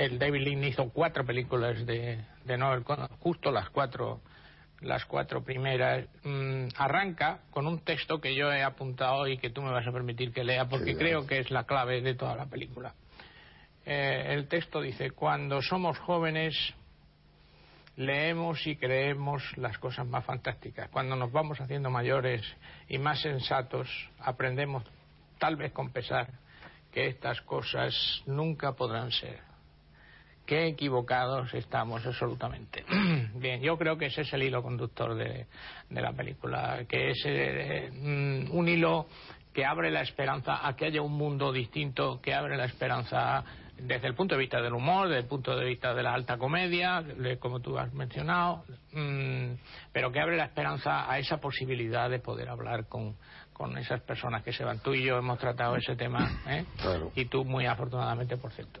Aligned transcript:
el 0.00 0.18
David 0.18 0.40
Lean 0.40 0.64
hizo 0.64 0.88
cuatro 0.88 1.26
películas 1.26 1.84
de, 1.84 2.24
de 2.44 2.56
Noel 2.56 2.84
justo 3.18 3.50
las 3.50 3.68
cuatro 3.68 4.22
las 4.80 5.04
cuatro 5.04 5.44
primeras, 5.44 6.06
mm, 6.24 6.68
arranca 6.78 7.40
con 7.50 7.66
un 7.66 7.80
texto 7.80 8.18
que 8.18 8.34
yo 8.34 8.50
he 8.50 8.62
apuntado 8.62 9.28
y 9.28 9.36
que 9.36 9.50
tú 9.50 9.60
me 9.60 9.70
vas 9.70 9.86
a 9.86 9.92
permitir 9.92 10.32
que 10.32 10.42
lea 10.42 10.70
porque 10.70 10.96
creo 10.96 11.26
que 11.26 11.38
es 11.38 11.50
la 11.50 11.64
clave 11.64 12.00
de 12.00 12.14
toda 12.14 12.34
la 12.34 12.46
película. 12.46 12.94
Eh, 13.84 14.28
el 14.30 14.48
texto 14.48 14.80
dice, 14.80 15.10
cuando 15.10 15.60
somos 15.60 15.98
jóvenes 15.98 16.56
leemos 17.96 18.66
y 18.66 18.76
creemos 18.76 19.42
las 19.58 19.76
cosas 19.76 20.06
más 20.06 20.24
fantásticas. 20.24 20.88
Cuando 20.88 21.14
nos 21.14 21.30
vamos 21.30 21.60
haciendo 21.60 21.90
mayores 21.90 22.40
y 22.88 22.96
más 22.96 23.20
sensatos, 23.20 23.86
aprendemos, 24.18 24.82
tal 25.38 25.56
vez 25.56 25.72
con 25.72 25.90
pesar, 25.90 26.28
que 26.90 27.06
estas 27.06 27.42
cosas 27.42 28.22
nunca 28.24 28.72
podrán 28.72 29.12
ser 29.12 29.49
qué 30.50 30.66
equivocados 30.66 31.54
estamos 31.54 32.04
absolutamente. 32.04 32.84
Bien, 33.36 33.62
yo 33.62 33.78
creo 33.78 33.96
que 33.96 34.06
ese 34.06 34.22
es 34.22 34.32
el 34.32 34.42
hilo 34.42 34.64
conductor 34.64 35.14
de, 35.14 35.46
la 35.90 36.12
película, 36.12 36.86
que 36.88 37.10
es 37.10 37.22
eh, 37.24 37.88
mm, 37.92 38.50
un 38.50 38.68
hilo 38.68 39.06
que 39.52 39.64
abre 39.64 39.92
la 39.92 40.00
esperanza 40.00 40.66
a 40.66 40.74
que 40.74 40.86
haya 40.86 41.02
un 41.02 41.12
mundo 41.12 41.52
distinto, 41.52 42.20
que 42.20 42.34
abre 42.34 42.56
la 42.56 42.64
esperanza 42.64 43.44
desde 43.76 44.08
el 44.08 44.16
punto 44.16 44.34
de 44.34 44.40
vista 44.40 44.60
del 44.60 44.74
humor, 44.74 45.06
desde 45.06 45.20
el 45.20 45.28
punto 45.28 45.56
de 45.56 45.64
vista 45.64 45.94
de 45.94 46.02
la 46.02 46.14
alta 46.14 46.36
comedia, 46.36 47.04
como 47.38 47.60
tú 47.60 47.78
has 47.78 47.94
mencionado, 47.94 48.64
mm, 48.92 49.52
pero 49.92 50.10
que 50.10 50.18
abre 50.18 50.36
la 50.36 50.46
esperanza 50.46 51.08
a 51.08 51.16
esa 51.20 51.36
posibilidad 51.36 52.10
de 52.10 52.18
poder 52.18 52.48
hablar 52.48 52.88
con, 52.88 53.14
con 53.52 53.78
esas 53.78 54.00
personas 54.00 54.42
que 54.42 54.52
se 54.52 54.64
van. 54.64 54.80
Tú 54.80 54.94
y 54.94 55.04
yo 55.04 55.16
hemos 55.16 55.38
tratado 55.38 55.76
ese 55.76 55.94
tema, 55.94 56.40
¿eh? 56.48 56.64
y 57.14 57.26
tú 57.26 57.44
muy 57.44 57.66
afortunadamente, 57.66 58.36
por 58.36 58.50
cierto. 58.50 58.80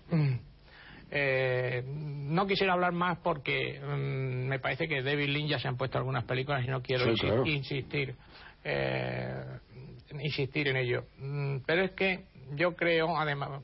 Eh, 1.10 1.82
no 1.86 2.46
quisiera 2.46 2.74
hablar 2.74 2.92
más 2.92 3.18
porque 3.18 3.80
mm, 3.80 4.48
me 4.48 4.60
parece 4.60 4.86
que 4.86 5.02
David 5.02 5.28
Lynch 5.28 5.50
ya 5.50 5.58
se 5.58 5.66
han 5.66 5.76
puesto 5.76 5.98
algunas 5.98 6.24
películas 6.24 6.64
y 6.64 6.68
no 6.68 6.80
quiero 6.82 7.10
insistir 7.44 8.14
eh, 8.64 9.44
insistir 10.20 10.68
en 10.68 10.76
ello. 10.76 11.04
Mm, 11.18 11.58
pero 11.66 11.82
es 11.82 11.92
que 11.92 12.24
yo 12.52 12.74
creo, 12.74 13.16
además, 13.16 13.62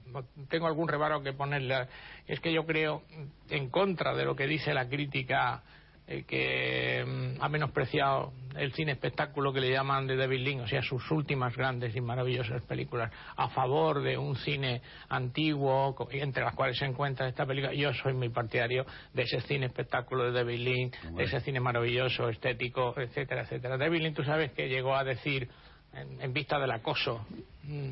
tengo 0.49 0.67
algún 0.67 0.89
rebaro 0.89 1.23
que 1.23 1.33
ponerle, 1.33 1.87
es 2.27 2.41
que 2.41 2.53
yo 2.53 2.65
creo, 2.65 3.03
en 3.51 3.69
contra 3.71 4.15
de 4.15 4.25
lo 4.25 4.37
que 4.37 4.47
dice 4.47 4.73
la 4.73 4.89
crítica 4.89 5.63
eh, 6.09 6.25
que 6.25 7.05
mm, 7.05 7.43
ha 7.43 7.49
menospreciado 7.49 8.33
el 8.57 8.73
cine 8.73 8.93
espectáculo 8.93 9.53
que 9.53 9.61
le 9.61 9.71
llaman 9.71 10.07
de 10.07 10.17
David 10.17 10.41
Lynch, 10.41 10.63
o 10.63 10.67
sea, 10.69 10.81
sus 10.83 11.11
últimas 11.11 11.55
grandes 11.57 11.95
y 11.97 12.01
maravillosas 12.01 12.63
películas, 12.63 13.13
a 13.37 13.49
favor 13.49 14.03
de 14.03 14.17
un 14.17 14.37
cine 14.37 14.83
antiguo, 15.09 15.95
entre 16.13 16.45
las 16.45 16.55
cuales 16.55 16.79
se 16.79 16.85
encuentra 16.85 17.29
esta 17.29 17.45
película. 17.45 17.75
Yo 17.75 17.93
soy 17.93 18.15
muy 18.15 18.29
partidario 18.29 18.87
de 19.13 19.23
ese 19.23 19.41
cine 19.41 19.67
espectáculo 19.67 20.25
de 20.25 20.33
David 20.33 20.61
Lynch, 20.61 21.01
de 21.03 21.25
ese 21.25 21.41
cine 21.41 21.61
maravilloso, 21.61 22.29
estético, 22.29 22.95
etcétera, 22.99 23.43
etcétera. 23.43 23.77
David 23.77 24.03
Lynch, 24.03 24.17
tú 24.17 24.25
sabes 24.25 24.53
que 24.53 24.69
llegó 24.69 24.95
a 24.95 25.05
decir, 25.05 25.49
en, 25.93 26.33
vista 26.33 26.59
del 26.59 26.71
acoso, 26.71 27.27
mm, 27.65 27.91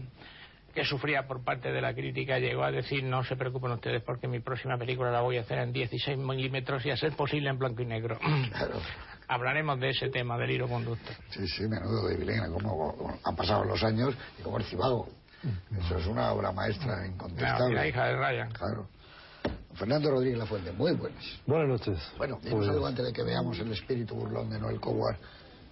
que 0.74 0.84
sufría 0.84 1.26
por 1.26 1.44
parte 1.44 1.70
de 1.70 1.80
la 1.80 1.94
crítica 1.94 2.38
llegó 2.38 2.64
a 2.64 2.72
decir 2.72 3.04
no 3.04 3.22
se 3.24 3.36
preocupen 3.36 3.72
ustedes 3.72 4.02
porque 4.02 4.26
mi 4.26 4.40
próxima 4.40 4.76
película 4.76 5.10
la 5.10 5.20
voy 5.20 5.38
a 5.38 5.42
hacer 5.42 5.58
en 5.58 5.72
16 5.72 6.18
milímetros 6.18 6.84
y 6.84 6.90
a 6.90 6.96
ser 6.96 7.14
posible 7.14 7.48
en 7.48 7.58
blanco 7.58 7.82
y 7.82 7.86
negro. 7.86 8.18
Hablaremos 9.28 9.80
de 9.80 9.90
ese 9.90 10.10
tema 10.10 10.36
del 10.36 10.50
hilo 10.50 10.68
conducto. 10.68 11.10
Sí, 11.30 11.46
sí, 11.48 11.62
menudo 11.66 12.08
de 12.08 12.16
Vilena, 12.16 12.48
cómo 12.48 13.18
han 13.24 13.36
pasado 13.36 13.64
los 13.64 13.82
años 13.82 14.14
y 14.38 14.42
como 14.42 14.58
el 14.58 14.64
cibago. 14.64 15.08
Eso 15.78 15.98
es 15.98 16.06
una 16.06 16.32
obra 16.32 16.52
maestra 16.52 17.06
incontestable. 17.06 17.74
la 17.74 17.86
hija 17.86 18.06
de 18.06 18.16
Ryan. 18.16 18.50
Claro. 18.50 18.88
Fernando 19.74 20.10
Rodríguez 20.10 20.38
La 20.38 20.46
Fuente, 20.46 20.72
muy 20.72 20.92
buenas. 20.92 21.24
Buenas 21.46 21.68
noches. 21.68 21.98
Bueno, 22.16 22.38
pues... 22.40 22.68
algo 22.68 22.86
antes 22.86 23.04
de 23.04 23.12
que 23.12 23.22
veamos 23.22 23.58
el 23.58 23.72
espíritu 23.72 24.14
burlón 24.14 24.50
de 24.50 24.58
Noel 24.58 24.80
Coward. 24.80 25.16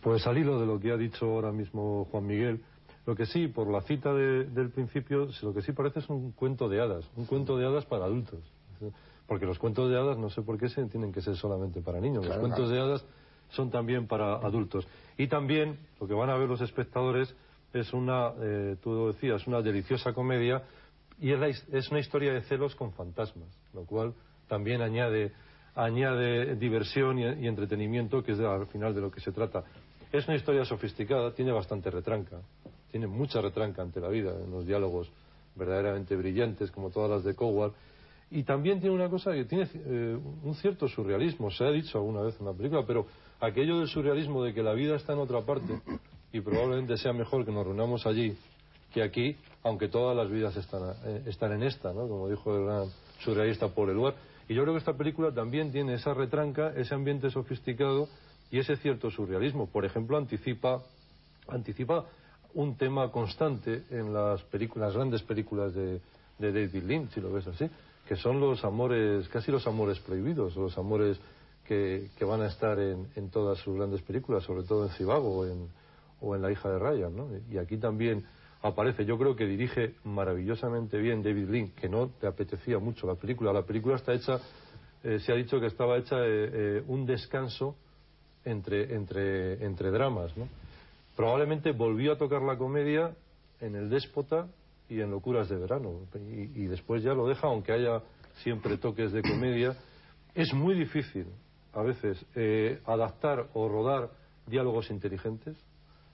Pues 0.00 0.26
al 0.26 0.36
hilo 0.36 0.60
de 0.60 0.66
lo 0.66 0.80
que 0.80 0.90
ha 0.90 0.96
dicho 0.96 1.26
ahora 1.26 1.52
mismo 1.52 2.06
Juan 2.10 2.26
Miguel, 2.26 2.64
lo 3.04 3.16
que 3.16 3.26
sí, 3.26 3.48
por 3.48 3.68
la 3.68 3.80
cita 3.82 4.14
del 4.14 4.70
principio, 4.70 5.28
lo 5.42 5.52
que 5.52 5.62
sí 5.62 5.72
parece 5.72 5.98
es 5.98 6.08
un 6.08 6.32
cuento 6.32 6.68
de 6.68 6.80
hadas, 6.80 7.08
un 7.16 7.26
cuento 7.26 7.56
de 7.56 7.66
hadas 7.66 7.84
para 7.86 8.04
adultos. 8.04 8.40
Porque 9.26 9.46
los 9.46 9.58
cuentos 9.58 9.90
de 9.90 9.98
hadas 9.98 10.18
no 10.18 10.30
sé 10.30 10.42
por 10.42 10.58
qué 10.58 10.68
se 10.68 10.84
tienen 10.86 11.12
que 11.12 11.20
ser 11.20 11.36
solamente 11.36 11.80
para 11.80 12.00
niños. 12.00 12.26
los 12.26 12.36
cuentos 12.38 12.70
de 12.70 12.80
hadas 12.80 13.04
son 13.50 13.70
también 13.70 14.06
para 14.06 14.36
adultos. 14.36 14.86
Y 15.16 15.26
también 15.26 15.78
lo 16.00 16.06
que 16.06 16.14
van 16.14 16.30
a 16.30 16.36
ver 16.36 16.48
los 16.48 16.60
espectadores 16.60 17.34
es 17.72 17.92
una, 17.92 18.32
eh, 18.40 18.76
tú 18.82 18.92
lo 18.92 19.06
decías, 19.08 19.46
una 19.46 19.62
deliciosa 19.62 20.12
comedia 20.12 20.62
y 21.18 21.32
es, 21.32 21.66
es 21.72 21.90
una 21.90 22.00
historia 22.00 22.32
de 22.32 22.42
celos 22.42 22.74
con 22.74 22.92
fantasmas, 22.92 23.48
lo 23.72 23.84
cual 23.84 24.14
también 24.48 24.80
añade, 24.80 25.32
añade 25.74 26.56
diversión 26.56 27.18
y, 27.18 27.24
y 27.24 27.48
entretenimiento, 27.48 28.22
que 28.22 28.32
es 28.32 28.40
al 28.40 28.66
final 28.66 28.94
de 28.94 29.00
lo 29.00 29.10
que 29.10 29.20
se 29.20 29.32
trata. 29.32 29.64
Es 30.12 30.26
una 30.28 30.36
historia 30.36 30.64
sofisticada, 30.64 31.32
tiene 31.32 31.52
bastante 31.52 31.90
retranca 31.90 32.40
tiene 32.92 33.08
mucha 33.08 33.40
retranca 33.40 33.82
ante 33.82 34.00
la 34.00 34.08
vida, 34.08 34.32
en 34.38 34.52
los 34.52 34.64
diálogos 34.64 35.10
verdaderamente 35.56 36.14
brillantes, 36.14 36.70
como 36.70 36.90
todas 36.90 37.10
las 37.10 37.24
de 37.24 37.34
Coward. 37.34 37.72
Y 38.30 38.44
también 38.44 38.80
tiene 38.80 38.94
una 38.94 39.10
cosa 39.10 39.32
que 39.32 39.44
tiene 39.44 39.68
eh, 39.74 40.18
un 40.44 40.54
cierto 40.54 40.86
surrealismo, 40.86 41.50
se 41.50 41.64
ha 41.64 41.70
dicho 41.70 41.98
alguna 41.98 42.22
vez 42.22 42.36
en 42.38 42.46
la 42.46 42.52
película, 42.52 42.84
pero 42.86 43.06
aquello 43.40 43.80
del 43.80 43.88
surrealismo 43.88 44.44
de 44.44 44.54
que 44.54 44.62
la 44.62 44.72
vida 44.74 44.94
está 44.94 45.14
en 45.14 45.18
otra 45.18 45.40
parte 45.40 45.80
y 46.32 46.40
probablemente 46.40 46.96
sea 46.96 47.12
mejor 47.12 47.44
que 47.44 47.50
nos 47.50 47.66
reunamos 47.66 48.06
allí 48.06 48.36
que 48.92 49.02
aquí, 49.02 49.36
aunque 49.62 49.88
todas 49.88 50.16
las 50.16 50.30
vidas 50.30 50.56
están, 50.56 50.82
eh, 51.04 51.22
están 51.26 51.52
en 51.52 51.62
esta, 51.62 51.92
¿no? 51.92 52.06
como 52.08 52.28
dijo 52.28 52.56
el 52.56 52.64
gran 52.64 52.88
surrealista 53.20 53.68
Paul 53.68 53.90
Eluard. 53.90 54.14
Y 54.48 54.54
yo 54.54 54.62
creo 54.62 54.74
que 54.74 54.78
esta 54.78 54.96
película 54.96 55.32
también 55.32 55.72
tiene 55.72 55.94
esa 55.94 56.14
retranca, 56.14 56.72
ese 56.76 56.94
ambiente 56.94 57.30
sofisticado 57.30 58.08
y 58.50 58.58
ese 58.58 58.76
cierto 58.76 59.10
surrealismo. 59.10 59.66
Por 59.68 59.84
ejemplo, 59.84 60.16
anticipa, 60.16 60.82
anticipa 61.48 62.06
un 62.54 62.76
tema 62.76 63.10
constante 63.10 63.84
en 63.90 64.12
las 64.12 64.42
películas, 64.44 64.94
grandes 64.94 65.22
películas 65.22 65.74
de, 65.74 66.00
David 66.38 66.82
Lynch, 66.82 67.10
si 67.10 67.20
lo 67.20 67.32
ves 67.32 67.46
así, 67.46 67.68
que 68.08 68.16
son 68.16 68.40
los 68.40 68.64
amores, 68.64 69.28
casi 69.28 69.52
los 69.52 69.66
amores 69.66 70.00
prohibidos, 70.00 70.56
los 70.56 70.76
amores 70.76 71.20
que, 71.64 72.10
van 72.20 72.42
a 72.42 72.46
estar 72.46 72.78
en, 72.80 73.30
todas 73.30 73.58
sus 73.58 73.76
grandes 73.76 74.02
películas, 74.02 74.42
sobre 74.42 74.64
todo 74.64 74.84
en 74.84 74.90
Cibago 74.90 75.38
o 75.38 75.46
en, 75.46 75.68
o 76.20 76.34
en 76.34 76.42
La 76.42 76.50
hija 76.50 76.68
de 76.68 76.78
Ryan, 76.78 77.16
¿no? 77.16 77.28
Y 77.50 77.58
aquí 77.58 77.76
también 77.76 78.24
aparece, 78.62 79.04
yo 79.04 79.18
creo 79.18 79.36
que 79.36 79.46
dirige 79.46 79.94
maravillosamente 80.04 80.98
bien 80.98 81.22
David 81.22 81.48
Lynch, 81.48 81.74
que 81.74 81.88
no 81.88 82.08
te 82.08 82.26
apetecía 82.26 82.78
mucho 82.78 83.06
la 83.06 83.14
película. 83.14 83.52
La 83.52 83.62
película 83.62 83.96
está 83.96 84.12
hecha, 84.12 84.40
eh, 85.02 85.18
se 85.20 85.32
ha 85.32 85.34
dicho 85.36 85.60
que 85.60 85.66
estaba 85.66 85.96
hecha 85.98 86.16
eh, 86.18 86.50
eh, 86.52 86.84
un 86.86 87.04
descanso 87.06 87.76
entre, 88.44 88.94
entre, 88.94 89.64
entre 89.64 89.90
dramas, 89.90 90.36
¿no? 90.36 90.48
Probablemente 91.16 91.72
volvió 91.72 92.12
a 92.12 92.18
tocar 92.18 92.42
la 92.42 92.56
comedia 92.56 93.14
en 93.60 93.76
El 93.76 93.90
Déspota 93.90 94.48
y 94.88 95.00
en 95.00 95.10
Locuras 95.10 95.48
de 95.48 95.56
Verano. 95.56 96.00
Y, 96.14 96.66
después 96.66 97.02
ya 97.02 97.14
lo 97.14 97.26
deja, 97.26 97.46
aunque 97.46 97.72
haya 97.72 98.02
siempre 98.42 98.76
toques 98.76 99.12
de 99.12 99.22
comedia. 99.22 99.76
Es 100.34 100.52
muy 100.52 100.74
difícil, 100.74 101.26
a 101.72 101.82
veces, 101.82 102.24
eh, 102.34 102.80
adaptar 102.86 103.48
o 103.54 103.68
rodar 103.68 104.10
diálogos 104.46 104.90
inteligentes. 104.90 105.56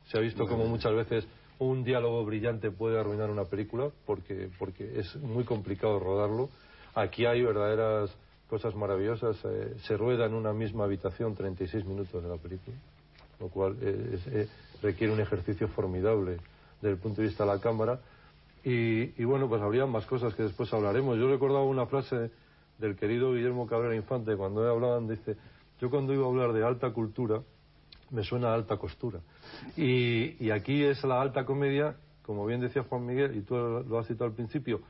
Se 0.07 0.19
ha 0.19 0.21
visto 0.21 0.47
como 0.47 0.67
muchas 0.67 0.95
veces 0.95 1.27
un 1.59 1.83
diálogo 1.83 2.25
brillante 2.25 2.71
puede 2.71 2.99
arruinar 2.99 3.31
una 3.31 3.45
película 3.45 3.91
porque, 4.07 4.49
porque 4.59 5.01
es 5.01 5.17
muy 5.17 5.45
complicado 5.45 5.99
rodarlo. 5.99 6.51
Aquí 6.95 7.27
hay 7.27 7.43
verdaderas 7.43 8.17
cosas 8.49 8.75
maravillosas. 8.75 9.37
Eh, 9.45 9.75
se 9.87 9.97
rueda 9.97 10.27
en 10.27 10.35
una 10.35 10.53
misma 10.53 10.85
habitación 10.85 11.35
36 11.35 11.85
minutos 11.85 12.23
de 12.23 12.29
la 12.29 12.37
película, 12.37 12.77
lo 13.41 13.49
cual 13.49 13.77
es, 13.83 14.27
eh, 14.29 14.49
requiere 14.83 15.13
un 15.13 15.21
ejercicio 15.21 15.69
formidable 15.69 16.39
desde 16.81 16.95
el 16.95 16.99
punto 16.99 17.21
de 17.21 17.29
vista 17.29 17.45
de 17.45 17.51
la 17.51 17.61
Cámara. 17.61 18.01
Y, 18.65 19.25
bueno, 19.25 19.49
pues 19.49 19.63
habría 19.63 19.87
más 19.87 20.05
cosas 20.05 20.35
que 20.35 20.43
después 20.43 20.73
hablaremos. 20.75 21.17
Yo 21.19 21.31
recordaba 21.31 21.65
una 21.65 21.87
frase 21.87 22.31
del 22.79 22.97
querido 22.97 23.33
Guillermo 23.33 23.67
Cabrera 23.67 23.97
Infante 23.97 24.37
cuando 24.37 24.69
hablaban, 24.69 25.09
dice, 25.09 25.37
yo 25.81 25.91
cuando 25.91 26.13
iba 26.13 26.25
a 26.25 26.29
hablar 26.29 26.53
de 26.53 26.65
alta 26.65 26.91
cultura, 26.91 27.41
me 28.11 28.23
suena 28.25 28.51
a 28.51 28.55
alta 28.55 28.77
costura. 28.77 29.21
Y, 29.77 30.51
aquí 30.51 30.85
es 30.85 31.03
la 31.05 31.21
alta 31.21 31.45
comedia, 31.45 31.97
como 32.23 32.45
bien 32.47 32.61
decía 32.61 32.83
Juan 32.83 33.07
Miguel, 33.07 33.37
y 33.37 33.41
tú 33.41 33.55
lo 33.57 33.99
has 33.99 34.07
citado 34.07 34.27
al 34.27 34.35
principio, 34.35 34.81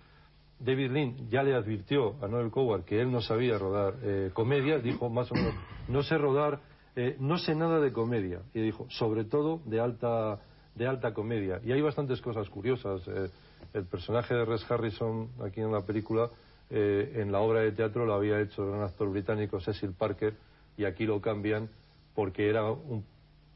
David 0.58 0.91
Lynn 0.91 1.31
ya 1.31 1.43
le 1.43 1.55
advirtió 1.55 2.17
a 2.23 2.26
Noel 2.26 2.50
Coward 2.50 2.84
que 2.84 3.00
él 3.00 3.12
no 3.12 3.20
sabía 3.20 3.58
rodar 3.58 3.94
eh, 4.02 4.31
comedia, 4.34 4.79
dijo 4.79 5.08
más 5.08 5.31
o 5.31 5.34
menos, 5.34 5.55
no 5.87 6.02
sé 6.02 6.19
rodar, 6.19 6.58
eh, 6.96 7.17
no 7.20 7.38
sé 7.38 7.55
nada 7.55 7.81
de 7.81 7.93
comedia. 7.93 8.40
Y 8.55 8.61
dijo, 8.61 8.87
sobre 8.90 9.25
todo 9.25 9.61
de 9.64 9.81
alta, 9.81 10.38
de 10.75 10.87
alta 10.87 11.12
comedia. 11.14 11.61
Y 11.64 11.73
hay 11.73 11.81
bastantes 11.81 12.20
cosas 12.20 12.49
curiosas. 12.49 13.06
Eh, 13.08 13.31
el 13.75 13.85
personaje 13.85 14.35
de 14.35 14.44
Res 14.44 14.69
Harrison 14.70 15.29
aquí 15.44 15.61
en 15.61 15.73
la 15.73 15.82
película, 15.82 16.31
en 16.70 17.32
la 17.32 17.40
obra 17.40 17.61
de 17.61 17.73
teatro 17.73 18.05
lo 18.05 18.12
había 18.12 18.38
hecho 18.40 18.62
el 18.62 18.70
gran 18.73 18.82
actor 18.82 19.11
británico 19.11 19.58
Cecil 19.58 19.93
Parker 19.93 20.35
y 20.76 20.85
aquí 20.85 21.06
lo 21.06 21.19
cambian 21.19 21.70
porque 22.14 22.50
era 22.50 22.62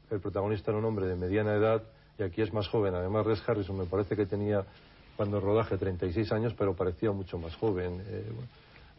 el 0.09 0.19
protagonista 0.19 0.71
era 0.71 0.79
un 0.79 0.85
hombre 0.85 1.07
de 1.07 1.15
mediana 1.15 1.53
edad 1.53 1.83
y 2.17 2.23
aquí 2.23 2.41
es 2.41 2.53
más 2.53 2.67
joven. 2.67 2.93
Además, 2.95 3.25
Res 3.25 3.47
Harrison 3.47 3.77
me 3.77 3.85
parece 3.85 4.15
que 4.15 4.25
tenía 4.25 4.63
cuando 5.15 5.39
rodaje 5.39 5.77
36 5.77 6.31
años, 6.31 6.53
pero 6.57 6.75
parecía 6.75 7.11
mucho 7.11 7.37
más 7.37 7.55
joven. 7.55 8.01
Eh, 8.07 8.31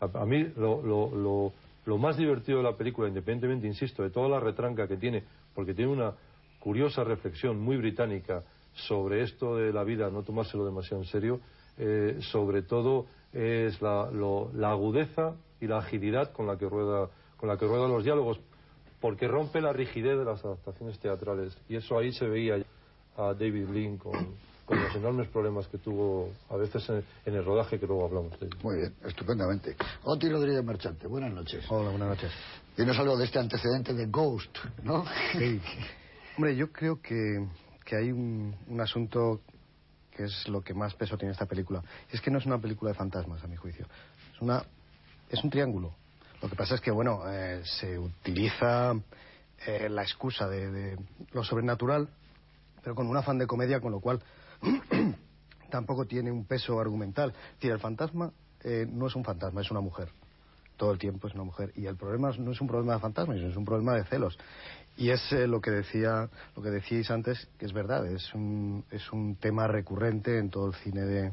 a, 0.01 0.25
mí 0.25 0.53
lo, 0.57 0.83
lo, 0.83 1.15
lo, 1.15 1.53
más 1.87 2.17
divertido 2.17 2.59
de 2.59 2.65
la 2.65 2.77
película, 2.77 3.09
independientemente, 3.09 3.67
insisto, 3.67 4.03
de 4.03 4.11
toda 4.11 4.29
la 4.29 4.41
retranca 4.41 4.89
que 4.89 4.97
tiene, 4.97 5.23
porque 5.55 5.75
tiene 5.75 5.93
una 5.93 6.15
curiosa 6.59 7.05
reflexión 7.05 7.61
muy 7.61 7.77
británica 7.77 8.43
sobre 8.73 9.23
esto 9.23 9.57
de 9.57 9.73
la 9.73 9.85
vida, 9.85 10.11
no 10.11 10.23
tomárselo 10.23 10.65
demasiado 10.65 11.03
en 11.03 11.09
serio, 11.09 11.41
eh, 11.77 12.19
sobre 12.21 12.63
todo 12.63 13.07
es 13.33 13.81
la, 13.83 14.11
la, 14.11 14.71
agudeza 14.71 15.35
y 15.61 15.67
la 15.67 15.79
agilidad 15.79 16.33
con 16.33 16.47
la 16.47 16.57
que 16.57 16.69
rueda 16.69 17.09
con 17.37 17.49
la 17.49 17.59
que 17.59 17.67
ruedan 17.67 17.91
los 17.91 18.05
diálogos, 18.05 18.41
porque 19.01 19.29
rompe 19.29 19.61
la 19.61 19.73
rigidez 19.73 20.17
de 20.17 20.25
las 20.25 20.43
adaptaciones 20.45 20.99
teatrales. 20.99 21.55
Y 21.69 21.77
eso 21.77 21.99
ahí 21.99 22.13
se 22.13 22.27
veía 22.27 22.65
a 23.17 23.35
David 23.35 23.69
Lean 23.69 23.99
con, 23.99 24.15
con 24.65 24.83
los 24.83 24.95
enormes 24.95 25.29
problemas 25.29 25.69
que 25.69 25.79
tuvo 25.79 26.33
a 26.49 26.57
veces 26.57 26.89
en, 26.89 27.05
el 27.35 27.45
rodaje 27.45 27.79
que 27.79 27.87
luego 27.87 28.07
hablamos 28.07 28.39
de 28.41 28.49
Muy 28.63 28.77
bien, 28.77 28.95
estupendamente. 29.05 29.77
Oti 30.05 30.29
Rodríguez 30.29 30.65
Marchante, 30.65 31.07
buenas 31.07 31.33
noches. 31.33 31.65
Hola, 31.69 31.91
buenas 31.91 32.09
noches. 32.09 32.33
Dinos 32.77 32.99
algo 32.99 33.17
de 33.17 33.27
este 33.27 33.39
antecedente 33.39 33.93
de 33.93 34.07
Ghost, 34.07 34.57
¿no? 34.83 35.05
Sí. 35.33 35.61
Hombre, 36.37 36.57
yo 36.57 36.73
creo 36.73 37.01
que, 37.01 37.47
que 37.85 37.97
hay 37.97 38.11
un, 38.11 38.55
un, 38.67 38.81
asunto 38.81 39.43
que 40.11 40.25
es 40.25 40.49
lo 40.49 40.63
que 40.63 40.75
más 40.75 40.95
peso 40.95 41.17
tiene 41.17 41.33
esta 41.33 41.47
película. 41.47 41.83
Es 42.11 42.21
que 42.21 42.31
no 42.31 42.39
es 42.39 42.47
una 42.47 42.59
película 42.59 42.91
de 42.91 42.97
fantasmas, 42.97 43.45
a 43.45 43.47
mi 43.47 43.57
juicio. 43.57 43.87
Es, 44.35 44.41
una, 44.41 44.65
es 45.29 45.45
un 45.45 45.51
triángulo. 45.51 45.95
Lo 46.41 46.49
que 46.49 46.57
pasa 46.57 46.75
es 46.75 46.81
que, 46.81 46.91
bueno, 46.91 47.23
eh, 47.29 47.63
se 47.65 47.99
utiliza 47.99 48.95
eh, 49.67 49.89
la 49.89 50.03
excusa 50.03 50.49
de, 50.49 50.71
de 50.71 50.99
lo 51.33 51.45
sobrenatural, 51.45 52.09
pero 52.83 52.95
con 52.95 53.07
un 53.07 53.17
afán 53.17 53.39
de 53.39 53.47
comedia, 53.47 53.81
con 53.81 53.93
lo 53.93 54.01
cual 54.01 54.21
tampoco 55.71 56.05
tiene 56.07 56.31
un 56.31 56.45
peso 56.45 56.81
argumental. 56.81 57.33
El 57.61 57.79
fantasma 57.79 58.33
eh, 58.63 58.87
no 58.89 59.07
es 59.07 59.17
un 59.17 59.25
fantasma, 59.25 59.61
es 59.61 59.71
una 59.71 59.81
mujer. 59.81 60.09
Todo 60.77 60.93
el 60.93 60.99
tiempo 60.99 61.29
es 61.29 61.35
una 61.35 61.45
mujer. 61.45 61.73
Y 61.77 61.87
el 61.87 61.97
problema 61.97 62.31
no 62.39 62.53
es 62.53 62.61
un 62.61 62.69
problema 62.69 62.95
de 62.95 63.01
fantasma, 63.01 63.37
es 63.37 63.57
un 63.57 63.65
problema 63.65 63.95
de 63.95 64.05
celos. 64.05 64.39
Y 64.97 65.11
es 65.11 65.33
eh, 65.33 65.47
lo 65.47 65.61
que 65.61 65.71
decía, 65.71 66.29
lo 66.57 66.63
que 66.63 66.71
decíais 66.71 67.11
antes, 67.11 67.49
que 67.59 67.67
es 67.67 67.73
verdad, 67.73 68.07
es 68.07 68.33
un, 68.35 68.85
es 68.91 69.13
un 69.13 69.37
tema 69.37 69.67
recurrente 69.67 70.39
en 70.39 70.51
todo 70.51 70.69
el 70.69 70.75
cine 70.75 71.03
de 71.03 71.33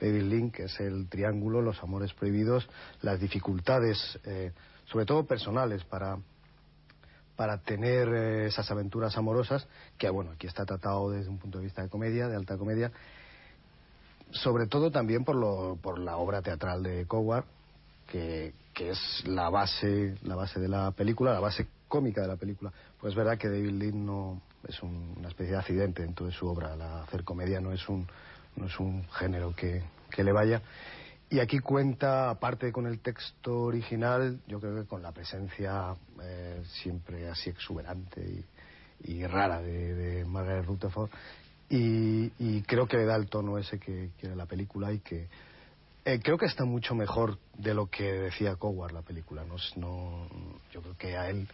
David 0.00 0.22
Lynch, 0.22 0.52
que 0.52 0.64
es 0.64 0.80
el 0.80 1.08
triángulo, 1.08 1.62
los 1.62 1.82
amores 1.82 2.12
prohibidos, 2.14 2.68
las 3.02 3.20
dificultades, 3.20 4.18
eh, 4.24 4.52
sobre 4.86 5.04
todo 5.04 5.26
personales, 5.26 5.84
para, 5.84 6.18
para 7.36 7.58
tener 7.58 8.08
eh, 8.08 8.46
esas 8.46 8.70
aventuras 8.70 9.16
amorosas, 9.16 9.66
que 9.98 10.08
bueno, 10.10 10.32
aquí 10.32 10.46
está 10.46 10.64
tratado 10.64 11.10
desde 11.10 11.30
un 11.30 11.38
punto 11.38 11.58
de 11.58 11.64
vista 11.64 11.82
de 11.82 11.88
comedia, 11.88 12.28
de 12.28 12.36
alta 12.36 12.56
comedia, 12.56 12.92
sobre 14.30 14.66
todo 14.66 14.90
también 14.90 15.24
por, 15.24 15.36
lo, 15.36 15.78
por 15.80 15.98
la 15.98 16.16
obra 16.16 16.42
teatral 16.42 16.82
de 16.82 17.06
Coward, 17.06 17.44
que, 18.06 18.54
que, 18.74 18.90
es 18.90 19.24
la 19.26 19.48
base, 19.50 20.16
la 20.22 20.36
base 20.36 20.60
de 20.60 20.68
la 20.68 20.90
película, 20.92 21.32
la 21.32 21.40
base 21.40 21.66
cómica 21.88 22.22
de 22.22 22.28
la 22.28 22.36
película. 22.36 22.72
Pues 23.00 23.12
es 23.12 23.16
verdad 23.16 23.38
que 23.38 23.48
David 23.48 23.72
Lynn 23.72 24.06
no 24.06 24.40
es 24.68 24.82
una 24.82 25.28
especie 25.28 25.52
de 25.52 25.58
accidente 25.58 26.02
en 26.02 26.14
toda 26.14 26.30
su 26.30 26.46
obra, 26.46 26.76
la 26.76 27.02
hacer 27.02 27.24
comedia 27.24 27.60
no 27.60 27.72
es 27.72 27.88
un, 27.88 28.06
no 28.56 28.66
es 28.66 28.78
un 28.78 29.04
género 29.10 29.54
que, 29.54 29.82
que 30.10 30.22
le 30.22 30.32
vaya. 30.32 30.62
Y 31.32 31.40
aquí 31.40 31.60
cuenta, 31.60 32.28
aparte 32.28 32.70
con 32.70 32.86
el 32.86 32.98
texto 32.98 33.62
original, 33.62 34.38
yo 34.46 34.60
creo 34.60 34.82
que 34.82 34.86
con 34.86 35.00
la 35.00 35.12
presencia 35.12 35.96
eh, 36.22 36.60
siempre 36.82 37.26
así 37.26 37.48
exuberante 37.48 38.44
y, 39.02 39.26
rara 39.26 39.62
de, 39.62 40.26
Margaret 40.26 40.66
Rutherford. 40.66 41.08
Y, 41.70 42.60
creo 42.64 42.86
que 42.86 42.98
le 42.98 43.06
da 43.06 43.16
el 43.16 43.30
tono 43.30 43.56
ese 43.56 43.78
que 43.78 44.10
quiere 44.20 44.36
la 44.36 44.44
película 44.44 44.92
y 44.92 44.98
que 44.98 45.26
eh, 46.04 46.20
creo 46.22 46.36
que 46.36 46.44
está 46.44 46.66
mucho 46.66 46.94
mejor 46.94 47.38
de 47.56 47.72
lo 47.72 47.86
que 47.86 48.12
decía 48.12 48.56
Coward 48.56 48.92
la 48.92 49.00
película. 49.00 49.42
No, 49.46 49.56
no 49.76 50.26
yo 50.70 50.82
creo 50.82 50.98
que 50.98 51.16
a 51.16 51.30
él 51.30 51.48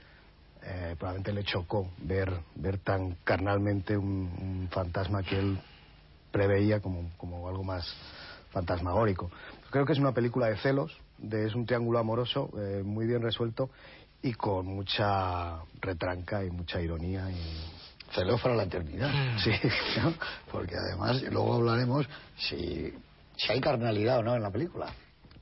eh, 0.65 0.97
probablemente 0.99 1.33
le 1.33 1.45
chocó 1.45 1.89
ver, 1.99 2.37
ver 2.57 2.79
tan 2.79 3.15
carnalmente 3.23 3.97
un, 3.97 4.69
fantasma 4.73 5.23
que 5.23 5.39
él 5.39 5.57
preveía 6.33 6.81
como 6.81 7.49
algo 7.49 7.63
más 7.63 7.87
fantasmagórico. 8.51 9.31
Creo 9.71 9.85
que 9.85 9.93
es 9.93 9.99
una 9.99 10.13
película 10.13 10.47
de 10.47 10.57
celos, 10.57 10.97
de, 11.19 11.47
es 11.47 11.55
un 11.55 11.67
triángulo 11.67 11.99
amoroso 11.99 12.51
eh, 12.59 12.83
muy 12.85 13.07
bien 13.07 13.23
resuelto 13.23 13.71
y 14.23 14.33
con 14.33 14.67
mucha 14.67 15.59
retranca 15.81 16.45
y 16.45 16.51
mucha 16.51 16.81
ironía 16.81 17.31
y 17.31 18.15
celos 18.15 18.41
para 18.41 18.55
la 18.57 18.65
eternidad. 18.65 19.11
Mm. 19.11 19.39
Sí, 19.39 19.51
porque 20.53 20.75
además 20.77 21.23
luego 21.31 21.55
hablaremos 21.55 22.07
si, 22.37 22.93
si 23.37 23.53
hay 23.53 23.61
carnalidad 23.61 24.19
o 24.19 24.23
no 24.23 24.35
en 24.35 24.43
la 24.43 24.51
película, 24.51 24.93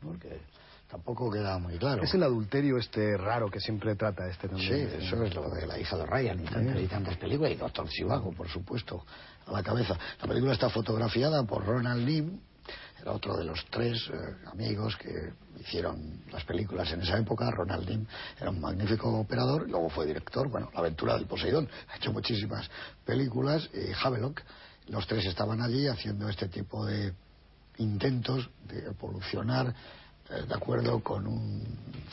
porque 0.03 0.41
tampoco 0.89 1.31
queda 1.31 1.59
muy 1.59 1.79
claro. 1.79 2.03
Es 2.03 2.15
el 2.15 2.23
adulterio 2.23 2.79
este 2.79 3.17
raro 3.17 3.51
que 3.51 3.61
siempre 3.61 3.95
trata 3.97 4.29
este 4.29 4.49
también. 4.49 4.89
Sí, 4.89 5.07
eso 5.07 5.23
es 5.23 5.35
lo 5.35 5.49
de 5.51 5.67
la 5.67 5.79
hija 5.79 5.97
de 5.97 6.07
Ryan 6.07 6.41
y, 6.41 6.87
tantas, 6.87 7.17
películas, 7.17 7.53
y 7.53 7.57
Doctor 7.57 7.89
Chivago, 7.89 8.33
por 8.33 8.49
supuesto, 8.49 9.05
a 9.47 9.53
la 9.53 9.63
cabeza. 9.63 9.97
La 10.21 10.29
película 10.29 10.53
está 10.53 10.69
fotografiada 10.69 11.43
por 11.45 11.65
Ronald 11.65 12.07
Lim, 12.07 12.41
otro 13.13 13.37
de 13.37 13.45
los 13.45 13.65
tres 13.71 14.09
eh, 14.13 14.49
amigos 14.53 14.97
que 14.97 15.33
hicieron 15.61 16.23
las 16.33 16.45
películas 16.45 16.91
en 16.93 17.03
esa 17.03 17.19
época. 17.19 17.51
Ronald 17.51 18.07
era 18.41 18.51
un 18.51 18.61
magnífico 18.61 19.09
operador 19.19 19.65
y 19.67 19.71
luego 19.71 19.89
fue 19.89 20.07
director. 20.07 20.49
Bueno, 20.49 20.71
La 20.75 20.81
aventura 20.81 21.15
del 21.15 21.27
Poseidón. 21.27 21.69
Ha 21.89 21.97
hecho 21.97 22.13
muchísimas 22.13 22.69
películas. 23.05 23.69
Y 23.73 23.93
Havelock, 23.93 24.43
los 24.89 25.07
tres 25.07 25.27
estaban 25.27 25.61
allí 25.63 25.87
haciendo 25.87 26.29
este 26.29 26.49
tipo 26.49 26.85
de 26.85 27.15
intentos 27.79 28.49
de 28.67 28.87
evolucionar 28.87 29.75
eh, 30.29 30.43
de 30.49 30.55
acuerdo 30.55 31.01
con 31.01 31.27
un 31.27 31.63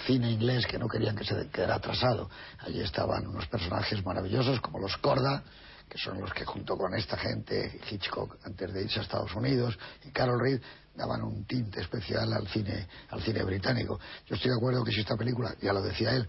cine 0.05 0.31
inglés 0.31 0.67
que 0.67 0.77
no 0.77 0.87
querían 0.87 1.15
que 1.15 1.23
se 1.23 1.47
quedara 1.49 1.75
atrasado. 1.75 2.29
Allí 2.59 2.81
estaban 2.81 3.25
unos 3.25 3.47
personajes 3.47 4.05
maravillosos 4.05 4.61
como 4.61 4.79
los 4.79 4.97
Corda, 4.97 5.43
que 5.89 5.97
son 5.97 6.19
los 6.19 6.31
que 6.31 6.45
junto 6.45 6.77
con 6.77 6.93
esta 6.93 7.17
gente, 7.17 7.79
Hitchcock 7.89 8.37
antes 8.45 8.71
de 8.71 8.83
irse 8.83 8.99
a 8.99 9.03
Estados 9.03 9.33
Unidos 9.35 9.77
y 10.05 10.11
Carol 10.11 10.39
Reed, 10.39 10.61
daban 10.95 11.23
un 11.23 11.45
tinte 11.45 11.81
especial 11.81 12.31
al 12.33 12.47
cine, 12.47 12.87
al 13.09 13.21
cine 13.21 13.43
británico. 13.43 13.99
Yo 14.27 14.35
estoy 14.35 14.51
de 14.51 14.57
acuerdo 14.57 14.83
que 14.83 14.91
si 14.91 15.01
esta 15.01 15.15
película, 15.15 15.55
ya 15.61 15.73
lo 15.73 15.81
decía 15.81 16.15
él, 16.15 16.27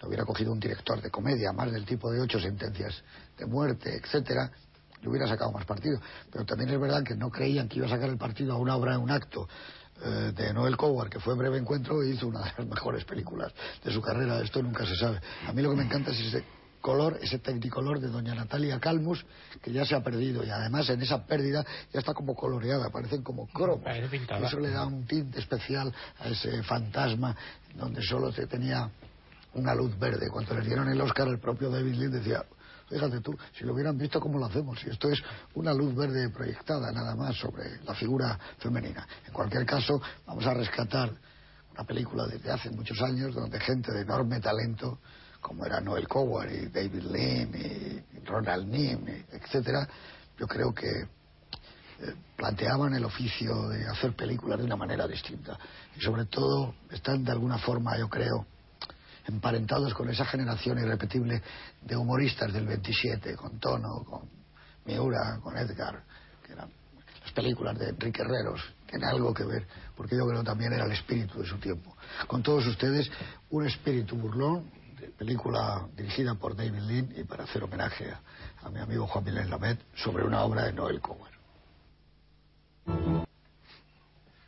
lo 0.00 0.08
hubiera 0.08 0.24
cogido 0.24 0.52
un 0.52 0.60
director 0.60 1.00
de 1.00 1.10
comedia, 1.10 1.52
más 1.52 1.70
del 1.70 1.84
tipo 1.84 2.10
de 2.10 2.20
ocho 2.20 2.40
sentencias 2.40 3.02
de 3.36 3.46
muerte, 3.46 3.94
etcétera, 3.94 4.50
le 5.02 5.08
hubiera 5.08 5.26
sacado 5.26 5.52
más 5.52 5.66
partido. 5.66 6.00
Pero 6.32 6.44
también 6.44 6.70
es 6.70 6.80
verdad 6.80 7.02
que 7.02 7.14
no 7.14 7.30
creían 7.30 7.68
que 7.68 7.76
iba 7.76 7.86
a 7.86 7.90
sacar 7.90 8.08
el 8.08 8.16
partido 8.16 8.54
a 8.54 8.58
una 8.58 8.76
obra 8.76 8.94
en 8.94 9.00
un 9.00 9.10
acto 9.10 9.48
eh, 10.02 10.32
de 10.34 10.52
Noel 10.52 10.76
Coward, 10.76 11.10
que 11.10 11.20
fue 11.20 11.34
Breve 11.34 11.58
Encuentro, 11.58 12.02
y 12.02 12.10
hizo 12.10 12.26
una 12.28 12.40
de 12.40 12.52
las 12.56 12.66
mejores 12.66 13.04
películas 13.04 13.52
de 13.84 13.92
su 13.92 14.00
carrera. 14.00 14.40
Esto 14.40 14.62
nunca 14.62 14.86
se 14.86 14.96
sabe. 14.96 15.20
A 15.46 15.52
mí 15.52 15.62
lo 15.62 15.70
que 15.70 15.76
me 15.76 15.84
encanta 15.84 16.10
es 16.10 16.20
ese 16.20 16.44
color, 16.86 17.18
ese 17.20 17.40
tecnicolor 17.40 17.98
de 17.98 18.06
doña 18.06 18.32
Natalia 18.32 18.78
Calmus, 18.78 19.26
que 19.60 19.72
ya 19.72 19.84
se 19.84 19.96
ha 19.96 20.04
perdido 20.04 20.44
y 20.44 20.50
además 20.50 20.88
en 20.88 21.02
esa 21.02 21.26
pérdida 21.26 21.66
ya 21.92 21.98
está 21.98 22.14
como 22.14 22.36
coloreada, 22.36 22.90
parecen 22.90 23.24
como 23.24 23.48
cromos. 23.48 23.82
Eso 24.46 24.60
le 24.60 24.70
da 24.70 24.86
un 24.86 25.04
tinte 25.04 25.40
especial 25.40 25.92
a 26.20 26.28
ese 26.28 26.62
fantasma 26.62 27.34
donde 27.74 28.00
solo 28.02 28.30
se 28.30 28.46
tenía 28.46 28.88
una 29.54 29.74
luz 29.74 29.98
verde. 29.98 30.28
Cuando 30.30 30.54
le 30.54 30.60
dieron 30.60 30.88
el 30.88 31.00
Oscar, 31.00 31.26
el 31.26 31.40
propio 31.40 31.70
David 31.70 31.94
Lynn 31.94 32.12
decía, 32.12 32.44
fíjate 32.88 33.20
tú, 33.20 33.36
si 33.58 33.64
lo 33.64 33.74
hubieran 33.74 33.98
visto, 33.98 34.20
¿cómo 34.20 34.38
lo 34.38 34.46
hacemos? 34.46 34.78
Y 34.86 34.90
esto 34.90 35.10
es 35.10 35.20
una 35.54 35.74
luz 35.74 35.92
verde 35.92 36.30
proyectada 36.30 36.92
nada 36.92 37.16
más 37.16 37.34
sobre 37.34 37.82
la 37.82 37.96
figura 37.96 38.38
femenina. 38.58 39.04
En 39.26 39.32
cualquier 39.32 39.66
caso, 39.66 40.00
vamos 40.24 40.46
a 40.46 40.54
rescatar 40.54 41.10
una 41.72 41.82
película 41.82 42.28
desde 42.28 42.48
hace 42.48 42.70
muchos 42.70 43.02
años 43.02 43.34
donde 43.34 43.58
gente 43.58 43.90
de 43.90 44.02
enorme 44.02 44.38
talento 44.38 45.00
como 45.40 45.64
era 45.64 45.80
Noel 45.80 46.08
Coward 46.08 46.50
y 46.50 46.66
David 46.66 47.02
Lean 47.02 47.54
y 47.54 48.18
Ronald 48.24 48.66
Nim, 48.66 49.06
etcétera, 49.30 49.88
yo 50.38 50.46
creo 50.46 50.74
que 50.74 50.88
eh, 51.98 52.14
planteaban 52.36 52.92
el 52.94 53.04
oficio 53.04 53.68
de 53.68 53.86
hacer 53.88 54.14
películas 54.14 54.58
de 54.58 54.64
una 54.64 54.76
manera 54.76 55.06
distinta. 55.08 55.58
Y 55.96 56.00
sobre 56.00 56.26
todo 56.26 56.74
están 56.90 57.24
de 57.24 57.32
alguna 57.32 57.58
forma, 57.58 57.96
yo 57.98 58.08
creo, 58.08 58.46
emparentados 59.26 59.94
con 59.94 60.10
esa 60.10 60.26
generación 60.26 60.78
irrepetible 60.78 61.42
de 61.82 61.96
humoristas 61.96 62.52
del 62.52 62.66
27, 62.66 63.34
con 63.36 63.58
Tono, 63.58 64.04
con 64.04 64.28
Miura, 64.84 65.38
con 65.42 65.56
Edgar, 65.56 66.02
que 66.44 66.52
eran 66.52 66.70
las 67.22 67.32
películas 67.32 67.78
de 67.78 67.88
Enrique 67.88 68.22
Herreros, 68.22 68.60
tiene 68.88 69.06
algo 69.06 69.32
que 69.32 69.44
ver, 69.44 69.66
porque 69.96 70.16
yo 70.16 70.26
creo 70.26 70.44
también 70.44 70.72
era 70.74 70.84
el 70.84 70.92
espíritu 70.92 71.40
de 71.40 71.46
su 71.46 71.58
tiempo. 71.58 71.96
Con 72.26 72.42
todos 72.42 72.66
ustedes, 72.66 73.10
un 73.50 73.66
espíritu 73.66 74.16
burlón, 74.16 74.70
película 75.18 75.86
dirigida 75.96 76.34
por 76.34 76.56
David 76.56 76.80
Lean 76.80 77.14
y 77.16 77.24
para 77.24 77.44
hacer 77.44 77.62
homenaje 77.62 78.12
a, 78.62 78.70
mi 78.70 78.80
amigo 78.80 79.06
Juan 79.06 79.24
Milén 79.24 79.50
Lamet 79.50 79.78
sobre 79.94 80.24
una 80.24 80.42
obra 80.42 80.64
de 80.64 80.72
Noel 80.72 81.00
Coward. 81.00 81.32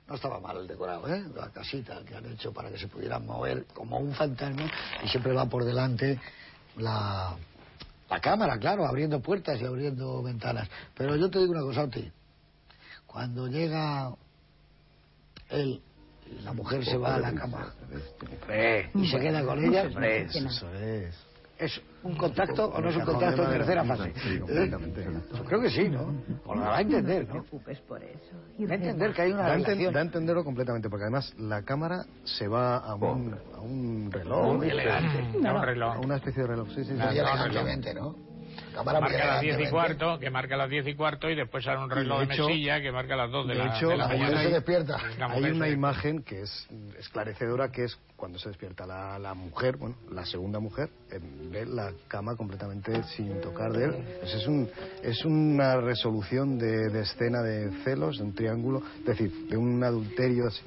No 0.08 0.14
estaba 0.14 0.40
mal 0.40 0.56
el 0.56 0.66
decorado, 0.66 1.06
¿eh? 1.12 1.22
La 1.34 1.50
casita 1.50 2.02
que 2.04 2.16
han 2.16 2.24
hecho 2.26 2.52
para 2.52 2.70
que 2.70 2.78
se 2.78 2.88
pudieran 2.88 3.26
mover 3.26 3.66
como 3.74 3.98
un 3.98 4.14
fantasma 4.14 4.70
y 5.04 5.08
siempre 5.08 5.32
va 5.34 5.46
por 5.46 5.64
delante 5.64 6.18
la, 6.76 7.36
la 8.08 8.20
cámara, 8.20 8.58
claro, 8.58 8.86
abriendo 8.86 9.20
puertas 9.20 9.60
y 9.60 9.66
abriendo 9.66 10.22
ventanas. 10.22 10.68
Pero 10.94 11.14
yo 11.16 11.30
te 11.30 11.38
digo 11.40 11.52
una 11.52 11.62
cosa 11.62 11.82
a 11.82 11.88
ti. 11.88 12.10
Cuando 13.06 13.48
llega 13.48 14.14
él 15.50 15.82
la 16.44 16.52
mujer 16.52 16.84
se 16.84 16.96
va 16.96 17.16
a 17.16 17.18
la 17.18 17.32
cama 17.34 17.72
y 18.94 19.08
se 19.08 19.18
queda 19.18 19.44
con 19.44 19.64
ella, 19.64 19.84
Eso 19.84 20.70
es. 20.74 21.28
¿es 21.58 21.82
un 22.04 22.14
contacto 22.14 22.66
o 22.66 22.80
no 22.80 22.88
es 22.88 22.96
un 22.96 23.04
contacto 23.04 23.42
en 23.42 23.50
tercera 23.50 23.84
fase? 23.84 24.12
Sí, 24.14 24.38
completamente. 24.38 25.02
¿Eh? 25.02 25.20
Yo 25.36 25.44
creo 25.44 25.60
que 25.60 25.70
sí, 25.70 25.88
¿no? 25.88 26.14
O 26.46 26.54
lo 26.54 26.60
va 26.60 26.76
a 26.78 26.80
entender, 26.80 27.26
¿no? 27.26 27.32
preocupes 27.32 27.80
por 27.80 28.02
eso. 28.02 28.36
Va 28.60 28.72
a 28.72 28.74
entender 28.76 29.12
que 29.12 29.22
hay 29.22 29.32
una 29.32 29.46
a, 29.46 29.54
relación. 29.56 29.92
da 29.92 30.00
a 30.00 30.02
entenderlo 30.04 30.44
completamente, 30.44 30.88
porque 30.88 31.04
además 31.04 31.34
la 31.36 31.62
cámara 31.62 32.04
se 32.24 32.46
va 32.46 32.76
a 32.76 32.94
un, 32.94 33.36
a 33.54 33.60
un 33.60 34.08
reloj, 34.12 34.56
Muy 34.56 34.70
elegante. 34.70 35.38
Da 35.42 35.50
un 35.52 35.58
a 35.58 35.64
reloj. 35.64 36.04
una 36.04 36.16
especie 36.16 36.42
de 36.42 36.48
reloj. 36.48 36.68
Sí, 36.68 36.84
sí, 36.84 36.96
sí. 36.96 37.94
¿no? 37.94 38.27
Cámara 38.78 39.00
Marca 39.00 39.26
las 39.26 39.40
10 39.40 39.58
y 39.60 39.66
cuarto, 39.70 40.18
que 40.20 40.30
marca 40.30 40.56
las 40.56 40.70
10 40.70 40.86
y 40.86 40.94
cuarto, 40.94 41.28
y 41.28 41.34
después 41.34 41.64
sale 41.64 41.78
un 41.78 41.90
reloj 41.90 42.20
de 42.20 42.26
de, 42.26 42.34
hecho- 42.34 42.48
mesilla 42.48 42.80
que 42.80 42.92
marca 42.92 43.16
las 43.16 43.30
2 43.30 43.48
de, 43.48 43.54
de 43.54 43.58
la, 43.58 43.76
hecho, 43.76 43.88
de 43.88 43.96
la 43.96 44.06
mañana. 44.08 44.42
se 44.42 44.50
despierta. 44.50 44.96
Hay 45.28 45.44
una 45.50 45.66
se- 45.66 45.72
imagen 45.72 46.22
que 46.22 46.42
es 46.42 46.68
esclarecedora, 46.98 47.70
que 47.72 47.84
es 47.84 47.98
cuando 48.16 48.38
se 48.38 48.48
despierta 48.48 48.86
la, 48.86 49.18
la 49.18 49.34
mujer, 49.34 49.76
bueno, 49.76 49.96
la 50.10 50.24
segunda 50.26 50.58
mujer, 50.60 50.90
ve 51.50 51.66
la 51.66 51.92
cama 52.08 52.36
completamente 52.36 53.02
sin 53.16 53.40
tocar 53.40 53.72
de 53.72 53.84
él. 53.86 54.04
Pues 54.20 54.34
es, 54.34 54.46
un, 54.46 54.68
es 55.02 55.24
una 55.24 55.76
resolución 55.80 56.58
de, 56.58 56.88
de 56.90 57.00
escena 57.02 57.42
de 57.42 57.70
celos, 57.84 58.18
de 58.18 58.24
un 58.24 58.34
triángulo, 58.34 58.82
es 59.00 59.04
decir, 59.06 59.32
de 59.48 59.56
un 59.56 59.82
adulterio. 59.82 60.46
así. 60.48 60.62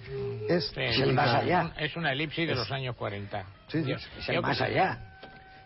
Es, 0.50 0.68
Sí, 0.74 0.82
Es 0.82 1.14
más 1.14 1.36
allá. 1.36 1.74
Es 1.78 1.96
una 1.96 2.12
elipsis 2.14 2.48
de 2.48 2.56
los 2.56 2.72
años 2.72 2.96
40. 2.96 3.44
Sí, 3.68 3.84
sí. 3.84 3.90
Yo- 3.90 3.96
Es 3.96 4.30
el 4.30 4.42
más 4.42 4.60
allá. 4.62 5.08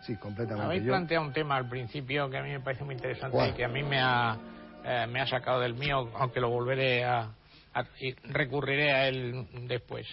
Sí, 0.05 0.15
completamente. 0.17 0.65
Habéis 0.65 0.83
Yo- 0.83 0.89
planteado 0.91 1.25
un 1.25 1.33
tema 1.33 1.55
al 1.57 1.67
principio 1.69 2.29
que 2.29 2.37
a 2.37 2.43
mí 2.43 2.49
me 2.51 2.59
parece 2.59 2.83
muy 2.83 2.95
interesante 2.95 3.31
¿Cuál? 3.31 3.49
y 3.49 3.53
que 3.53 3.65
a 3.65 3.69
mí 3.69 3.83
me 3.83 3.99
ha, 3.99 4.37
eh, 4.83 5.07
me 5.07 5.21
ha 5.21 5.27
sacado 5.27 5.59
del 5.59 5.73
mío, 5.75 6.09
aunque 6.15 6.39
lo 6.39 6.49
volveré 6.49 7.03
a, 7.03 7.29
a- 7.73 7.85
y 7.99 8.13
recurriré 8.31 8.91
a 8.93 9.07
él 9.07 9.45
después. 9.67 10.05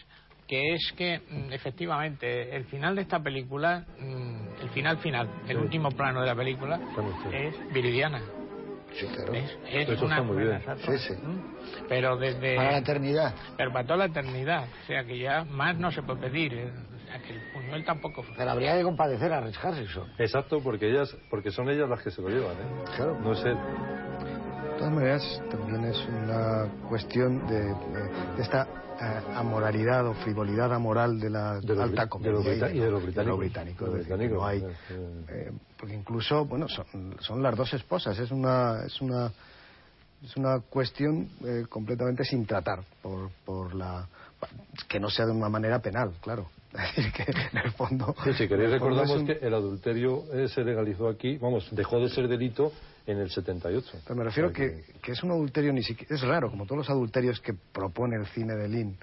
Que 0.49 0.75
es 0.75 0.93
que, 0.97 1.21
mm, 1.31 1.53
efectivamente, 1.53 2.55
el 2.55 2.65
final 2.65 2.95
de 2.97 3.03
esta 3.03 3.21
película, 3.21 3.85
mm, 3.99 4.63
el 4.63 4.69
final 4.71 4.99
final, 4.99 5.29
el 5.49 5.57
Sí. 5.57 5.63
último 5.63 5.89
plano 5.91 6.21
de 6.21 6.27
la 6.27 6.35
película, 6.35 6.81
es 7.33 7.55
viridiana. 7.73 8.21
Sí, 8.93 9.07
claro. 9.07 9.33
Es, 9.33 9.57
es 9.89 10.03
una 10.03 10.21
muy 10.23 10.45
bien. 10.45 10.61
Sí, 10.85 10.99
sí. 10.99 11.15
Mm. 11.15 11.87
Pero 11.89 12.17
desde. 12.19 12.57
Para 12.57 12.73
la 12.73 12.79
eternidad. 12.79 13.35
pero 13.57 13.73
para 13.73 13.85
toda 13.87 13.97
la 13.99 14.05
eternidad. 14.07 14.65
O 14.83 14.87
sea 14.87 15.05
que 15.05 15.19
ya 15.19 15.45
más 15.45 15.79
no 15.79 15.91
se 15.91 16.03
puede 16.03 16.21
pedir. 16.29 16.53
eh, 16.53 16.71
O 16.71 17.07
sea 17.07 17.19
que 17.23 17.33
el 17.33 17.41
Buñuel 17.73 17.85
tampoco. 17.87 18.23
Pero 18.37 18.51
habría 18.51 18.77
que 18.77 18.83
compadecer 18.83 19.33
a 19.33 19.41
Rich 19.41 19.59
Harrison. 19.63 20.09
Exacto, 20.19 20.61
porque 20.63 20.91
ellas, 20.91 21.17
porque 21.31 21.51
son 21.51 21.71
ellas 21.71 21.89
las 21.89 22.03
que 22.03 22.11
se 22.11 22.21
lo 22.21 22.29
llevan, 22.29 22.53
¿eh? 22.53 22.85
Claro. 22.97 23.19
No 23.21 23.35
sé. 23.35 23.49
De 23.49 24.79
todas 24.79 24.93
maneras, 24.93 25.43
también 25.51 25.85
es 25.87 25.99
una 26.09 26.67
cuestión 26.89 27.47
de, 27.47 27.75
esta 28.43 28.67
eh, 29.01 29.21
amoralidad 29.37 30.07
o 30.07 30.15
frivolidad 30.15 30.73
amoral 30.73 31.19
de 31.19 31.31
la 31.31 31.61
De 31.61 31.75
lo 31.75 31.83
alta 31.83 32.09
comedia. 32.09 32.33
de 32.33 32.57
lo 32.59 32.69
y 32.71 32.79
de 32.81 32.91
lo 32.91 33.01
británico. 33.01 33.37
británico, 33.39 33.85
De 33.87 33.91
lo 33.91 33.97
es 33.97 34.09
decir, 34.09 34.19
que 34.19 34.29
británico, 34.29 34.35
no 34.35 34.47
hay, 34.47 34.61
sí, 34.61 34.67
sí. 34.89 34.95
eh, 35.29 35.53
porque 35.79 35.95
incluso, 35.95 36.45
bueno, 36.45 36.69
son, 36.69 37.17
son 37.21 37.43
las 37.43 37.57
dos 37.57 37.73
esposas, 37.75 38.19
es 38.19 38.31
una, 38.33 38.83
es 38.85 39.01
una, 39.01 39.31
es 40.23 40.37
una 40.37 40.61
cuestión 40.61 41.29
eh, 41.45 41.65
completamente 41.69 42.25
sin 42.25 42.45
tratar 42.45 42.81
por, 43.01 43.31
por 43.45 43.75
la, 43.75 44.07
que 44.89 44.99
no 45.01 45.09
sea 45.11 45.27
de 45.27 45.33
una 45.33 45.49
manera 45.49 45.79
penal, 45.81 46.13
claro. 46.21 46.49
Es 46.75 46.97
decir, 46.97 47.13
que 47.13 47.23
en 47.53 47.59
el 47.59 47.71
fondo... 47.73 48.15
Sí, 48.25 48.33
si 48.35 48.49
queréis 48.49 48.71
recordamos 48.71 49.11
un- 49.11 49.27
que 49.27 49.33
el 49.43 49.53
adulterio 49.55 50.25
eh, 50.33 50.49
se 50.49 50.65
legalizó 50.65 51.09
aquí, 51.09 51.37
vamos, 51.37 51.69
dejó 51.73 52.01
de 52.01 52.09
ser 52.09 52.29
delito 52.29 52.73
en 53.07 53.19
el 53.19 53.31
78. 53.31 53.99
Pero 54.05 54.17
me 54.17 54.25
refiero 54.25 54.53
que, 54.53 54.85
que 55.03 55.13
es 55.13 55.23
un 55.23 55.33
adulterio 55.33 55.73
ni 55.73 55.83
siquiera... 55.83 56.15
Es 56.15 56.23
raro, 56.23 56.51
como 56.51 56.65
todos 56.65 56.79
los 56.79 56.91
adulterios 56.91 57.41
que 57.41 57.53
propone 57.55 58.17
el 58.17 58.27
cine 58.27 58.55
de 58.55 58.69
Lin. 58.69 58.97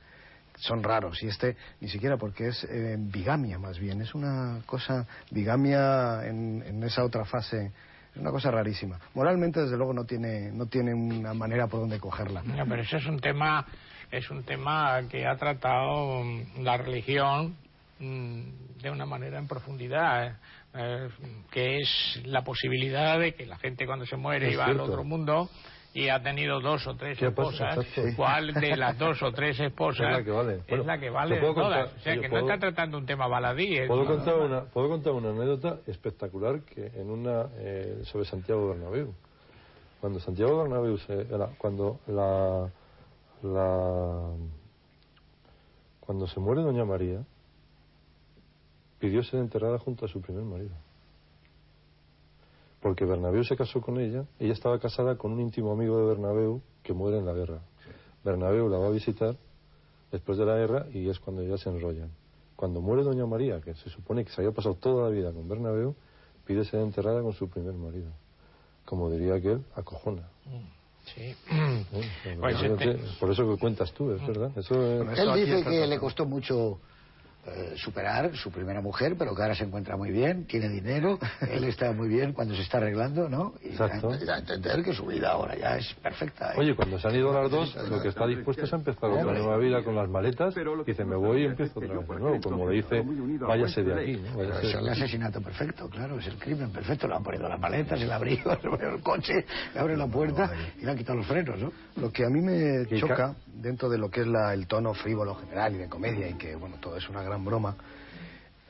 Son 0.58 0.82
raros. 0.84 1.22
Y 1.24 1.28
este 1.28 1.56
ni 1.80 1.88
siquiera 1.90 2.18
porque 2.18 2.48
es 2.48 2.64
eh, 2.66 2.96
bigamia 2.98 3.60
más 3.60 3.78
bien. 3.80 4.02
Es 4.02 4.16
una 4.16 4.62
cosa... 4.66 5.06
Bigamia 5.32 6.26
en, 6.28 6.64
en 6.66 6.84
esa 6.84 7.04
otra 7.04 7.26
fase... 7.26 7.72
Es 8.14 8.18
una 8.20 8.32
cosa 8.32 8.50
rarísima. 8.50 9.00
Moralmente, 9.14 9.62
desde 9.62 9.78
luego, 9.78 9.94
no 9.94 10.04
tiene, 10.04 10.52
no 10.52 10.66
tiene 10.66 10.96
una 10.96 11.36
manera 11.36 11.68
por 11.68 11.82
donde 11.82 12.00
cogerla. 12.00 12.42
No, 12.42 12.66
pero 12.68 12.82
ese 12.82 12.98
es 12.98 13.06
un 13.06 13.20
tema, 13.20 13.64
es 14.12 14.30
un 14.32 14.44
tema 14.44 15.02
que 15.10 15.26
ha 15.26 15.36
tratado 15.36 16.24
mm, 16.24 16.64
la 16.64 16.78
religión 16.78 17.56
mm, 18.00 18.42
de 18.82 18.90
una 18.92 19.06
manera 19.06 19.38
en 19.40 19.48
profundidad, 19.48 20.28
eh, 20.28 20.34
eh, 20.74 21.10
que 21.52 21.78
es 21.78 22.22
la 22.26 22.44
posibilidad 22.44 23.20
de 23.20 23.34
que 23.34 23.46
la 23.46 23.58
gente 23.58 23.86
cuando 23.86 24.06
se 24.06 24.16
muere 24.18 24.56
va 24.56 24.66
al 24.66 24.80
otro 24.80 25.04
mundo 25.04 25.50
y 25.92 26.08
ha 26.10 26.22
tenido 26.22 26.60
dos 26.62 26.86
o 26.86 26.96
tres 26.96 27.20
esposas. 27.22 27.78
¿cuál 28.16 28.54
de 28.54 28.78
las 28.78 28.96
dos 28.98 29.22
o 29.24 29.32
tres 29.32 29.60
esposas 29.60 30.06
Es 30.12 30.18
la 30.20 30.24
que 30.24 30.32
vale. 30.32 30.60
Bueno, 30.70 30.84
la 30.84 30.98
que 31.00 31.06
¿te 31.06 31.10
vale 31.10 31.36
de 31.36 31.42
puedo 31.42 31.54
todas? 31.56 31.94
O 31.94 32.00
sea, 32.00 32.14
que 32.16 32.30
¿puedo- 32.30 32.46
no 32.46 32.54
está 32.54 32.60
tratando 32.60 32.98
un 33.00 33.06
tema 33.08 33.28
baladí. 33.28 33.76
es 33.78 33.88
¿Puedo 33.88 34.06
contar, 34.06 34.36
una, 34.36 34.62
puedo 34.66 34.88
contar 34.88 35.14
una 35.14 35.30
anécdota 35.30 35.80
espectacular 35.88 36.62
que 36.62 36.86
en 36.96 37.10
una 37.10 37.48
eh, 37.58 38.02
sobre 38.04 38.26
Santiago 38.26 38.70
Bernabéu. 38.70 39.14
Cuando 40.00 40.20
Santiago 40.20 40.62
Bernabéu 40.62 40.98
se, 41.00 41.14
era- 41.24 41.50
cuando 41.58 42.00
la, 42.08 42.70
la 43.44 44.34
cuando 46.00 46.26
se 46.28 46.40
muere 46.40 46.64
Doña 46.64 46.86
María 46.86 47.24
pidió 48.98 49.24
ser 49.24 49.40
enterrada 49.40 49.78
junto 49.78 50.06
a 50.06 50.08
su 50.08 50.22
primer 50.22 50.44
marido. 50.44 50.72
Porque 52.82 53.06
Bernabéu 53.06 53.44
se 53.44 53.56
casó 53.56 53.82
con 53.82 54.00
ella, 54.00 54.26
ella 54.40 54.54
estaba 54.54 54.80
casada 54.80 55.18
con 55.18 55.34
un 55.34 55.40
íntimo 55.40 55.72
amigo 55.72 55.98
de 56.00 56.06
Bernabéu 56.08 56.62
que 56.82 56.94
muere 56.94 57.20
en 57.20 57.26
la 57.26 57.34
guerra. 57.34 57.60
Bernabéu 58.24 58.70
la 58.70 58.78
va 58.78 58.88
a 58.88 58.92
visitar 58.92 59.36
después 60.12 60.38
de 60.38 60.46
la 60.46 60.56
guerra 60.56 60.88
y 60.92 61.10
es 61.10 61.20
cuando 61.20 61.44
ya 61.44 61.58
se 61.58 61.70
enrollan. 61.70 62.10
Cuando 62.56 62.82
muere 62.82 63.04
Doña 63.04 63.26
María, 63.26 63.62
que 63.62 63.76
se 63.76 63.90
supone 63.90 64.26
que 64.26 64.32
se 64.32 64.42
había 64.42 64.52
pasado 64.52 64.76
toda 64.76 65.04
la 65.04 65.10
vida 65.10 65.32
con 65.32 65.48
Bernabéu, 65.48 65.96
pide 66.46 66.66
ser 66.66 66.82
enterrada 66.82 67.22
con 67.22 67.34
su 67.34 67.50
primer 67.50 67.76
marido. 67.76 68.12
Como 68.86 69.10
diría 69.10 69.36
aquel, 69.36 69.64
acojona. 69.76 70.28
Sí. 71.16 71.36
este- 72.62 73.00
Por 73.20 73.32
eso 73.32 73.50
que 73.50 73.60
cuentas 73.60 73.92
tú, 73.94 74.12
es 74.12 74.26
verdad. 74.26 74.52
Eso 74.56 75.02
Él 75.02 75.34
dice 75.36 75.64
que 75.64 75.88
le 75.88 75.98
costó 76.00 76.26
mucho 76.26 76.80
eh, 77.48 77.74
superar 77.78 78.36
su 78.36 78.52
primera 78.52 78.82
mujer, 78.82 79.16
pero 79.18 79.34
que 79.36 79.42
ahora 79.42 79.56
se 79.56 79.64
encuentra 79.64 79.96
muy 79.98 80.12
bien, 80.12 80.46
tiene 80.46 80.68
dinero, 80.70 81.18
él 81.50 81.64
está 81.64 81.92
muy 81.94 82.08
bien 82.10 82.34
cuando 82.34 82.54
se 82.56 82.62
está 82.62 82.78
arreglando, 82.78 83.30
¿no? 83.30 83.54
Y 83.62 83.70
da, 83.70 83.86
Exacto. 83.88 84.14
y 84.22 84.26
da 84.26 84.36
a 84.36 84.40
entender 84.40 84.84
que 84.84 84.94
su 84.94 85.06
vida 85.06 85.32
ahora 85.32 85.56
ya 85.56 85.78
es 85.78 85.94
perfecta. 85.96 86.52
¿eh? 86.54 86.56
Oye, 86.58 86.76
cuando 86.76 87.00
se 87.00 87.08
han 87.08 87.16
ido 87.16 87.34
las 87.34 87.50
dos, 87.50 87.76
lo 87.90 88.02
que 88.02 88.10
está 88.10 88.28
dispuesto 88.28 88.66
es 88.66 88.74
a 88.74 88.76
empezar 88.76 89.10
otra 89.10 89.24
nueva 89.34 89.58
vida 89.58 89.84
con 89.84 89.96
las 89.96 90.10
maletas. 90.10 90.54
Dice, 90.86 91.06
me 91.06 91.16
voy 91.16 91.44
y 91.44 91.46
empiezo 91.46 91.80
otra 91.80 91.96
vez 91.98 92.08
de 92.08 92.16
nuevo. 92.20 92.42
Como 92.42 92.70
le 92.70 92.76
dice, 92.78 93.04
váyase 93.40 93.84
de 93.84 93.94
aquí. 94.02 94.18
¿no? 94.18 94.38
Váyase 94.38 94.68
es 94.68 94.76
el 94.76 94.90
asesinato 94.90 95.42
perfecto, 95.42 95.90
claro, 95.90 96.20
es 96.20 96.28
el 96.28 96.38
crimen 96.38 96.72
perfecto. 96.72 97.08
Le 97.08 97.16
han 97.16 97.24
ponido 97.24 97.48
las 97.50 97.60
maletas, 97.60 98.02
el 98.02 98.12
abrigo, 98.12 98.52
el 98.82 99.02
coche, 99.02 99.46
le 99.74 99.80
abren 99.80 99.98
la 99.98 100.08
puerta 100.08 100.52
y 100.80 100.86
le 100.86 100.92
han 100.92 100.98
quitado 100.98 101.18
los 101.20 101.28
frenos, 101.28 101.58
¿no? 101.60 101.72
Lo 101.96 102.12
que 102.12 102.26
a 102.26 102.30
mí 102.30 102.42
me 102.42 102.86
choca, 103.00 103.16
ca- 103.16 103.36
dentro 103.48 103.90
de 103.90 103.98
lo 103.98 104.10
que 104.10 104.22
es 104.22 104.28
la- 104.28 104.54
el 104.54 104.68
tono 104.68 104.94
frívolo 104.94 105.36
general 105.36 105.76
y 105.76 105.78
de 105.80 105.88
comedia, 105.90 106.28
y 106.30 106.34
que, 106.36 106.56
bueno, 106.56 106.76
todo 106.80 106.98
es 106.98 107.08
una 107.10 107.22
gran 107.24 107.39
broma, 107.46 107.76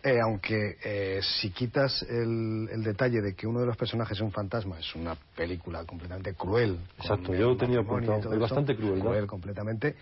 eh, 0.03 0.19
aunque 0.23 0.77
eh, 0.83 1.19
si 1.21 1.49
quitas 1.51 2.03
el, 2.03 2.69
el 2.71 2.83
detalle 2.83 3.21
de 3.21 3.33
que 3.35 3.45
uno 3.47 3.59
de 3.59 3.65
los 3.65 3.75
personajes 3.75 4.17
es 4.17 4.21
un 4.21 4.31
fantasma, 4.31 4.79
es 4.79 4.95
una 4.95 5.15
película 5.35 5.83
completamente 5.83 6.33
cruel. 6.33 6.79
Exacto, 6.97 7.33
yo 7.33 7.57
tenía 7.57 7.79
matrimonio 7.79 8.09
y 8.09 8.13
apuntado, 8.13 8.33
eso, 8.33 8.41
bastante 8.41 8.75
crueldad. 8.75 9.05
Cruel 9.05 9.27
completamente. 9.27 9.95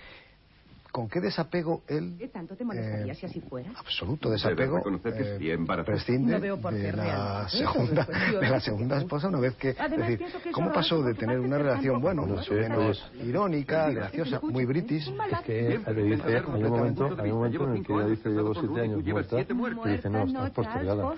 Con 0.97 1.07
qué 1.07 1.21
desapego 1.21 1.83
él... 1.87 2.15
¿Qué 2.17 2.27
tanto 2.27 2.55
te 2.55 2.65
molestaría 2.65 3.13
si 3.13 3.27
así 3.27 3.39
fuera? 3.39 3.71
Absoluto 3.77 4.31
desapego. 4.31 4.79
estoy 4.79 5.51
embarazada. 5.51 5.95
prescinde 5.95 6.33
No 6.33 6.39
veo 6.39 6.57
por 6.59 6.73
qué 6.73 6.79
de, 6.79 6.91
la 6.93 7.47
segunda, 7.49 8.03
de 8.03 8.49
la 8.49 8.55
de 8.55 8.61
segunda 8.61 8.97
esposa 8.97 9.27
una 9.27 9.39
vez 9.39 9.55
que... 9.57 9.75
Además, 9.77 10.09
es 10.09 10.19
decir, 10.19 10.41
que 10.41 10.51
¿cómo 10.51 10.73
pasó 10.73 11.03
de 11.03 11.13
tener 11.13 11.39
una 11.39 11.59
relación, 11.59 12.01
bueno, 12.01 12.25
no 12.25 12.37
más 12.37 12.49
o 12.49 12.53
menos 12.55 13.11
irónica, 13.23 13.91
graciosa, 13.91 14.39
muy 14.41 14.65
british? 14.65 15.07
Es 15.07 15.39
que 15.41 15.79
le 15.93 16.03
dice, 16.03 16.35
hay 16.35 16.43
un 16.43 16.67
momento, 16.67 17.15
hay 17.21 17.29
un 17.29 17.37
momento 17.37 17.63
en 17.65 17.77
el 17.77 17.85
que 17.85 17.93
ella 17.93 18.05
dice 18.07 18.29
llevo 18.29 18.55
siete 18.55 18.81
años 18.81 19.03
muerta 19.05 19.39
y 19.85 19.91
dice 19.91 20.09
no, 20.09 20.23
estás 20.23 20.49
postergada. 20.49 21.13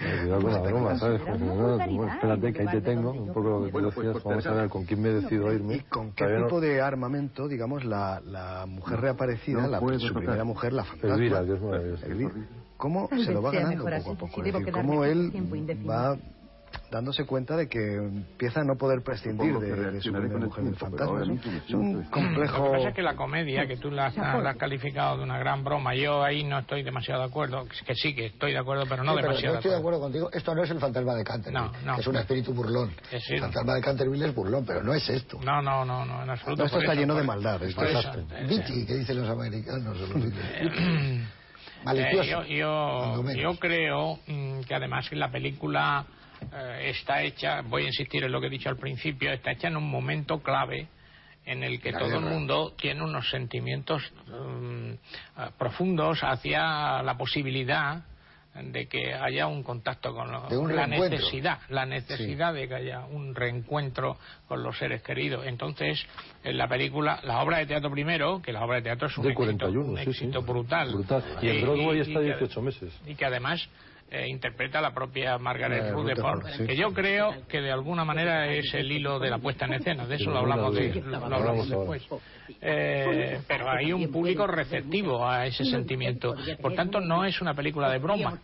Eh, 0.00 0.18
Cuidado 0.22 0.42
con 0.42 0.52
la 0.52 0.58
broma, 0.62 0.98
¿sabes? 0.98 1.20
Espérate, 1.20 2.52
que 2.52 2.60
ahí 2.62 2.66
te 2.66 2.76
en 2.78 2.82
tengo, 2.82 3.12
de 3.12 3.18
un 3.20 3.32
poco 3.32 3.68
pues 3.70 3.84
decías, 3.84 4.24
vamos 4.24 4.46
a 4.46 4.52
ver 4.52 4.68
con 4.68 4.84
quién 4.84 5.00
me 5.00 5.10
decido 5.10 5.52
irme. 5.52 5.76
¿Y 5.76 5.80
con 5.82 6.10
qué 6.10 6.26
tipo 6.26 6.60
de 6.60 6.80
armamento, 6.80 7.46
digamos, 7.46 7.84
la, 7.84 8.20
la 8.24 8.66
mujer 8.80 9.00
reaparecida, 9.00 9.62
no 9.62 9.68
la, 9.68 9.80
puedo 9.80 9.98
su 10.00 10.08
tocar. 10.08 10.22
primera 10.22 10.44
mujer, 10.44 10.72
la 10.72 10.84
fantasma? 10.84 11.14
Elvira, 11.14 11.44
que 11.44 11.52
es 11.54 11.60
maravillosa. 11.60 12.06
Elvira, 12.06 12.30
¿Cómo 12.76 13.08
se 13.08 13.32
lo 13.32 13.42
va 13.42 13.50
ganando 13.52 13.84
poco 13.84 14.10
a 14.12 14.14
poco? 14.14 14.42
si 14.42 14.48
Es 14.48 14.54
decir, 14.54 14.72
cómo 14.72 15.04
él 15.04 15.32
va 15.88 16.16
dándose 16.90 17.24
cuenta 17.24 17.56
de 17.56 17.68
que 17.68 17.78
empieza 17.78 18.60
a 18.60 18.64
no 18.64 18.76
poder 18.76 19.02
prescindir 19.02 19.54
de, 19.58 19.90
de 19.92 20.00
su 20.00 20.08
el 20.14 20.28
mujer 20.28 20.64
del 20.64 20.76
fantasma. 20.76 21.22
Es 21.22 21.28
un 21.28 21.40
siento- 21.40 21.98
Lo 22.02 22.10
complejo... 22.10 22.64
que 22.64 22.70
pasa 22.70 22.88
es 22.88 22.94
que 22.94 23.02
la 23.02 23.14
comedia, 23.16 23.66
que 23.66 23.76
tú 23.76 23.90
la, 23.90 24.06
has- 24.06 24.16
la 24.42 24.50
has 24.50 24.56
calificado 24.56 25.18
de 25.18 25.22
una 25.24 25.38
gran 25.38 25.62
broma, 25.62 25.94
yo 25.94 26.22
ahí 26.22 26.42
no 26.44 26.58
estoy 26.58 26.82
demasiado 26.82 27.20
de 27.22 27.28
acuerdo, 27.28 27.64
que 27.86 27.94
sí 27.94 28.14
que 28.14 28.26
estoy 28.26 28.52
de 28.52 28.58
acuerdo, 28.58 28.84
pero 28.88 29.04
no 29.04 29.12
Sí, 29.12 29.16
pero 29.20 29.28
demasiado 29.28 29.54
yo 29.54 29.58
estoy 29.58 29.70
de 29.72 29.76
acuerdo 29.78 30.00
contigo. 30.00 30.30
Esto 30.32 30.54
no 30.54 30.62
es 30.64 30.70
el 30.70 30.78
fantasma 30.80 31.14
de 31.14 31.24
Canterville, 31.24 31.60
No, 31.62 31.72
no. 31.84 31.94
que 31.94 32.00
es 32.00 32.06
un 32.06 32.16
espíritu 32.16 32.52
burlón. 32.52 32.92
Es 33.10 33.30
el 33.30 33.40
fantasma 33.40 33.74
de 33.74 33.80
Canterville 33.80 34.26
es 34.26 34.34
burlón, 34.34 34.64
pero 34.66 34.82
no 34.82 34.92
es 34.94 35.08
esto. 35.08 35.38
No, 35.44 35.62
no, 35.62 35.84
no, 35.84 36.04
no, 36.04 36.22
en 36.22 36.30
absoluto. 36.30 36.62
No, 36.62 36.66
esto 36.66 36.78
está 36.80 36.92
eso, 36.92 37.00
lleno 37.00 37.14
por- 37.14 37.22
de 37.22 37.26
maldad, 37.26 37.62
es 37.62 37.76
desastre. 37.76 38.22
eh, 38.32 38.46
Bitchy, 38.48 38.86
que 38.86 38.94
dicen 38.94 39.20
los 39.20 39.28
americanos. 39.30 39.96
los. 40.00 40.24
Eh, 40.24 41.24
Malicioso. 41.84 42.44
yo, 42.44 43.22
yo, 43.22 43.32
yo 43.32 43.54
creo 43.58 44.18
mm, 44.26 44.60
que 44.68 44.74
además 44.74 45.08
que 45.08 45.16
la 45.16 45.30
película 45.30 46.04
eh, 46.52 46.90
está 46.90 47.22
hecha, 47.22 47.62
voy 47.62 47.84
a 47.84 47.86
insistir 47.86 48.24
en 48.24 48.32
lo 48.32 48.40
que 48.40 48.46
he 48.48 48.50
dicho 48.50 48.68
al 48.68 48.76
principio, 48.76 49.32
está 49.32 49.52
hecha 49.52 49.68
en 49.68 49.76
un 49.76 49.88
momento 49.90 50.40
clave 50.42 50.88
en 51.46 51.62
el 51.64 51.80
que 51.80 51.90
La 51.92 51.98
todo 52.00 52.14
el 52.18 52.24
mundo 52.24 52.74
tiene 52.78 53.02
unos 53.02 53.28
sentimientos 53.30 54.02
mm, 54.26 54.92
ah, 55.36 55.50
profundos 55.58 56.20
hacia 56.22 57.02
la 57.02 57.16
posibilidad 57.16 58.02
de 58.52 58.86
que 58.88 59.14
haya 59.14 59.46
un 59.46 59.62
contacto 59.62 60.12
con 60.12 60.30
lo- 60.30 60.48
De 60.48 60.58
un 60.58 60.74
la 60.74 60.86
necesidad, 60.86 61.60
la 61.68 61.86
necesidad 61.86 62.52
de 62.52 62.66
que 62.68 62.74
haya 62.74 63.00
un 63.06 63.34
reencuentro 63.34 64.18
con 64.48 64.62
los 64.64 64.76
seres 64.76 65.02
queridos. 65.02 65.46
Entonces, 65.46 66.04
en 66.42 66.58
la 66.58 66.66
película, 66.68 67.20
la 67.22 67.38
obra 67.42 67.58
de 67.58 67.66
teatro 67.66 67.90
primero, 67.92 68.42
que 68.42 68.52
la 68.52 68.64
obra 68.64 68.76
de 68.76 68.82
teatro 68.82 69.06
es 69.06 69.16
un 69.16 69.22
De 69.24 69.30
éxito, 69.30 69.44
41, 69.44 69.80
un 69.84 69.96
sí, 69.98 70.02
sí. 70.04 70.10
éxito 70.10 70.42
brutal. 70.42 70.92
Brutal. 70.92 71.24
Y 71.40 71.48
en 71.48 71.62
Broadway 71.62 72.00
está 72.00 72.18
que- 72.20 72.24
18 72.26 72.60
meses. 72.60 72.92
y 73.06 73.14
que 73.14 73.24
además 73.24 73.66
eh, 74.10 74.26
interpreta 74.28 74.80
la 74.80 74.92
propia 74.92 75.38
Margaret 75.38 75.84
Eh, 75.84 75.90
Rutherford, 75.92 76.46
sí. 76.56 76.66
que 76.66 76.76
yo 76.76 76.92
creo 76.92 77.46
que 77.48 77.60
de 77.60 77.70
alguna 77.70 78.04
manera 78.04 78.48
es 78.52 78.72
el 78.74 78.90
hilo 78.90 79.18
de 79.20 79.30
la 79.30 79.38
puesta 79.38 79.66
en 79.66 79.74
escena, 79.74 80.06
de 80.06 80.16
eso 80.16 80.30
lo 80.30 80.38
hablamos, 80.40 80.74
de- 80.74 80.94
lo 81.00 81.16
hablamos 81.36 81.68
después. 81.68 82.06
Eh, 82.60 83.40
pero 83.46 83.70
hay 83.70 83.92
un 83.92 84.10
público 84.10 84.46
receptivo 84.46 85.26
a 85.26 85.46
ese 85.46 85.64
sentimiento. 85.64 86.34
Por 86.60 86.74
tanto, 86.74 87.00
no 87.00 87.24
es 87.24 87.40
una 87.40 87.54
película 87.54 87.88
de 87.90 87.98
broma, 87.98 88.38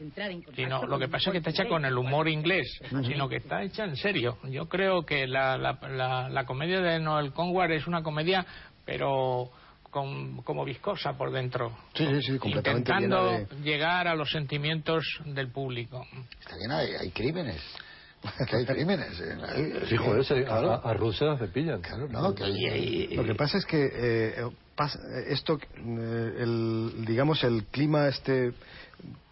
sino 0.54 0.87
lo 0.87 0.99
que 0.99 1.08
pasa 1.08 1.30
es 1.30 1.32
que 1.32 1.38
está 1.38 1.50
hecha 1.50 1.66
con 1.68 1.85
el 1.85 1.96
humor 1.99 2.28
inglés, 2.28 2.66
sino 3.04 3.28
que 3.28 3.37
está 3.37 3.62
hecha 3.62 3.85
en 3.85 3.96
serio. 3.96 4.38
Yo 4.44 4.68
creo 4.68 5.04
que 5.04 5.26
la, 5.26 5.56
la, 5.58 5.78
la, 5.90 6.28
la 6.28 6.44
comedia 6.46 6.80
de 6.80 7.00
Noel 7.00 7.32
Conway 7.32 7.73
es 7.75 7.87
una 7.87 8.02
comedia, 8.02 8.46
pero 8.85 9.50
con- 9.90 10.43
como 10.43 10.64
viscosa 10.64 11.16
por 11.16 11.31
dentro. 11.33 11.73
Sí, 11.95 12.07
sí, 12.07 12.23
sí, 12.23 12.38
completamente 12.38 12.90
intentando 12.93 13.31
llena 13.33 13.47
de- 13.49 13.57
llegar 13.62 14.09
a 14.09 14.14
los 14.14 14.31
sentimientos 14.31 15.05
del 15.25 15.50
público. 15.50 16.05
Está 16.40 16.57
llena 16.57 16.81
de- 16.81 16.99
hay 16.99 17.11
crímenes. 17.11 17.62
Que 18.49 18.57
hay 18.57 18.66
crímenes. 18.66 19.21
eh, 19.21 19.37
hay- 19.47 19.87
Sí, 19.88 19.97
joder, 19.97 20.25
se- 20.25 20.45
claro, 20.45 20.73
a, 20.73 20.76
a 20.90 20.95
Ruth 20.95 21.14
se 21.14 21.25
la 21.25 21.37
cepillan. 21.38 21.81
claro, 21.83 22.09
no, 22.09 22.35
que 22.35 22.45
hay- 22.45 22.64
hay- 22.66 23.16
Lo 23.16 23.25
que 23.25 23.35
pasa 23.35 23.59
es 23.59 23.64
que 23.66 23.88
eh, 23.93 24.45
pas- 24.76 24.99
esto, 25.28 25.59
eh, 25.76 26.35
el, 26.38 27.05
digamos, 27.07 27.45
el 27.45 27.64
clima 27.66 28.09
este 28.09 28.52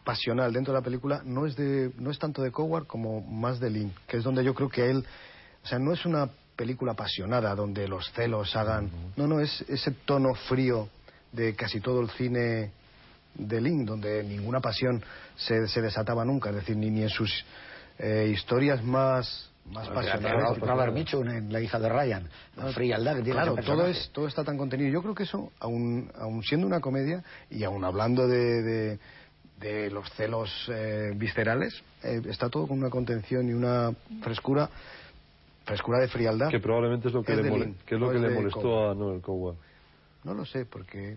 pasional 0.05 0.53
dentro 0.53 0.75
de 0.75 0.81
la 0.81 0.85
película 0.85 1.23
no 1.25 1.47
es 1.47 1.57
de 1.57 1.91
no 1.99 2.11
es 2.11 2.19
tanto 2.19 2.43
de 2.43 2.53
Coward 2.53 2.87
como 2.87 3.23
más 3.23 3.59
de 3.59 3.71
Lynn, 3.71 3.93
que 4.07 4.19
es 4.19 4.23
donde 4.25 4.45
yo 4.45 4.55
creo 4.55 4.69
que 4.69 4.91
él, 4.91 5.05
o 5.63 5.67
sea, 5.67 5.79
no 5.79 5.93
es 5.93 6.05
una 6.05 6.29
película 6.57 6.93
apasionada 6.93 7.55
donde 7.55 7.89
los 7.89 8.11
celos 8.13 8.55
hagan, 8.57 8.91
no, 9.17 9.27
no 9.27 9.41
es 9.41 9.63
ese 9.69 9.91
tono 9.91 10.35
frío 10.35 10.89
de 11.33 11.55
casi 11.55 11.81
todo 11.81 12.01
el 12.01 12.11
cine 12.11 12.71
de 13.35 13.61
Lynn, 13.61 13.85
donde 13.85 14.23
ninguna 14.23 14.61
pasión 14.61 15.03
se, 15.37 15.67
se 15.67 15.83
desataba 15.83 16.25
nunca, 16.25 16.51
es 16.51 16.57
decir, 16.57 16.77
ni, 16.77 16.91
ni 16.91 17.03
en 17.03 17.09
sus 17.09 17.45
eh, 17.99 18.31
historias 18.33 18.83
más 18.83 19.51
más 19.71 19.89
pasionales. 19.89 20.59
Robert, 20.59 20.93
Mitchum 20.93 21.27
en 21.29 21.53
La 21.53 21.61
hija 21.61 21.79
de 21.79 21.89
Ryan, 21.89 22.29
la 22.57 22.67
frialdad 22.73 23.17
que 23.17 23.23
tiene 23.23 23.41
Claro, 23.41 23.57
todo, 23.57 23.87
es, 23.87 24.11
todo 24.13 24.27
está 24.27 24.45
tan 24.45 24.59
contenido. 24.59 24.91
Yo 24.91 25.03
creo 25.03 25.15
que 25.15 25.23
eso, 25.23 25.53
aun, 25.59 26.11
aun 26.19 26.43
siendo 26.43 26.67
una 26.67 26.81
comedia 26.81 27.23
y 27.51 27.65
aun 27.65 27.83
hablando 27.85 28.29
de, 28.29 28.63
de, 28.63 28.99
de 29.61 29.91
los 29.91 30.11
celos 30.13 30.51
eh, 30.69 31.13
viscerales, 31.17 31.83
eh, 32.03 32.21
está 32.29 32.51
todo 32.51 32.67
con 32.69 32.79
una 32.79 32.91
contención 32.91 33.49
y 33.49 33.53
una 33.53 33.91
frescura, 34.23 34.69
frescura 35.65 35.99
de 36.01 36.09
frialdad. 36.09 36.49
Que 36.51 36.61
probablemente 36.61 37.09
es 37.09 37.15
lo 37.15 37.23
que, 37.23 37.33
Es 37.33 37.39
le, 37.39 37.45
de 37.45 37.51
mole- 37.51 37.65
Lynn, 37.67 37.77
que 37.87 37.95
es 37.95 38.01
lo 38.01 38.07
no 38.07 38.13
que 38.13 38.17
es 38.19 38.23
le 38.23 38.29
de 38.29 38.35
molestó 38.35 38.91
a 38.91 38.95
Noel 38.95 39.21
Coward. 39.21 39.57
No 40.25 40.35
lo 40.35 40.45
sé, 40.45 40.65
porque... 40.67 41.17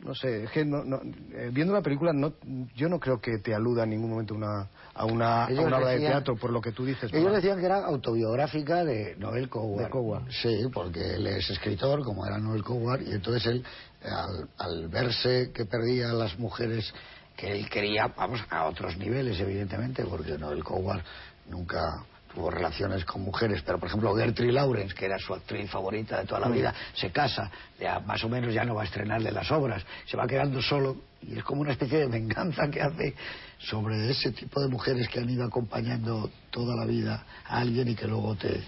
No 0.00 0.14
sé, 0.14 0.44
es 0.44 0.50
que 0.50 0.64
no, 0.66 0.84
no- 0.84 1.00
eh, 1.32 1.50
viendo 1.52 1.72
la 1.72 1.80
película 1.80 2.12
no, 2.12 2.34
yo 2.76 2.88
no 2.90 2.98
creo 3.00 3.20
que 3.20 3.38
te 3.38 3.54
aluda 3.54 3.84
en 3.84 3.90
ningún 3.90 4.10
momento 4.10 4.34
una, 4.34 4.68
a 4.92 5.04
una, 5.06 5.44
a 5.44 5.48
una 5.48 5.78
obra 5.78 5.88
de 5.90 5.98
teatro 6.00 6.36
por 6.36 6.50
lo 6.50 6.60
que 6.60 6.72
tú 6.72 6.84
dices. 6.84 7.10
Ellos 7.14 7.32
decían 7.32 7.58
que 7.58 7.64
era 7.64 7.86
autobiográfica 7.86 8.84
de 8.84 9.16
Noel 9.16 9.48
Coward. 9.48 9.84
De 9.84 9.90
Coward. 9.90 10.24
Sí, 10.30 10.66
porque 10.74 11.14
él 11.14 11.26
es 11.28 11.48
escritor, 11.48 12.04
como 12.04 12.26
era 12.26 12.36
Noel 12.38 12.62
Coward, 12.62 13.00
y 13.02 13.12
entonces 13.12 13.46
él, 13.46 13.64
al, 14.02 14.48
al 14.58 14.88
verse 14.88 15.52
que 15.54 15.64
perdía 15.64 16.10
a 16.10 16.14
las 16.14 16.38
mujeres 16.38 16.92
que 17.36 17.52
él 17.52 17.70
quería, 17.70 18.08
vamos, 18.14 18.40
a 18.50 18.66
otros 18.66 18.98
niveles, 18.98 19.40
evidentemente, 19.40 20.04
porque 20.04 20.36
Noel 20.36 20.62
Coward 20.62 21.02
nunca 21.48 22.04
tuvo 22.34 22.50
relaciones 22.50 23.04
con 23.04 23.22
mujeres, 23.22 23.62
pero 23.64 23.78
por 23.78 23.88
ejemplo 23.88 24.14
Gertrude 24.14 24.52
Lawrence, 24.52 24.94
que 24.94 25.06
era 25.06 25.18
su 25.18 25.32
actriz 25.32 25.70
favorita 25.70 26.18
de 26.18 26.26
toda 26.26 26.40
la 26.40 26.48
vida, 26.48 26.74
se 26.94 27.10
casa, 27.10 27.50
ya 27.78 28.00
más 28.00 28.22
o 28.24 28.28
menos 28.28 28.52
ya 28.52 28.64
no 28.64 28.74
va 28.74 28.82
a 28.82 28.84
estrenarle 28.86 29.30
las 29.30 29.50
obras, 29.50 29.84
se 30.06 30.16
va 30.16 30.26
quedando 30.26 30.60
solo 30.60 30.96
y 31.22 31.38
es 31.38 31.44
como 31.44 31.62
una 31.62 31.72
especie 31.72 31.98
de 31.98 32.06
venganza 32.08 32.68
que 32.70 32.82
hace 32.82 33.14
sobre 33.58 34.10
ese 34.10 34.32
tipo 34.32 34.60
de 34.60 34.68
mujeres 34.68 35.08
que 35.08 35.20
han 35.20 35.30
ido 35.30 35.44
acompañando 35.44 36.30
toda 36.50 36.76
la 36.76 36.84
vida 36.84 37.24
a 37.46 37.60
alguien 37.60 37.88
y 37.88 37.94
que 37.94 38.06
luego 38.06 38.34
te, 38.34 38.60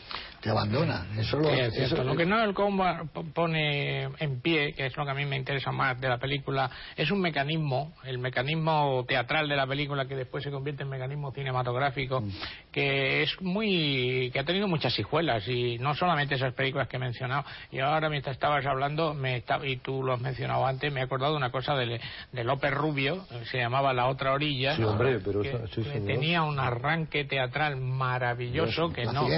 te 0.46 0.50
abandona. 0.52 1.06
Eso 1.18 1.38
lo, 1.38 1.48
es 1.50 1.74
cierto. 1.74 1.94
eso- 1.96 2.04
Lo 2.04 2.16
que 2.16 2.24
no 2.24 2.42
el 2.42 2.54
Combat 2.54 3.04
pone 3.34 4.04
en 4.18 4.40
pie, 4.40 4.72
que 4.74 4.86
es 4.86 4.96
lo 4.96 5.04
que 5.04 5.10
a 5.10 5.14
mí 5.14 5.24
me 5.24 5.36
interesa 5.36 5.72
más 5.72 6.00
de 6.00 6.08
la 6.08 6.18
película, 6.18 6.70
es 6.96 7.10
un 7.10 7.20
mecanismo, 7.20 7.92
el 8.04 8.18
mecanismo 8.18 9.04
teatral 9.08 9.48
de 9.48 9.56
la 9.56 9.66
película 9.66 10.06
que 10.06 10.14
después 10.14 10.44
se 10.44 10.50
convierte 10.50 10.84
en 10.84 10.88
mecanismo 10.88 11.32
cinematográfico, 11.32 12.20
Mm. 12.20 12.30
que 12.72 13.22
es 13.22 13.40
muy, 13.42 14.30
que 14.32 14.38
ha 14.38 14.44
tenido 14.44 14.68
muchas 14.68 14.96
hijuelas 14.98 15.46
y 15.48 15.78
no 15.78 15.94
solamente 15.94 16.36
esas 16.36 16.54
películas 16.54 16.88
que 16.88 16.96
he 16.96 17.00
mencionado. 17.00 17.44
Y 17.72 17.80
ahora 17.80 18.08
mientras 18.08 18.34
estabas 18.36 18.64
hablando, 18.66 19.14
me 19.14 19.36
estaba, 19.36 19.66
y 19.66 19.76
tú 19.78 20.02
lo 20.02 20.12
has 20.14 20.20
mencionado 20.20 20.64
antes, 20.66 20.92
me 20.92 21.00
he 21.00 21.02
acordado 21.04 21.32
de 21.32 21.38
una 21.38 21.50
cosa 21.50 21.74
de, 21.74 22.00
de 22.32 22.44
López 22.44 22.72
Rubio, 22.72 23.26
se 23.50 23.58
llamaba 23.58 23.92
La 23.92 24.06
otra 24.06 24.32
orilla. 24.32 24.76
Sí, 24.76 24.82
hombre, 24.84 25.18
pero 25.24 25.42
que, 25.42 25.58
sí, 25.74 25.82
que 25.82 26.00
tenía 26.00 26.42
un 26.42 26.58
arranque 26.60 27.24
teatral 27.24 27.76
maravilloso 27.76 28.92
que 28.92 29.04
no, 29.06 29.12
no, 29.22 29.28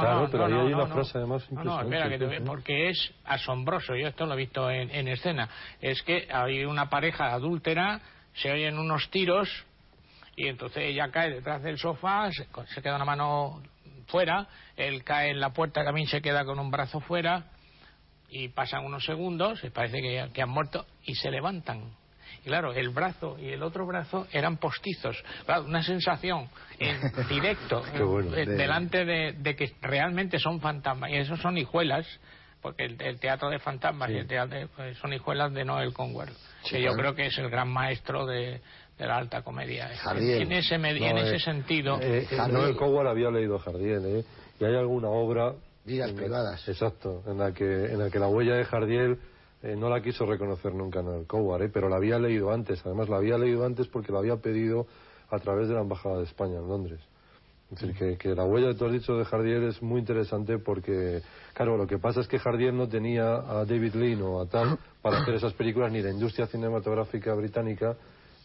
Claro, 0.00 0.20
no, 0.20 0.30
pero 0.36 0.48
no, 0.48 0.60
ahí 0.60 0.66
hay 0.66 0.72
no, 0.72 0.78
una 0.78 0.88
no. 0.88 0.94
frase 0.94 1.18
además 1.18 1.50
No, 1.50 1.80
espera, 1.80 2.08
que 2.08 2.18
te 2.18 2.40
porque 2.42 2.90
es 2.90 3.14
asombroso, 3.24 3.94
yo 3.96 4.08
esto 4.08 4.26
lo 4.26 4.34
he 4.34 4.36
visto 4.36 4.70
en, 4.70 4.90
en 4.90 5.08
escena. 5.08 5.48
Es 5.80 6.02
que 6.02 6.28
hay 6.32 6.64
una 6.64 6.88
pareja 6.88 7.32
adúltera, 7.32 8.00
se 8.34 8.50
oyen 8.50 8.78
unos 8.78 9.10
tiros 9.10 9.48
y 10.36 10.48
entonces 10.48 10.84
ella 10.84 11.10
cae 11.10 11.30
detrás 11.30 11.62
del 11.62 11.78
sofá, 11.78 12.30
se, 12.30 12.46
se 12.74 12.82
queda 12.82 12.96
una 12.96 13.04
mano 13.04 13.62
fuera, 14.06 14.46
él 14.76 15.02
cae 15.04 15.30
en 15.30 15.40
la 15.40 15.50
puerta, 15.50 15.84
también 15.84 16.06
se 16.06 16.20
queda 16.20 16.44
con 16.44 16.58
un 16.58 16.70
brazo 16.70 17.00
fuera 17.00 17.46
y 18.28 18.48
pasan 18.48 18.84
unos 18.84 19.04
segundos, 19.04 19.60
parece 19.72 20.00
que, 20.00 20.30
que 20.32 20.42
han 20.42 20.50
muerto 20.50 20.86
y 21.04 21.14
se 21.14 21.30
levantan. 21.30 21.90
Claro, 22.46 22.72
el 22.72 22.90
brazo 22.90 23.36
y 23.40 23.48
el 23.48 23.62
otro 23.64 23.84
brazo 23.86 24.28
eran 24.32 24.56
postizos. 24.58 25.20
Claro, 25.44 25.64
una 25.64 25.82
sensación 25.82 26.48
en 26.78 26.96
directo, 27.28 27.82
bueno. 28.06 28.34
eh, 28.36 28.46
De- 28.46 28.54
delante 28.54 29.04
de, 29.04 29.32
de 29.32 29.56
que 29.56 29.72
realmente 29.82 30.38
son 30.38 30.60
fantasmas. 30.60 31.10
Y 31.10 31.16
esos 31.16 31.40
son 31.40 31.58
hijuelas, 31.58 32.06
porque 32.62 32.84
el, 32.84 33.02
el 33.02 33.18
teatro 33.18 33.50
de 33.50 33.58
fantasmas 33.58 34.10
y 34.10 34.18
el 34.18 34.28
teatro 34.28 34.56
de- 34.60 34.68
pues, 34.68 34.96
son 34.98 35.12
hijuelas 35.12 35.52
de 35.52 35.64
Noel 35.64 35.92
Conwell, 35.92 36.30
Sí, 36.62 36.76
que 36.76 36.82
yo 36.82 36.92
creo 36.94 37.16
que 37.16 37.26
es 37.26 37.36
el 37.38 37.50
gran 37.50 37.68
maestro 37.68 38.24
de, 38.26 38.60
de 38.96 39.06
la 39.06 39.16
alta 39.16 39.42
comedia. 39.42 39.88
Jardiel. 39.96 40.42
En 40.42 40.52
ese, 40.52 40.76
en 40.76 40.82
No, 40.82 41.18
ese 41.18 41.34
eh, 41.36 41.40
sentido, 41.40 41.98
Eh, 42.00 42.28
eh. 42.30 42.36
Noel 42.48 42.76
Coward 42.76 43.08
había 43.08 43.28
leído 43.30 43.58
Jardiel, 43.58 44.02
¿eh? 44.06 44.24
Y 44.60 44.64
hay 44.64 44.76
alguna 44.76 45.08
obra... 45.08 45.52
Vidas 45.84 46.12
privadas. 46.12 46.68
Exacto, 46.68 47.22
en 47.26 47.38
la, 47.38 47.52
que, 47.52 47.64
en 47.64 47.98
la 47.98 48.10
que 48.10 48.18
la 48.18 48.26
huella 48.28 48.54
de 48.54 48.64
Jardiel 48.64 49.18
eh, 49.66 49.74
no 49.74 49.88
la 49.90 50.00
quiso 50.00 50.24
reconocer 50.24 50.72
nunca 50.74 51.00
en 51.00 51.08
el 51.08 51.26
Coward, 51.26 51.62
¿eh? 51.62 51.70
pero 51.72 51.88
la 51.88 51.96
había 51.96 52.20
leído 52.20 52.52
antes. 52.52 52.80
Además, 52.86 53.08
la 53.08 53.16
había 53.16 53.36
leído 53.36 53.66
antes 53.66 53.88
porque 53.88 54.12
la 54.12 54.20
había 54.20 54.36
pedido 54.36 54.86
a 55.28 55.38
través 55.40 55.66
de 55.66 55.74
la 55.74 55.80
Embajada 55.80 56.18
de 56.18 56.24
España 56.24 56.58
en 56.58 56.68
Londres. 56.68 57.00
Es 57.72 57.80
decir, 57.80 57.96
que, 57.96 58.16
que 58.16 58.34
la 58.36 58.44
huella 58.44 58.68
que 58.68 58.74
tú 58.74 58.84
has 58.84 58.92
dicho 58.92 59.16
de 59.16 59.24
Jardier 59.24 59.64
es 59.64 59.82
muy 59.82 59.98
interesante 59.98 60.58
porque, 60.58 61.20
claro, 61.52 61.76
lo 61.76 61.88
que 61.88 61.98
pasa 61.98 62.20
es 62.20 62.28
que 62.28 62.38
Jardier 62.38 62.72
no 62.72 62.88
tenía 62.88 63.38
a 63.38 63.64
David 63.64 63.94
Lean 63.94 64.22
o 64.22 64.40
a 64.40 64.46
tal 64.46 64.78
para 65.02 65.18
hacer 65.18 65.34
esas 65.34 65.52
películas, 65.54 65.90
ni 65.90 66.00
la 66.00 66.10
industria 66.10 66.46
cinematográfica 66.46 67.34
británica 67.34 67.96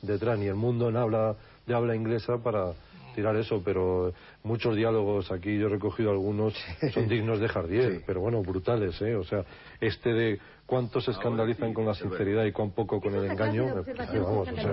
detrás, 0.01 0.39
ni 0.39 0.47
el 0.47 0.55
mundo 0.55 0.89
en 0.89 0.97
habla, 0.97 1.35
de 1.67 1.75
habla 1.75 1.95
inglesa 1.95 2.39
para 2.39 2.73
tirar 3.13 3.35
eso, 3.35 3.61
pero 3.63 4.13
muchos 4.43 4.75
diálogos 4.75 5.31
aquí, 5.31 5.57
yo 5.57 5.67
he 5.67 5.69
recogido 5.69 6.11
algunos, 6.11 6.53
son 6.93 7.07
dignos 7.07 7.39
de 7.39 7.47
Jardier, 7.47 8.01
pero 8.05 8.21
bueno, 8.21 8.41
brutales, 8.41 8.99
¿eh? 9.01 9.15
O 9.15 9.23
sea, 9.23 9.43
este 9.79 10.13
de 10.13 10.39
cuántos 10.71 11.03
se 11.03 11.11
escandalizan 11.11 11.73
con 11.73 11.85
la 11.85 11.93
sinceridad 11.93 12.45
y 12.45 12.53
cuán 12.53 12.71
poco 12.71 13.01
con 13.01 13.13
el 13.13 13.29
engaño, 13.29 13.75
me 13.75 13.93
parece, 13.93 14.19
vamos, 14.19 14.47
o 14.47 14.55
sea, 14.55 14.63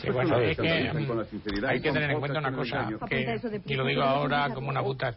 Sí, 0.00 0.10
bueno, 0.10 0.40
es 0.40 0.56
que 0.56 0.92
mm, 0.92 1.64
hay 1.66 1.80
que 1.80 1.92
tener 1.92 2.10
en 2.10 2.18
cuenta 2.18 2.40
una 2.40 2.52
cosa, 2.52 2.88
que, 3.08 3.40
y 3.64 3.74
lo 3.76 3.86
digo 3.86 4.02
ahora 4.02 4.52
como 4.52 4.70
una 4.70 4.80
buta, 4.80 5.14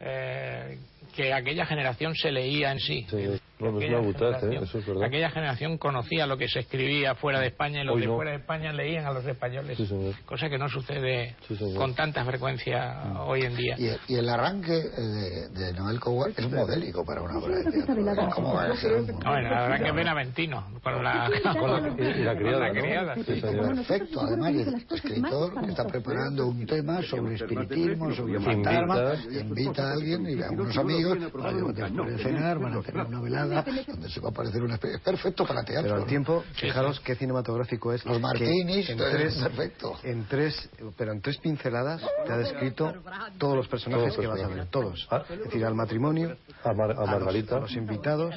eh, 0.00 0.78
que 1.14 1.34
aquella 1.34 1.66
generación 1.66 2.14
se 2.14 2.32
leía 2.32 2.72
en 2.72 2.78
sí. 2.78 3.06
Sí, 3.10 3.28
no, 3.62 3.72
no 3.72 3.78
es 3.78 3.84
Aquella 3.84 3.98
una 4.00 4.08
¿eh? 4.08 4.12
generación- 4.14 4.62
Eso 4.64 4.78
es 4.78 4.86
verdad. 4.86 5.02
Aquella 5.04 5.30
generación 5.30 5.78
conocía 5.78 6.26
lo 6.26 6.36
que 6.36 6.48
se 6.48 6.60
escribía 6.60 7.14
fuera 7.14 7.40
de 7.40 7.46
España 7.48 7.82
y 7.82 7.84
los 7.84 7.94
Hoy 7.96 8.00
de 8.02 8.06
no. 8.08 8.16
fuera 8.16 8.30
de 8.32 8.36
España 8.38 8.72
leían 8.72 9.06
a 9.06 9.12
los 9.12 9.24
españoles. 9.26 9.76
Sí. 9.78 9.88
Cosa 10.24 10.48
que 10.48 10.58
no 10.58 10.68
sucede 10.68 11.36
Sí, 11.48 11.56
con 11.76 11.94
tanta 11.94 12.24
frecuencia 12.24 13.22
hoy 13.26 13.42
en 13.42 13.56
día. 13.56 13.76
Y, 13.78 14.12
y 14.12 14.16
el 14.16 14.28
arranque 14.28 14.76
eh, 14.78 15.00
de, 15.00 15.48
de 15.48 15.72
Noel 15.74 16.00
Coward 16.00 16.32
es 16.36 16.50
modélico 16.50 17.04
para 17.04 17.22
una 17.22 17.38
obra 17.38 17.56
de 17.58 17.70
teatro. 17.72 18.28
¿Cómo 18.34 18.54
va 18.54 18.64
a 18.64 18.76
ser? 18.76 19.02
Bueno, 19.02 19.50
la 19.50 19.62
verdad 19.62 19.78
que 19.80 19.88
es 19.88 19.94
Benaventino, 19.94 20.66
con 20.82 21.02
la, 21.02 21.30
Con 21.58 21.70
la- 21.70 21.88
y 21.88 22.22
la 22.24 22.36
criada, 22.36 22.58
con 22.58 22.60
la 22.60 22.68
¿no? 22.72 22.80
criada, 22.80 23.14
Sí. 23.16 23.40
Perfecto, 23.40 24.20
además, 24.20 24.50
el 24.50 24.74
escritor 24.90 25.60
que 25.64 25.70
está 25.70 25.84
preparando 25.86 26.46
un 26.48 26.66
tema 26.66 27.02
sobre 27.02 27.34
espiritismo, 27.34 28.12
sobre 28.12 28.40
fantasmas, 28.40 29.24
Invita. 29.24 29.40
invita 29.42 29.82
a 29.88 29.92
alguien 29.92 30.26
y 30.28 30.42
a 30.42 30.50
unos 30.50 30.76
amigos 30.76 31.18
después 31.20 32.06
de 32.16 32.18
cenar 32.22 32.58
van 32.58 32.74
a 32.78 32.80
tener 32.82 33.06
una 33.06 33.20
velada 33.20 33.51
donde 33.52 34.08
se 34.08 34.20
va 34.20 34.28
a 34.28 34.30
aparecer 34.30 34.62
una 34.62 34.74
especie. 34.74 34.96
Es 34.96 35.02
perfecto 35.02 35.46
para 35.46 35.62
teatro. 35.62 35.82
Pero 35.82 35.94
al 35.96 36.00
¿no? 36.02 36.06
tiempo, 36.06 36.44
fijaros 36.54 37.00
qué 37.00 37.14
cinematográfico 37.16 37.92
es. 37.92 38.04
Los 38.04 38.20
martinis, 38.20 38.88
en 38.90 38.98
tres, 38.98 39.34
perfecto. 39.36 39.98
En 40.02 40.24
tres, 40.24 40.70
pero 40.96 41.12
en 41.12 41.20
tres 41.20 41.38
pinceladas 41.38 42.02
te 42.26 42.32
ha 42.32 42.36
descrito 42.38 42.92
todos 43.38 43.56
los 43.56 43.68
personajes 43.68 44.14
Todos 44.14 44.20
que 44.20 44.26
vas 44.26 44.42
a 44.42 44.48
ver, 44.48 44.66
todos. 44.66 45.08
Es 45.30 45.44
decir, 45.44 45.64
al 45.64 45.74
matrimonio, 45.74 46.36
A, 46.64 46.72
Mar- 46.72 46.90
a 46.90 46.94
a 46.94 47.00
los, 47.00 47.08
Margarita. 47.08 47.56
a 47.56 47.60
los 47.60 47.72
invitados, 47.76 48.34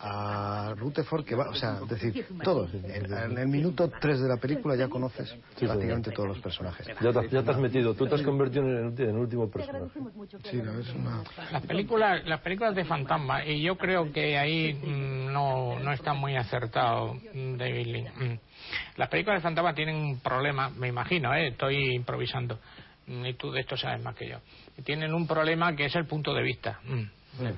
a 0.00 0.74
Rutherford, 0.76 1.24
que 1.24 1.34
va, 1.34 1.48
o 1.50 1.54
sea, 1.54 1.78
es 1.82 1.88
decir, 1.88 2.26
todos. 2.42 2.72
En, 2.74 3.12
en 3.12 3.38
el 3.38 3.48
minuto 3.48 3.90
tres 4.00 4.20
de 4.20 4.28
la 4.28 4.36
película 4.36 4.76
ya 4.76 4.88
conoces 4.88 5.34
prácticamente 5.58 6.10
todos 6.12 6.28
los 6.28 6.38
personajes. 6.40 6.86
Ya 7.00 7.12
te, 7.12 7.28
ya 7.28 7.42
te 7.42 7.50
has 7.50 7.58
metido, 7.58 7.94
tú 7.94 8.06
te 8.06 8.14
has 8.14 8.22
convertido 8.22 8.64
en 8.64 8.86
el, 8.88 9.00
en 9.00 9.10
el 9.10 9.16
último 9.16 9.50
personaje. 9.50 9.86
Sí, 10.50 10.56
no, 10.62 10.78
es 10.78 10.88
una... 10.94 11.22
Las 11.52 11.62
películas, 11.66 12.24
las 12.26 12.40
películas 12.40 12.74
de 12.74 12.84
fantasma, 12.84 13.44
y 13.44 13.62
yo 13.62 13.76
creo 13.76 14.12
que 14.12 14.38
ahí 14.38 14.53
mm, 14.74 15.32
no, 15.32 15.78
no 15.78 15.92
está 15.92 16.14
muy 16.14 16.36
acertado 16.36 17.18
David 17.34 17.86
Lynch. 17.86 18.14
Mm. 18.16 18.38
Las 18.96 19.08
películas 19.08 19.40
de 19.40 19.42
fantasma 19.42 19.74
tienen 19.74 19.96
un 19.96 20.20
problema, 20.20 20.70
me 20.70 20.88
imagino, 20.88 21.34
¿eh? 21.34 21.48
estoy 21.48 21.94
improvisando, 21.94 22.58
mm, 23.06 23.26
y 23.26 23.34
tú 23.34 23.50
de 23.50 23.60
esto 23.60 23.76
sabes 23.76 24.02
más 24.02 24.14
que 24.14 24.28
yo. 24.28 24.38
Tienen 24.84 25.12
un 25.14 25.26
problema 25.26 25.74
que 25.74 25.86
es 25.86 25.94
el 25.94 26.06
punto 26.06 26.32
de 26.34 26.42
vista. 26.42 26.80
mm, 26.84 27.02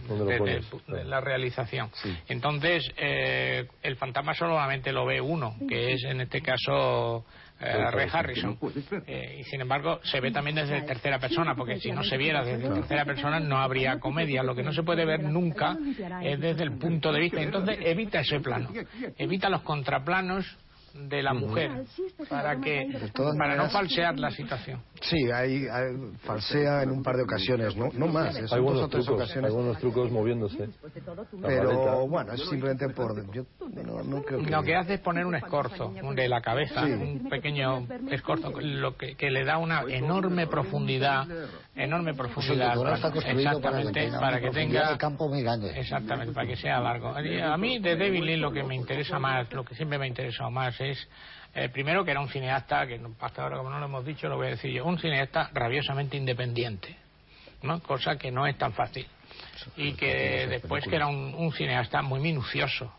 ¿Dónde 0.09 0.39
lo 0.39 0.45
de, 0.45 0.63
de 0.89 1.05
la 1.05 1.21
realización. 1.21 1.91
Entonces, 2.29 2.91
eh, 2.97 3.67
el 3.83 3.97
fantasma 3.97 4.33
solamente 4.35 4.93
lo 4.93 5.05
ve 5.05 5.21
uno, 5.21 5.55
que 5.69 5.93
es 5.93 6.05
en 6.05 6.23
este 6.23 6.41
caso 6.41 7.27
eh, 7.61 7.90
Ray 7.90 8.09
Harrison. 8.12 8.59
Eh, 9.07 9.38
y 9.40 9.45
sin 9.45 9.61
embargo, 9.61 10.01
se 10.05 10.21
ve 10.21 10.31
también 10.31 10.57
desde 10.57 10.83
tercera 10.83 11.19
persona, 11.19 11.55
porque 11.55 11.79
si 11.81 11.90
no 11.90 12.03
se 12.03 12.16
viera 12.16 12.45
desde 12.45 12.69
tercera 12.69 13.05
persona 13.05 13.40
no 13.40 13.59
habría 13.59 13.99
comedia. 13.99 14.42
Lo 14.42 14.55
que 14.55 14.62
no 14.62 14.73
se 14.73 14.83
puede 14.83 15.05
ver 15.05 15.23
nunca 15.23 15.77
es 16.23 16.40
desde 16.40 16.64
el 16.64 16.73
punto 16.79 17.12
de 17.12 17.21
vista. 17.21 17.40
Entonces, 17.40 17.79
evita 17.81 18.21
ese 18.21 18.40
plano, 18.40 18.71
evita 19.16 19.49
los 19.49 19.62
contraplanos 19.62 20.57
de 20.99 21.23
la 21.23 21.35
mujer 21.35 21.71
para 22.29 22.61
que 22.61 22.89
para 23.39 23.57
no 23.57 23.69
falsear 23.71 24.19
la 24.19 24.31
situación. 24.31 24.81
Sí, 25.01 25.31
hay, 25.31 25.67
hay- 25.69 25.97
falsea 26.25 26.83
en 26.83 26.91
un 26.91 27.03
par 27.03 27.17
de 27.17 27.23
ocasiones, 27.23 27.77
no, 27.77 27.89
no 27.93 28.07
más, 28.07 28.37
es 28.37 28.53
Hay 28.53 28.61
dos 28.61 28.83
o 28.83 28.89
tres 28.89 29.05
trucos, 29.05 29.23
ocasiones. 29.25 29.53
buenos 29.53 29.79
trucos 29.79 30.11
moviéndose. 30.11 30.69
Pero 31.43 32.07
bueno, 32.09 32.33
es 32.33 32.41
simplemente 32.49 32.89
por... 32.91 33.31
Yo 33.33 33.45
no, 33.85 34.03
no 34.03 34.23
creo 34.23 34.43
que... 34.43 34.51
Lo 34.51 34.63
que 34.63 34.75
hace 34.77 34.95
es 34.95 35.01
poner 35.01 35.27
un 35.27 35.35
escorzo 35.35 35.93
de 36.15 36.29
la 36.29 36.41
cabeza, 36.41 36.85
un 36.85 37.29
pequeño 37.29 37.87
escorzo, 38.11 38.53
lo 38.61 38.97
que, 38.97 39.15
que 39.17 39.31
le 39.31 39.45
da 39.45 39.59
una 39.59 39.83
enorme 39.89 40.47
profundidad, 40.47 41.27
enorme 41.75 42.15
profundidad, 42.15 42.75
para 42.77 42.97
exactamente, 42.97 44.11
para 44.19 44.41
que 44.41 44.51
tenga, 44.51 44.97
campo 44.99 45.29
muy 45.29 45.43
grande. 45.43 45.79
exactamente, 45.79 46.33
para 46.33 46.47
que 46.47 46.57
sea 46.57 46.81
largo. 46.81 47.09
A 47.09 47.57
mí 47.57 47.79
de 47.79 47.97
David 47.97 48.23
Lynch 48.23 48.41
lo 48.41 48.53
que 48.53 48.63
me 48.63 48.75
interesa 48.75 49.19
más, 49.19 49.53
lo 49.53 49.65
que 49.65 49.75
siempre 49.75 49.99
me 49.99 50.05
ha 50.07 50.09
interesado 50.09 50.51
más 50.51 50.79
es 50.81 50.86
eh, 51.55 51.68
primero 51.70 52.05
que 52.05 52.11
era 52.11 52.20
un 52.20 52.29
cineasta, 52.29 52.87
que 52.87 53.01
hasta 53.20 53.42
ahora 53.42 53.57
como 53.57 53.70
no 53.70 53.79
lo 53.79 53.87
hemos 53.87 54.05
dicho, 54.05 54.29
lo 54.29 54.37
voy 54.37 54.49
a 54.49 54.51
decir 54.51 54.70
yo, 54.72 54.85
un 54.85 54.99
cineasta 54.99 55.51
rabiosamente 55.55 56.16
independiente, 56.16 56.96
¿no? 57.62 57.81
cosa 57.81 58.16
que 58.16 58.31
no 58.31 58.46
es 58.46 58.59
tan 58.59 58.72
fácil. 58.72 59.07
Y 59.77 59.94
que 59.94 60.46
después 60.46 60.85
que 60.85 60.96
era 60.96 61.07
un, 61.07 61.35
un 61.35 61.53
cineasta 61.53 62.03
muy 62.03 62.20
minucioso. 62.20 62.92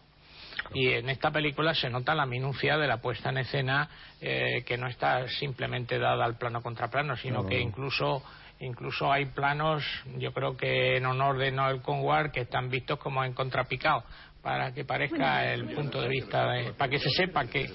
Y 0.74 0.90
en 0.90 1.10
esta 1.10 1.32
película 1.32 1.74
se 1.74 1.90
nota 1.90 2.14
la 2.16 2.26
minucia 2.26 2.78
de 2.78 2.88
la 2.88 2.98
puesta 2.98 3.30
en 3.30 3.38
escena 3.38 3.90
eh, 4.20 4.64
que 4.66 4.78
no 4.78 4.88
está 4.88 5.28
simplemente 5.28 5.98
dada 6.00 6.26
al 6.26 6.38
plano 6.38 6.62
contra 6.62 6.90
plano, 6.90 7.16
sino 7.16 7.46
que 7.46 7.60
incluso 7.60 8.24
incluso 8.60 9.12
hay 9.12 9.26
planos, 9.26 9.84
yo 10.18 10.34
creo 10.34 10.58
que 10.58 10.98
en 10.98 11.06
honor 11.06 11.38
de 11.38 11.52
Noel 11.52 11.82
Conwar, 11.82 12.32
que 12.32 12.42
están 12.42 12.70
vistos 12.70 12.98
como 12.98 13.24
en 13.24 13.34
contrapicado, 13.34 14.04
para 14.42 14.74
que 14.74 14.86
parezca 14.86 15.52
el 15.54 15.74
punto 15.76 16.02
de 16.02 16.08
vista, 16.10 16.52
de- 16.52 16.74
para 16.74 16.90
que 16.90 17.00
se 17.00 17.10
sepa 17.10 17.46
que, 17.48 17.74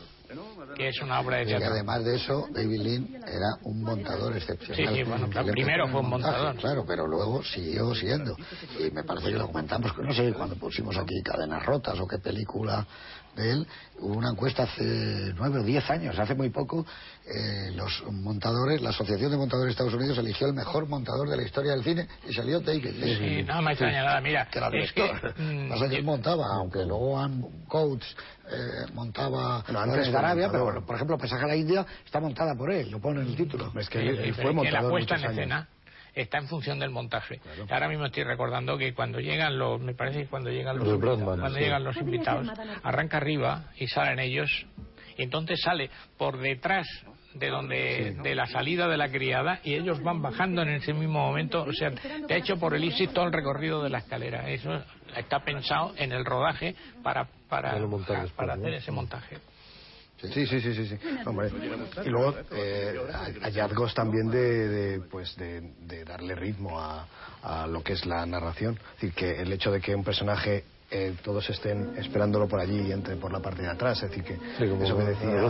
que 0.77 0.89
es 0.89 1.01
una 1.03 1.21
obra 1.21 1.39
de 1.39 1.43
Y 1.43 1.47
teatro. 1.49 1.69
además 1.73 2.05
de 2.05 2.17
eso, 2.17 2.47
David 2.51 2.81
Lean 2.81 3.09
era 3.27 3.49
un 3.65 3.83
montador 3.83 4.35
excepcional. 4.37 4.95
Sí, 4.95 5.03
sí, 5.03 5.09
bueno, 5.09 5.29
claro, 5.29 5.49
primero 5.53 5.89
fue 5.89 6.01
un 6.01 6.09
montaje, 6.09 6.33
montador. 6.39 6.61
Claro, 6.61 6.85
pero 6.87 7.07
luego 7.07 7.43
siguió 7.43 7.95
siendo. 7.95 8.35
Y 8.79 8.91
me 8.91 9.05
parece 9.05 9.27
que 9.27 9.39
lo 9.39 9.49
comentamos, 9.49 9.93
que 9.93 10.03
no 10.03 10.15
sé, 10.15 10.33
cuando 10.33 10.57
pusimos 10.57 10.97
aquí 10.97 11.21
Cadenas 11.23 11.65
Rotas 11.67 11.99
o 12.01 12.07
qué 12.07 12.19
película 12.19 12.87
de 13.37 13.51
él, 13.51 13.67
hubo 13.99 14.15
una 14.19 14.31
encuesta 14.31 14.65
hace 14.65 15.33
nueve 15.37 15.61
o 15.61 15.63
diez 15.63 15.89
años, 15.91 16.19
hace 16.19 16.35
muy 16.35 16.51
poco, 16.51 16.85
eh, 17.27 17.71
los 17.75 18.03
montadores, 18.13 18.83
la 18.83 18.91
Asociación 18.91 19.31
de 19.31 19.37
Montadores 19.39 19.69
de 19.69 19.71
Estados 19.73 19.95
Unidos 19.95 20.19
eligió 20.19 20.47
el 20.49 20.53
mejor 20.55 20.87
montador 20.89 21.29
de 21.29 21.37
la 21.37 21.43
historia 21.43 21.73
del 21.73 21.83
cine 21.83 22.07
y 22.29 22.33
salió 22.35 22.61
David 22.61 22.91
Lean. 22.97 23.19
Sí, 23.19 23.43
no 23.45 23.63
me 23.63 23.71
extraña 23.73 24.03
nada, 24.05 24.21
mira, 24.21 24.47
que 24.51 24.59
era 24.59 24.69
es 24.69 24.93
que, 24.93 25.03
director. 25.03 25.35
mm, 25.39 25.69
Pasa 25.71 25.89
que 25.89 25.95
él 25.97 26.03
yo- 26.03 26.07
montaba, 26.11 26.47
aunque 26.57 26.79
luego 26.85 27.19
Ann 27.19 27.43
Coates 27.69 28.17
eh, 28.51 28.93
montaba 28.93 29.63
Bueno, 29.63 29.81
antes 29.81 30.13
de 30.13 30.19
Arabia, 30.19 30.49
pero 30.49 30.65
montador. 30.65 30.65
bueno, 30.75 30.87
por 30.87 30.97
ejemplo, 30.97 31.19
Pesaje 31.19 31.45
a 31.45 31.49
la 31.49 31.57
India 31.57 31.87
está 32.05 32.21
montada 32.21 32.55
por 32.55 32.71
él, 32.71 32.91
lo 32.91 33.01
pone 33.01 33.23
en 33.23 33.29
el 33.29 33.37
título. 33.37 33.73
Es 33.79 33.89
que 33.89 34.01
Sí, 34.01 34.07
él, 34.09 34.17
sí, 34.17 34.23
él 34.25 34.33
pero 34.37 34.49
fue 34.49 34.53
montador 34.55 34.83
la 34.85 34.89
puesta 34.91 35.15
en 35.17 35.25
escena 35.25 35.69
está 36.15 36.39
en 36.39 36.49
función 36.49 36.79
del 36.79 36.91
montaje. 36.91 37.41
Ahora 37.71 37.89
mismo 37.89 38.07
estoy 38.07 38.25
recordando 38.25 38.77
que 38.77 38.95
cuando 38.95 39.21
llegan 39.21 39.59
los, 39.59 39.81
me 39.81 39.95
parece 39.95 40.23
que 40.23 40.27
cuando 40.27 40.51
llegan 40.51 40.77
los, 40.79 40.87
Los 40.87 40.95
invitados, 40.95 41.23
cuando 41.39 41.59
sí. 41.59 41.65
llegan 41.65 41.85
los 41.85 41.97
invitados, 41.97 42.49
arranca 42.83 43.17
arriba 43.17 43.65
y 43.77 43.87
salen 43.87 44.19
ellos, 44.19 44.67
y 45.17 45.23
entonces 45.23 45.61
sale 45.63 45.91
por 46.17 46.39
detrás 46.39 46.87
de 47.35 47.49
donde 47.49 48.17
de 48.23 48.35
la 48.35 48.47
salida 48.47 48.89
de 48.89 48.99
la 48.99 49.11
criada 49.11 49.61
y 49.65 49.75
ellos 49.75 50.03
van 50.03 50.21
bajando 50.21 50.63
en 50.63 50.69
ese 50.69 50.93
mismo 50.93 51.21
momento, 51.21 51.63
o 51.63 51.73
sea, 51.73 51.91
te 51.91 52.35
ha 52.35 52.37
hecho 52.37 52.59
por 52.59 52.75
elipsis 52.75 53.11
todo 53.13 53.25
el 53.25 53.33
recorrido 53.33 53.83
de 53.83 53.89
la 53.89 53.99
escalera. 53.99 54.51
Eso 54.51 54.83
está 55.17 55.41
pensado 55.41 55.95
en 55.97 56.13
el 56.13 56.25
rodaje 56.25 56.75
para 57.03 57.27
para, 57.49 57.75
Para 58.37 58.55
hacer 58.55 58.75
ese 58.75 58.91
montaje. 58.91 59.39
Sí, 60.31 60.47
sí, 60.47 60.61
sí, 60.61 60.75
sí, 60.75 60.87
sí. 60.87 60.99
Hombre. 61.27 61.51
Y 62.05 62.09
luego 62.11 62.35
eh, 62.53 62.95
hallazgos 63.43 63.95
también 63.95 64.31
de, 64.31 64.69
de, 64.69 65.01
pues 65.01 65.35
de, 65.37 65.61
de 65.81 66.05
darle 66.05 66.35
ritmo 66.35 66.81
a, 66.81 67.07
a 67.43 67.67
lo 67.67 67.83
que 67.83 67.95
es 67.95 68.07
la 68.07 68.25
narración. 68.27 68.75
Es 68.75 69.01
decir, 69.01 69.13
que 69.13 69.41
el 69.43 69.53
hecho 69.53 69.71
de 69.73 69.81
que 69.81 69.95
un 69.95 70.05
personaje 70.05 70.65
eh, 70.95 71.15
todos 71.23 71.49
estén 71.49 71.89
esperándolo 71.97 72.47
por 72.47 72.61
allí 72.61 72.81
y 72.89 72.93
entre 72.93 73.17
por 73.17 73.33
la 73.33 73.41
parte 73.41 73.63
de 73.63 73.69
atrás. 73.69 74.03
Es 74.03 74.11
decir, 74.11 74.25
que 74.25 74.37
Sí, 74.59 74.69
como 74.69 74.85
eso 74.85 74.97
que 74.99 75.05
decía 75.05 75.41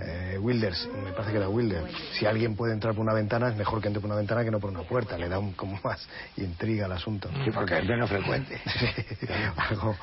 eh, 0.00 0.38
Wilders, 0.38 0.88
me 0.94 1.12
parece 1.12 1.32
que 1.32 1.36
era 1.38 1.48
Wilder. 1.50 1.84
Si 2.18 2.24
alguien 2.24 2.56
puede 2.56 2.72
entrar 2.72 2.94
por 2.94 3.02
una 3.04 3.12
ventana, 3.12 3.50
es 3.50 3.56
mejor 3.56 3.82
que 3.82 3.88
entre 3.88 4.00
por 4.00 4.08
una 4.08 4.16
ventana 4.16 4.42
que 4.44 4.50
no 4.50 4.60
por 4.60 4.70
una 4.70 4.82
puerta. 4.82 5.18
Le 5.18 5.28
da 5.28 5.38
un, 5.38 5.52
como 5.52 5.78
más 5.84 6.08
intriga 6.38 6.86
al 6.86 6.92
asunto. 6.92 7.28
Sí, 7.44 7.50
porque 7.50 7.78
es 7.80 7.86
menos 7.86 8.08
frecuente. 8.08 8.60
Algo- 9.56 9.96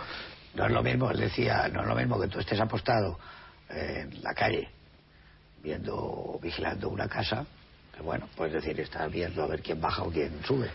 No 0.56 0.66
es 0.66 0.72
lo 0.72 0.84
mismo, 0.84 1.10
él 1.12 1.20
decía, 1.20 1.68
no 1.72 1.82
es 1.82 1.88
lo 1.88 1.96
mismo 1.96 2.20
que 2.20 2.28
tú 2.28 2.40
estés 2.40 2.60
apostado 2.60 3.20
en 3.70 4.22
la 4.24 4.34
calle, 4.34 4.68
viendo, 5.62 6.40
vigilando 6.42 6.90
una 6.90 7.08
casa, 7.08 7.46
que 7.96 8.02
bueno, 8.02 8.28
puedes 8.36 8.54
decir, 8.54 8.80
estás 8.80 9.12
viendo 9.12 9.44
a 9.44 9.48
ver 9.48 9.62
quién 9.62 9.80
baja 9.80 10.04
o 10.04 10.12
quién 10.12 10.32
sube, 10.46 10.70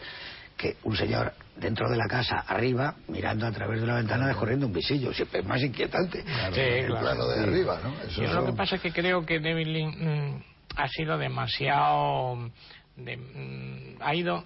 que 0.56 0.76
un 0.84 0.96
señor 0.96 1.32
dentro 1.56 1.88
de 1.90 1.96
la 1.96 2.06
casa, 2.06 2.44
arriba, 2.46 2.94
mirando 3.08 3.46
a 3.46 3.50
través 3.52 3.80
de 3.80 3.86
la 3.86 3.96
ventana, 3.96 4.26
descorriendo 4.28 4.66
un 4.66 4.72
visillo. 4.72 5.12
Siempre 5.12 5.40
es 5.40 5.46
más 5.46 5.60
inquietante 5.62 6.22
Sí, 6.52 6.60
el 6.60 6.86
claro. 6.86 7.00
plano 7.00 7.26
de 7.28 7.40
arriba, 7.42 7.80
¿no? 7.82 7.92
Eso 8.02 8.22
Yo 8.22 8.28
lo 8.28 8.32
son- 8.34 8.46
que 8.46 8.52
pasa 8.52 8.76
es 8.76 8.82
que 8.82 8.92
creo 8.92 9.24
que 9.26 9.40
David 9.40 9.66
Lynch 9.66 9.96
mm, 9.98 10.42
ha 10.76 10.88
sido 10.88 11.18
demasiado. 11.18 12.50
de- 12.96 13.16
mm, 13.16 13.96
ha 14.02 14.14
ido 14.14 14.44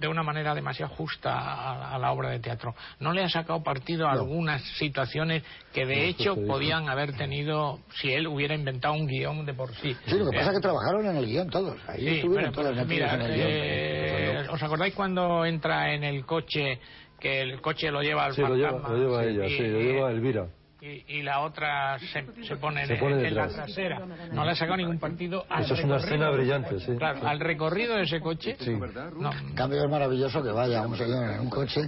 de 0.00 0.08
una 0.08 0.22
manera 0.22 0.54
demasiado 0.54 0.92
justa 0.94 1.32
a, 1.38 1.94
a 1.94 1.98
la 1.98 2.10
obra 2.12 2.30
de 2.30 2.40
teatro. 2.40 2.74
No 3.00 3.12
le 3.12 3.22
ha 3.22 3.28
sacado 3.28 3.62
partido 3.62 4.08
a 4.08 4.12
algunas 4.12 4.62
situaciones 4.78 5.42
que 5.74 5.84
de 5.86 6.08
hecho 6.08 6.34
podían 6.46 6.88
haber 6.88 7.12
tenido 7.16 7.80
si 8.00 8.12
él 8.12 8.26
hubiera 8.26 8.54
inventado 8.54 8.94
un 8.94 9.06
guion 9.06 9.44
de 9.44 9.54
por 9.54 9.74
sí. 9.76 9.94
Sí, 10.06 10.16
lo 10.18 10.30
que 10.30 10.36
Eh, 10.36 10.38
pasa 10.40 10.50
es 10.50 10.56
que 10.56 10.62
trabajaron 10.62 11.06
en 11.06 11.16
el 11.16 11.26
guion 11.26 11.50
todos. 11.50 11.76
Ahí 11.86 12.00
Sí, 12.00 12.08
estuvieron 12.16 12.52
todos 12.52 12.74
pues, 12.74 12.86
mira, 12.86 13.14
en 13.14 13.20
el 13.22 13.32
guion. 13.34 13.48
eh, 13.50 14.46
¿os 14.50 14.62
acordáis 14.62 14.94
cuando 14.94 15.44
entra 15.44 15.92
en 15.94 16.02
el 16.04 16.24
coche, 16.24 16.80
que 17.18 17.42
el 17.42 17.60
coche 17.60 17.90
lo 17.90 18.00
lleva 18.02 18.24
al 18.24 18.34
Sí, 18.34 18.40
lo 18.40 18.56
lleva, 18.56 18.88
lo 18.88 18.96
lleva 18.96 19.22
Sí, 19.22 19.28
ella, 19.28 19.46
y- 19.46 19.56
sí, 19.58 19.66
lo 19.68 19.78
lleva 19.80 20.10
Elvira. 20.10 20.46
Y, 20.80 21.04
y 21.18 21.22
la 21.22 21.40
otra 21.40 21.98
se, 21.98 22.24
se 22.44 22.56
pone, 22.56 22.86
Se 22.86 22.94
en, 22.94 23.00
pone 23.00 23.16
en 23.26 23.34
la 23.34 23.46
detrás. 23.46 23.54
trasera. 23.66 24.00
No 24.32 24.44
le 24.44 24.50
ha 24.52 24.54
sacado 24.54 24.76
ningún 24.78 24.98
partido 24.98 25.44
al 25.48 25.64
Eso 25.64 25.74
es 25.74 25.84
una 25.84 25.96
recorrido. 25.98 26.14
escena 26.16 26.30
brillante, 26.30 26.80
sí. 26.80 26.96
Claro, 26.96 27.26
al 27.28 27.40
recorrido 27.40 27.96
de 27.96 28.02
ese 28.02 28.20
coche. 28.20 28.56
No, 29.18 29.32
En 29.32 29.54
cambio 29.54 29.84
es 29.84 29.90
maravilloso 29.90 30.42
que 30.42 30.50
vaya 30.50 30.82
un 30.86 30.96
señor 30.96 31.30
en 31.30 31.40
un 31.40 31.50
coche, 31.50 31.82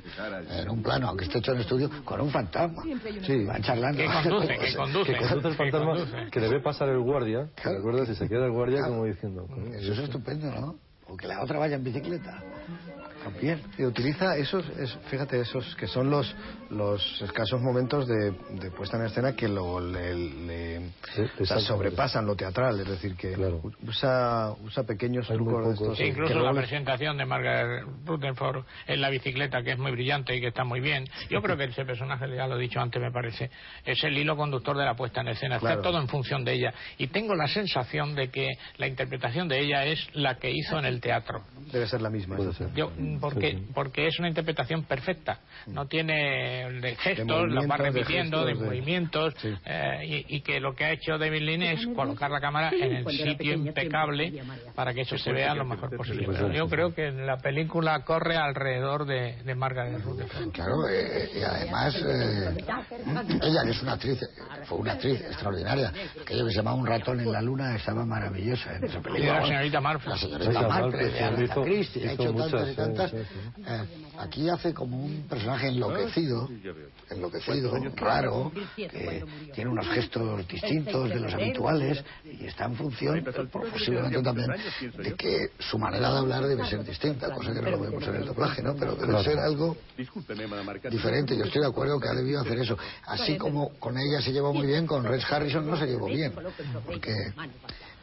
en 0.50 0.68
un 0.70 0.82
plano, 0.82 1.08
aunque 1.08 1.24
esté 1.24 1.38
hecho 1.38 1.52
en 1.52 1.60
estudio, 1.60 1.90
con 2.04 2.20
un 2.20 2.30
fantasma. 2.30 2.82
Sí, 3.22 3.44
van 3.44 3.62
charlando. 3.62 3.98
Que 4.02 4.06
conduce, 4.06 4.58
que 4.58 4.74
conduce. 4.76 5.12
Que 5.14 5.18
Conduce 5.28 5.48
el 5.48 5.56
Que 5.56 5.56
fantasma 5.70 5.94
conduce. 5.94 6.30
que 6.30 6.40
le 6.40 6.48
ve 6.48 6.60
pasar 6.60 6.88
el 6.88 6.98
guardia, 7.00 7.46
¿te 7.54 7.62
Claro. 7.62 7.78
acuerdas? 7.78 8.08
Y 8.10 8.14
se 8.14 8.28
queda 8.28 8.46
el 8.46 8.52
guardia 8.52 8.82
como 8.86 9.04
diciendo... 9.06 9.46
"Coño, 9.46 9.74
Eso 9.74 9.92
es 9.92 9.98
estupendo, 10.00 10.50
¿no? 10.50 10.74
O 11.08 11.16
que 11.16 11.26
la 11.26 11.42
otra 11.42 11.58
vaya 11.58 11.76
en 11.76 11.84
bicicleta. 11.84 12.42
También. 13.24 13.60
Y 13.78 13.84
utiliza 13.84 14.36
esos, 14.36 14.68
es- 14.78 14.96
fíjate, 15.08 15.40
esos 15.40 15.74
que 15.76 15.86
son 15.86 16.10
los, 16.10 16.34
los 16.70 17.22
escasos 17.22 17.60
momentos 17.60 18.06
de, 18.08 18.32
de 18.60 18.70
puesta 18.70 18.96
en 18.96 19.06
escena 19.06 19.34
que 19.34 19.48
lo, 19.48 19.80
le, 19.80 20.14
le- 20.14 20.80
Sí, 21.14 21.22
o 21.22 21.26
sea, 21.26 21.26
exacto. 21.38 21.60
sobrepasan 21.64 22.26
lo 22.26 22.34
teatral, 22.36 22.80
es 22.80 22.88
decir, 22.88 23.14
que 23.16 23.32
Claro. 23.32 23.60
usa, 23.86 24.52
usa 24.64 24.82
pequeños 24.84 25.28
muy 25.30 25.38
trucos 25.38 25.66
de 25.66 25.72
estos. 25.74 25.96
Sí, 25.98 26.02
Sí, 26.04 26.08
incluso 26.10 26.34
la 26.40 26.52
presentación 26.52 27.16
de 27.16 27.24
Margaret 27.26 27.84
Rutherford 28.04 28.64
en 28.86 29.00
la 29.00 29.10
bicicleta, 29.10 29.62
que 29.62 29.72
es 29.72 29.78
muy 29.78 29.92
brillante 29.92 30.34
y 30.36 30.40
que 30.40 30.48
está 30.48 30.64
muy 30.64 30.80
bien. 30.80 31.04
Yo 31.30 31.42
creo 31.42 31.56
que 31.56 31.64
ese 31.64 31.84
personaje, 31.84 32.26
ya 32.34 32.46
lo 32.46 32.56
he 32.56 32.60
dicho 32.60 32.80
antes, 32.80 33.00
me 33.00 33.10
parece, 33.12 33.50
es 33.84 34.02
el 34.04 34.16
hilo 34.18 34.36
conductor 34.36 34.76
de 34.76 34.84
la 34.84 34.94
puesta 34.94 35.20
en 35.20 35.28
escena. 35.28 35.58
Claro. 35.58 35.76
Está 35.80 35.90
todo 35.90 36.00
en 36.00 36.08
función 36.08 36.44
de 36.44 36.52
ella. 36.54 36.74
Y 36.98 37.08
tengo 37.08 37.34
la 37.34 37.46
sensación 37.48 38.14
de 38.14 38.28
que 38.30 38.48
la 38.78 38.86
interpretación 38.86 39.48
de 39.48 39.60
ella 39.60 39.84
es 39.84 40.08
la 40.14 40.36
que 40.36 40.50
hizo 40.50 40.78
en 40.78 40.84
el 40.86 41.00
teatro. 41.00 41.42
Debe 41.72 41.86
ser 41.86 42.00
la 42.02 42.10
misma. 42.10 42.36
Puede 42.36 42.50
esa. 42.50 42.58
ser. 42.66 42.74
Yo, 42.74 42.90
porque, 43.20 43.50
Sí, 43.52 43.56
sí. 43.58 43.66
porque 43.74 44.06
es 44.06 44.18
una 44.18 44.28
interpretación 44.28 44.84
perfecta. 44.84 45.40
No 45.66 45.86
tiene 45.86 46.70
de 46.80 46.96
gestos, 46.96 47.48
la 47.50 47.66
va 47.66 47.76
repitiendo, 47.76 48.44
de, 48.44 48.52
gestos, 48.52 48.60
de- 48.60 48.66
movimientos, 48.66 49.34
Sí. 49.38 49.54
eh, 49.64 50.24
y, 50.28 50.36
y 50.36 50.40
que 50.40 50.60
lo 50.60 50.74
que 50.74 50.84
ha 50.84 50.92
hecho 50.92 51.18
David 51.18 51.42
Lean 51.42 51.62
es 51.62 51.86
colocar 51.94 52.30
la 52.30 52.40
cámara 52.40 52.70
en 52.72 52.92
el 52.96 53.06
sitio 53.08 53.52
impecable 53.54 54.42
para 54.74 54.92
que 54.94 55.02
eso 55.02 55.16
se 55.18 55.32
vea 55.32 55.54
lo 55.54 55.64
mejor 55.64 55.96
posible. 55.96 56.26
Yo 56.54 56.68
creo 56.68 56.94
que 56.94 57.10
la 57.10 57.38
película 57.38 58.00
corre 58.04 58.36
alrededor 58.36 59.06
de, 59.06 59.42
de 59.42 59.54
Margaret 59.54 60.02
Rutherford. 60.02 60.50
Claro, 60.52 60.88
eh, 60.88 61.30
y 61.34 61.42
además, 61.42 61.94
eh, 61.96 62.54
ella 63.42 63.62
que 63.64 63.70
es 63.70 63.82
una 63.82 63.92
actriz, 63.92 64.22
eh, 64.22 64.26
fue 64.64 64.78
una 64.78 64.92
actriz 64.92 65.20
extraordinaria. 65.20 65.92
Aquello 66.20 66.44
que 66.46 66.50
se 66.50 66.56
llamaba 66.56 66.76
Un 66.76 66.86
ratón 66.86 67.20
en 67.20 67.30
la 67.32 67.40
luna 67.42 67.76
estaba 67.76 68.04
maravillosa 68.04 68.76
en 68.76 68.84
esa 68.84 68.98
Y 68.98 69.02
película. 69.02 69.40
la 69.40 69.46
señorita 69.46 69.80
Marple. 69.80 70.10
La 70.10 70.16
señorita 70.16 70.52
Marple, 70.52 70.68
Marple, 70.80 71.04
de 71.04 71.10
sí, 71.12 71.18
Agatha 71.24 71.42
hizo- 71.44 71.62
Christie, 71.62 72.02
ha 72.08 72.12
hizo 72.12 72.22
hecho 72.22 72.32
tantas 72.34 72.52
muchas, 72.52 72.66
y 72.66 72.70
sí, 72.70 72.76
tantas. 72.76 73.01
Eh, 73.04 74.08
aquí 74.18 74.48
hace 74.48 74.72
como 74.74 75.04
un 75.04 75.22
personaje 75.28 75.68
enloquecido, 75.68 76.48
enloquecido, 77.10 77.72
raro, 77.96 78.52
que 78.76 79.24
tiene 79.54 79.70
unos 79.70 79.88
gestos 79.88 80.46
distintos 80.46 81.08
de 81.08 81.20
los 81.20 81.32
habituales 81.34 82.04
y 82.24 82.46
está 82.46 82.66
en 82.66 82.76
función, 82.76 83.18
eh, 83.18 83.48
posiblemente 83.50 84.22
también, 84.22 84.48
de 84.98 85.14
que 85.14 85.50
su 85.58 85.78
manera 85.78 86.12
de 86.12 86.18
hablar 86.18 86.44
debe 86.46 86.66
ser 86.66 86.84
distinta, 86.84 87.32
cosa 87.32 87.52
que 87.52 87.62
no 87.62 87.70
lo 87.70 87.80
vemos 87.80 88.06
en 88.06 88.16
el 88.16 88.26
doblaje, 88.26 88.62
¿no? 88.62 88.74
Pero 88.74 88.94
debe 88.96 89.22
ser 89.24 89.38
algo 89.38 89.76
diferente. 90.90 91.36
Yo 91.36 91.44
estoy 91.44 91.62
de 91.62 91.68
acuerdo 91.68 91.98
que 91.98 92.08
ha 92.08 92.14
debido 92.14 92.40
hacer 92.40 92.58
eso. 92.58 92.76
Así 93.06 93.36
como 93.36 93.70
con 93.78 93.96
ella 93.98 94.20
se 94.20 94.32
llevó 94.32 94.52
muy 94.52 94.66
bien, 94.66 94.86
con 94.86 95.04
Rex 95.04 95.30
Harrison 95.30 95.66
no 95.66 95.76
se 95.76 95.86
llevó 95.86 96.06
bien. 96.06 96.32
Porque 96.86 97.14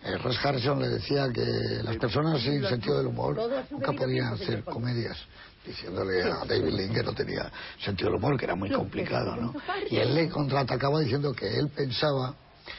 eh, 0.04 0.18
Harrison 0.44 0.80
le 0.80 0.90
decía 0.90 1.30
que 1.34 1.44
las 1.84 1.98
personas 1.98 2.42
sin 2.42 2.64
sentido 2.66 2.98
del 2.98 3.08
humor 3.08 3.38
nunca 3.70 3.92
podían 3.94 4.34
hacer 4.34 4.64
comedias. 4.64 5.18
Diciéndole 5.66 6.24
a 6.24 6.46
David 6.46 6.74
Lynn 6.74 6.94
que 6.94 7.04
no 7.04 7.14
tenía 7.14 7.52
sentido 7.84 8.10
del 8.10 8.18
humor, 8.18 8.38
que 8.38 8.46
era 8.46 8.56
muy 8.56 8.72
complicado, 8.72 9.36
¿no? 9.36 9.54
Y 9.90 9.98
él 9.98 10.16
le 10.16 10.30
contraatacaba 10.30 11.02
diciendo 11.02 11.34
que 11.34 11.58
él 11.58 11.68
pensaba 11.68 12.34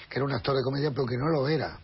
que 0.08 0.18
era 0.18 0.24
un 0.24 0.32
actor 0.32 0.56
de 0.56 0.62
comedia, 0.62 0.90
pero 0.90 1.06
que 1.06 1.16
no 1.16 1.28
lo 1.28 1.46
era. 1.46 1.78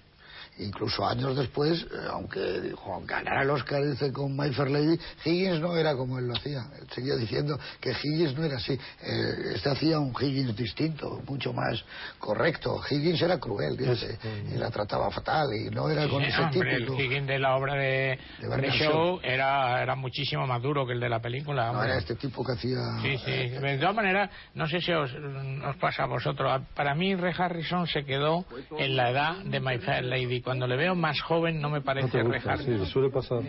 Incluso 0.59 1.07
años 1.07 1.37
después, 1.37 1.83
eh, 1.83 1.87
aunque 2.11 2.61
dijo, 2.63 3.03
ganara 3.05 3.43
el 3.43 3.51
Oscar 3.51 3.85
dice, 3.85 4.11
con 4.13 4.35
My 4.37 4.51
Fair 4.53 4.71
Lady, 4.71 4.99
Higgins 5.25 5.61
no 5.61 5.77
era 5.77 5.95
como 5.95 6.19
él 6.19 6.27
lo 6.29 6.35
hacía. 6.35 6.65
Seguía 6.95 7.15
diciendo 7.17 7.59
que 7.81 7.91
Higgins 7.91 8.35
no 8.39 8.45
era 8.45 8.57
así. 8.57 8.73
Eh, 8.73 9.53
este 9.55 9.69
hacía 9.71 9.99
un 9.99 10.15
Higgins 10.19 10.57
distinto, 10.57 11.21
mucho 11.27 11.53
más 11.53 11.85
correcto. 12.19 12.81
Higgins 12.89 13.21
era 13.21 13.39
cruel, 13.39 13.77
dice, 13.77 14.19
y 14.51 14.57
la 14.57 14.71
trataba 14.71 15.11
fatal, 15.11 15.47
y 15.55 15.69
no 15.69 15.91
era 15.91 16.09
con 16.09 16.23
Sí, 16.23 16.29
ese 16.29 16.41
hombre, 16.41 16.77
el. 16.77 16.89
Higgins 17.01 17.27
de 17.27 17.39
la 17.39 17.57
obra 17.57 17.75
de, 17.75 18.19
De 18.41 18.57
de 18.57 18.71
Shaw 18.71 19.21
era, 19.23 19.83
era 19.83 19.95
muchísimo 19.95 20.47
más 20.47 20.63
duro 20.63 20.87
que 20.87 20.95
el 20.95 21.01
de 21.01 21.09
la 21.11 21.21
película. 21.21 21.67
No 21.67 21.73
hombre. 21.73 21.89
era 21.91 21.99
este 21.99 22.15
tipo 22.15 22.43
que 22.45 22.53
hacía. 22.53 22.79
Sí, 23.03 23.19
sí. 23.19 23.49
De 23.51 23.79
todas 23.79 23.95
maneras, 23.95 24.31
no 24.55 24.67
sé 24.67 24.81
si 24.81 24.93
os, 24.93 25.13
os 25.13 25.77
pasa 25.77 26.05
a 26.05 26.07
vosotros. 26.07 26.63
Para 26.75 26.95
mí, 26.95 27.15
Ray 27.15 27.35
Harrison 27.37 27.87
se 27.87 28.05
quedó 28.05 28.47
en 28.79 28.97
la 28.97 29.11
edad 29.11 29.37
de 29.45 29.61
My 29.61 29.79
Fair 29.79 30.05
Lady. 30.05 30.41
Cuando 30.47 30.69
le 30.69 30.77
veo 30.77 30.95
más 30.95 31.21
joven, 31.23 31.61
no 31.61 31.69
me 31.69 31.81
No 31.81 31.85
parece 31.85 32.23
gusta, 32.23 32.53
Harrison. 32.53 32.87
sí, 32.87 32.93
suele 32.93 33.11
pasar. 33.11 33.41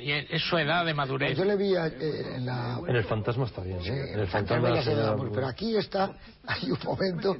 Y 0.00 0.12
es 0.12 0.26
es 0.30 0.42
su 0.42 0.56
edad 0.56 0.86
de 0.86 0.94
madurez. 0.94 1.36
Yo 1.36 1.44
le 1.44 1.56
vi 1.56 1.74
a- 1.74 1.88
eh, 1.88 2.36
en 2.36 2.46
la. 2.46 2.78
En 2.86 2.94
el 2.94 3.02
fantasma 3.02 3.46
está 3.46 3.60
bien, 3.62 3.82
Sí, 3.82 3.88
¿eh? 3.90 4.12
en 4.12 4.20
el 4.20 4.28
fantasma 4.28 4.80
señora- 4.80 5.02
da 5.02 5.12
amor, 5.14 5.32
pero 5.34 5.48
aquí 5.48 5.76
está, 5.76 6.12
hay 6.46 6.70
un 6.70 6.78
momento, 6.84 7.36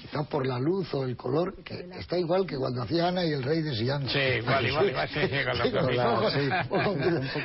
quizá 0.00 0.22
por 0.22 0.46
la 0.46 0.60
luz 0.60 0.94
o 0.94 1.02
el 1.02 1.16
color, 1.16 1.64
que 1.64 1.88
está 1.98 2.16
igual 2.16 2.46
que 2.46 2.56
cuando 2.56 2.82
hacía 2.82 3.08
Ana 3.08 3.24
y 3.24 3.32
el 3.32 3.42
rey 3.42 3.60
de 3.62 3.74
Sion. 3.74 4.08
Sí, 4.08 4.20
igual, 4.20 4.64
igual, 4.68 4.88
igual, 4.90 5.08
sí, 5.08 5.20
sí, 5.22 5.72
con 5.72 5.96
la- 5.96 6.30
sí, 6.30 6.48
poco. 6.68 6.94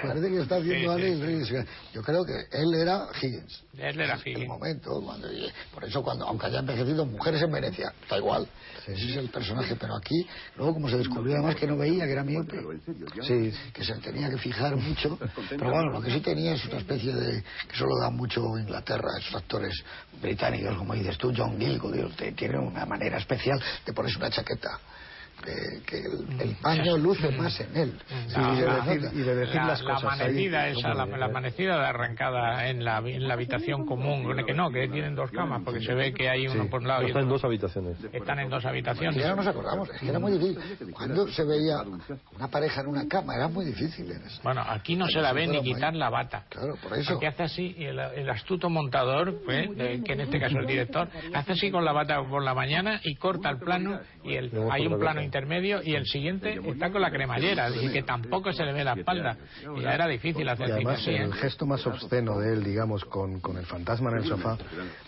Parece 0.07 0.29
que 0.29 0.41
está 0.41 0.55
haciendo 0.57 0.79
Sí, 0.79 0.85
Ana 0.87 0.99
y 0.99 1.01
sí, 1.01 1.11
el 1.13 1.21
rey 1.25 1.35
de 1.37 1.45
Sion. 1.45 1.67
Yo 1.95 2.01
creo 2.03 2.23
que 2.23 2.33
él 2.61 2.73
era 2.75 3.07
Higgins. 3.19 3.63
Él 3.79 3.99
era 3.99 4.13
El 4.13 4.27
Higgins. 4.27 4.47
momento, 4.47 5.01
cuando, 5.03 5.27
por 5.73 5.83
eso 5.85 6.03
cuando, 6.03 6.27
aunque 6.27 6.45
haya 6.45 6.59
envejecido, 6.59 7.03
mujeres 7.07 7.41
en 7.41 7.51
Venecia, 7.51 7.91
está 8.03 8.19
igual. 8.19 8.45
Ese 8.87 9.11
es 9.11 9.17
el 9.17 9.29
personaje, 9.29 9.75
pero 9.75 9.95
aquí, 9.95 10.27
luego 10.55 10.73
como 10.73 10.89
se 10.89 10.97
descubrió 10.97 11.35
además 11.35 11.55
que 11.55 11.67
no 11.67 11.77
veía, 11.77 12.05
que 12.05 12.11
era 12.11 12.23
miope, 12.23 12.59
sí, 13.21 13.53
que 13.73 13.83
se 13.83 13.93
tenía 13.95 14.29
que 14.29 14.37
fijar 14.37 14.75
mucho, 14.75 15.17
pero 15.49 15.71
bueno, 15.71 15.91
lo 15.91 16.01
que 16.01 16.11
sí 16.11 16.19
tenía 16.19 16.53
es 16.53 16.65
una 16.65 16.77
especie 16.77 17.13
de, 17.13 17.43
que 17.67 17.75
solo 17.75 17.97
da 17.99 18.09
mucho 18.09 18.41
Inglaterra, 18.57 19.09
esos 19.19 19.35
actores 19.35 19.73
británicos, 20.21 20.77
como 20.77 20.93
dices 20.93 21.17
tú, 21.17 21.33
John 21.35 21.59
Gilgood, 21.59 22.11
tiene 22.35 22.57
una 22.57 22.85
manera 22.85 23.17
especial 23.17 23.61
de 23.85 23.93
ponerse 23.93 24.17
una 24.17 24.29
chaqueta. 24.29 24.79
Que, 25.43 25.81
que 25.85 25.97
el, 26.05 26.41
el 26.41 26.55
paño 26.61 26.97
luce 26.97 27.31
más 27.31 27.59
en 27.61 27.75
él. 27.75 27.93
Sí, 28.27 28.37
No, 28.37 28.53
y, 28.53 28.61
de 28.61 28.65
decir, 28.65 29.09
y 29.13 29.19
de 29.23 29.35
decir 29.35 29.55
la, 29.55 29.67
las 29.67 29.81
la 29.83 29.93
cosas. 29.95 30.11
ahí. 30.13 30.19
amanecida 30.21 30.67
esa, 30.67 30.93
la, 30.93 31.05
la 31.05 31.25
amanecida 31.25 31.79
de 31.79 31.85
arrancada 31.87 32.67
en 32.69 32.83
la, 32.85 32.99
en 32.99 33.27
la 33.27 33.33
habitación 33.33 33.85
común, 33.85 34.35
que 34.45 34.53
no, 34.53 34.69
que 34.71 34.87
tienen 34.87 35.15
dos 35.15 35.31
camas, 35.31 35.61
porque 35.65 35.81
se 35.81 35.93
ve 35.93 36.13
que 36.13 36.29
hay 36.29 36.47
uno 36.47 36.69
por 36.69 36.81
un 36.81 36.87
lado 36.87 37.03
y 37.03 37.07
Está 37.07 37.19
en 37.19 37.25
otro. 37.25 37.35
dos 37.35 37.45
habitaciones. 37.45 37.97
Están 38.13 38.39
en 38.39 38.49
dos 38.49 38.65
habitaciones. 38.65 39.15
ya 39.21 39.29
no 39.29 39.35
nos 39.37 39.47
acordamos, 39.47 39.89
es 39.89 39.99
que 39.99 40.09
era 40.09 40.19
muy 40.19 40.31
difícil. 40.33 40.91
Cuando 40.93 41.27
se 41.29 41.43
veía 41.43 41.77
una 42.35 42.47
pareja 42.47 42.81
en 42.81 42.87
una 42.87 43.07
cama, 43.07 43.35
era 43.35 43.47
muy 43.47 43.65
difícil 43.65 44.11
en 44.11 44.21
eso. 44.21 44.41
Bueno, 44.43 44.61
aquí 44.67 44.95
no 44.95 45.07
se 45.07 45.19
la 45.21 45.33
ve 45.33 45.47
ni 45.47 45.61
quitar 45.61 45.95
la 45.95 46.09
bata. 46.09 46.45
Claro, 46.49 46.75
por 46.81 46.97
eso. 46.97 47.13
Porque 47.13 47.27
hace 47.27 47.43
así, 47.43 47.75
y 47.77 47.85
el, 47.85 47.99
el 47.99 48.29
astuto 48.29 48.69
montador, 48.69 49.41
pues, 49.45 49.75
de- 49.75 50.03
que 50.03 50.13
en 50.13 50.21
este 50.21 50.39
caso 50.39 50.55
es 50.57 50.61
el 50.61 50.67
director, 50.67 51.07
hace 51.33 51.53
así 51.53 51.71
con 51.71 51.83
la 51.83 51.91
bata 51.93 52.21
por 52.23 52.43
la 52.43 52.53
mañana 52.53 52.99
y 53.03 53.15
corta 53.15 53.49
el 53.49 53.57
plano, 53.57 53.99
y 54.23 54.35
el, 54.35 54.51
hay 54.71 54.85
un 54.85 54.93
la 54.93 54.97
plano. 54.99 55.21
Intermedio, 55.31 55.81
y 55.81 55.95
el 55.95 56.05
siguiente 56.05 56.59
está 56.65 56.91
con 56.91 57.01
la 57.01 57.09
cremallera, 57.09 57.69
y 57.69 57.89
que 57.89 58.03
tampoco 58.03 58.51
se 58.51 58.65
le 58.65 58.73
ve 58.73 58.83
la 58.83 58.93
espalda. 58.93 59.37
Y 59.77 59.81
ya 59.81 59.93
era 59.93 60.07
difícil 60.07 60.45
Y 60.45 60.49
hacer 60.49 60.65
cine 60.67 60.75
además 60.75 61.07
¿eh? 61.07 61.15
el 61.17 61.33
gesto 61.33 61.65
más 61.65 61.87
obsceno 61.87 62.37
de 62.39 62.53
él, 62.53 62.63
digamos, 62.65 63.05
con, 63.05 63.39
con 63.39 63.57
el 63.57 63.65
fantasma 63.65 64.09
en 64.11 64.17
el 64.17 64.25
sofá, 64.25 64.57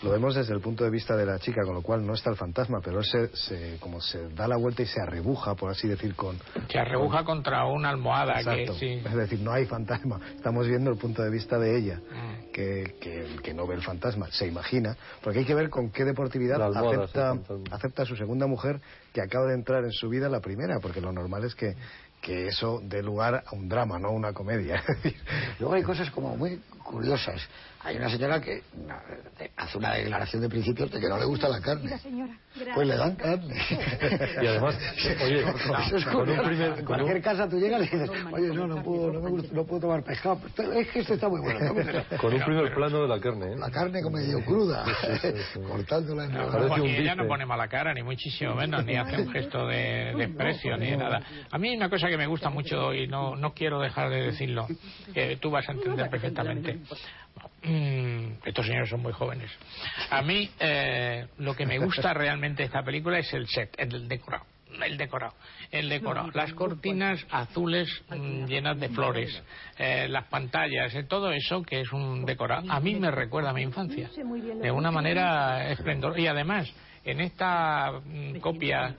lo 0.01 0.12
vemos 0.12 0.36
desde 0.36 0.53
el 0.53 0.62
punto 0.62 0.86
de 0.86 0.89
vista 0.91 1.17
de 1.17 1.25
la 1.25 1.38
chica, 1.39 1.62
con 1.65 1.73
lo 1.75 1.81
cual 1.81 2.05
no 2.07 2.13
está 2.13 2.29
el 2.29 2.38
fantasma, 2.38 2.79
pero 2.81 2.99
él 2.99 3.05
se, 3.05 3.27
se- 3.36 3.77
como 3.81 3.99
se 3.99 4.29
da 4.29 4.47
la 4.47 4.55
vuelta 4.55 4.81
y 4.81 4.86
se 4.86 5.01
arrebuja, 5.01 5.55
por 5.55 5.69
así 5.71 5.88
decir, 5.89 6.15
con... 6.15 6.38
Se 6.69 6.79
arrebuja 6.79 7.25
contra 7.25 7.65
una 7.65 7.89
almohada, 7.89 8.39
Exacto. 8.39 8.73
que 8.73 8.79
sí. 8.79 9.01
Es 9.05 9.13
decir, 9.15 9.39
no 9.41 9.51
hay 9.51 9.65
fantasma. 9.65 10.19
Estamos 10.36 10.67
viendo 10.67 10.89
el 10.89 10.97
punto 10.97 11.21
de 11.21 11.29
vista 11.29 11.57
de 11.59 11.77
ella, 11.77 11.99
Mm. 12.13 12.51
que, 12.53 12.95
que, 13.01 13.25
que 13.43 13.53
no 13.53 13.65
ve 13.67 13.75
el 13.75 13.81
fantasma, 13.81 14.27
se 14.31 14.47
imagina, 14.47 14.95
porque 15.23 15.39
hay 15.39 15.45
que 15.45 15.55
ver 15.55 15.69
con 15.69 15.89
qué 15.91 16.03
deportividad 16.05 16.62
almohada, 16.62 17.03
acepta, 17.05 17.33
acepta 17.71 18.03
a 18.03 18.05
su 18.05 18.15
segunda 18.15 18.45
mujer 18.47 18.79
que 19.13 19.21
acaba 19.21 19.45
de 19.45 19.54
entrar 19.54 19.84
en 19.86 19.91
su 19.91 20.10
vida 20.10 20.28
la 20.28 20.41
primera, 20.41 20.80
porque 20.82 20.99
lo 20.99 21.12
normal 21.12 21.45
es 21.45 21.56
que 21.56 21.76
que 22.23 22.47
eso 22.47 22.82
dé 22.82 23.04
lugar 23.04 23.43
a 23.45 23.54
un 23.54 23.67
drama, 23.67 23.99
no 23.99 24.08
a 24.08 24.12
una 24.12 24.32
comedia. 24.32 24.82
Luego 25.60 25.76
hay 25.76 25.84
cosas 25.84 26.10
como 26.10 26.38
muy 26.38 26.58
curiosas. 26.82 27.41
Hay 27.86 27.98
una 27.98 28.10
señora 28.10 28.39
que 28.39 28.62
hace 29.58 29.78
una 29.78 29.93
declaración 29.93 30.41
de 30.41 30.48
principios 30.50 30.89
de 30.89 31.00
que 31.02 31.10
no 31.10 31.17
le 31.17 31.26
gusta 31.26 31.50
la 31.50 31.60
carne. 31.60 31.91
Pues 32.76 32.88
le 32.88 32.96
dan 32.96 33.15
carne. 33.15 33.56
Y 34.41 34.48
además, 34.48 34.78
oye, 35.22 35.41
Eso 35.88 35.98
es 35.98 36.06
con 36.06 36.15
un 36.15 36.22
curioso. 36.38 36.43
primer- 36.43 36.67
En 36.69 36.76
con 36.76 36.86
cualquier 36.86 37.15
un- 37.17 37.22
casa 37.22 37.50
tú 37.50 37.60
llegas 37.60 37.82
y 37.82 37.84
dices, 37.98 38.10
oye, 38.32 38.48
no, 38.54 38.67
no 38.67 38.84
puedo, 38.84 39.12
no, 39.12 39.19
me 39.22 39.30
gusta- 39.32 39.54
no 39.54 39.65
puedo 39.65 39.82
tomar 39.82 40.04
pescado. 40.04 40.39
Es 40.76 40.88
que 40.89 41.00
este 41.00 41.15
está 41.15 41.28
muy 41.28 41.41
bueno. 41.41 41.60
Con 42.22 42.34
un 42.34 42.41
primer 42.41 42.74
plano 42.74 43.02
de 43.02 43.08
la 43.08 43.19
carne, 43.19 43.54
¿eh? 43.54 43.56
La 43.58 43.69
carne 43.69 44.02
como 44.02 44.17
medio 44.17 44.43
cruda, 44.46 44.86
cortándola 45.67 46.26
en 46.26 46.32
No, 46.34 46.76
ella 46.86 47.15
no 47.15 47.28
pone 47.28 47.46
mala 47.46 47.67
cara, 47.67 47.93
ni 47.93 48.04
muchísimo 48.04 48.56
menos, 48.56 48.86
ni 48.86 48.96
hace 48.96 49.22
un 49.22 49.30
gesto 49.32 49.67
de 49.67 50.13
desprecio, 50.15 50.78
ni 50.78 50.91
nada. 50.96 51.22
A 51.52 51.58
mí 51.58 51.69
hay 51.69 51.76
una 51.76 51.89
cosa 51.89 52.08
que 52.08 52.17
me 52.17 52.28
gusta 52.28 52.50
mucho 52.50 52.93
y 52.93 53.08
no, 53.08 53.36
no 53.36 53.54
quiero 53.54 53.80
dejar 53.82 54.10
de 54.10 54.22
decirlo, 54.28 54.67
que 55.13 55.38
tú 55.38 55.52
vas 55.52 55.67
a 55.67 55.74
entender 55.74 56.10
perfectamente. 56.10 56.80
Mm, 57.63 58.39
estos 58.46 58.65
señores 58.65 58.89
son 58.89 59.02
muy 59.02 59.13
jóvenes. 59.13 59.50
A 60.10 60.22
mí 60.22 60.50
eh, 60.60 61.28
lo 61.38 61.56
que 61.56 61.65
me 61.65 61.80
gusta 61.80 62.13
realmente 62.13 62.63
de 62.63 62.67
esta 62.67 62.84
película 62.84 63.19
es 63.19 63.34
el 63.34 63.48
set, 63.48 63.74
el 63.78 64.08
decorado. 64.08 64.46
El 64.82 64.98
decorado, 64.98 65.36
el 65.69 65.88
decorado, 65.88 66.32
las 66.34 66.52
cortinas 66.54 67.24
azules 67.30 67.88
mm, 68.10 68.46
llenas 68.46 68.80
de 68.80 68.89
flores, 68.89 69.43
eh, 69.78 70.08
las 70.10 70.26
pantallas, 70.26 70.96
eh, 70.96 71.04
todo 71.04 71.32
eso 71.32 71.62
que 71.62 71.82
es 71.82 71.91
un 71.91 72.26
decorado, 72.26 72.72
a 72.72 72.80
mí 72.80 72.96
me 72.96 73.12
recuerda 73.12 73.52
a 73.52 73.54
mi 73.54 73.62
infancia, 73.62 74.10
de 74.15 74.72
una 74.72 74.89
manera 74.89 75.69
esplendorosa. 75.69 76.19
Y 76.19 76.26
además, 76.26 76.74
en 77.06 77.22
esta 77.22 78.02
mm, 78.04 78.39
copia 78.39 78.96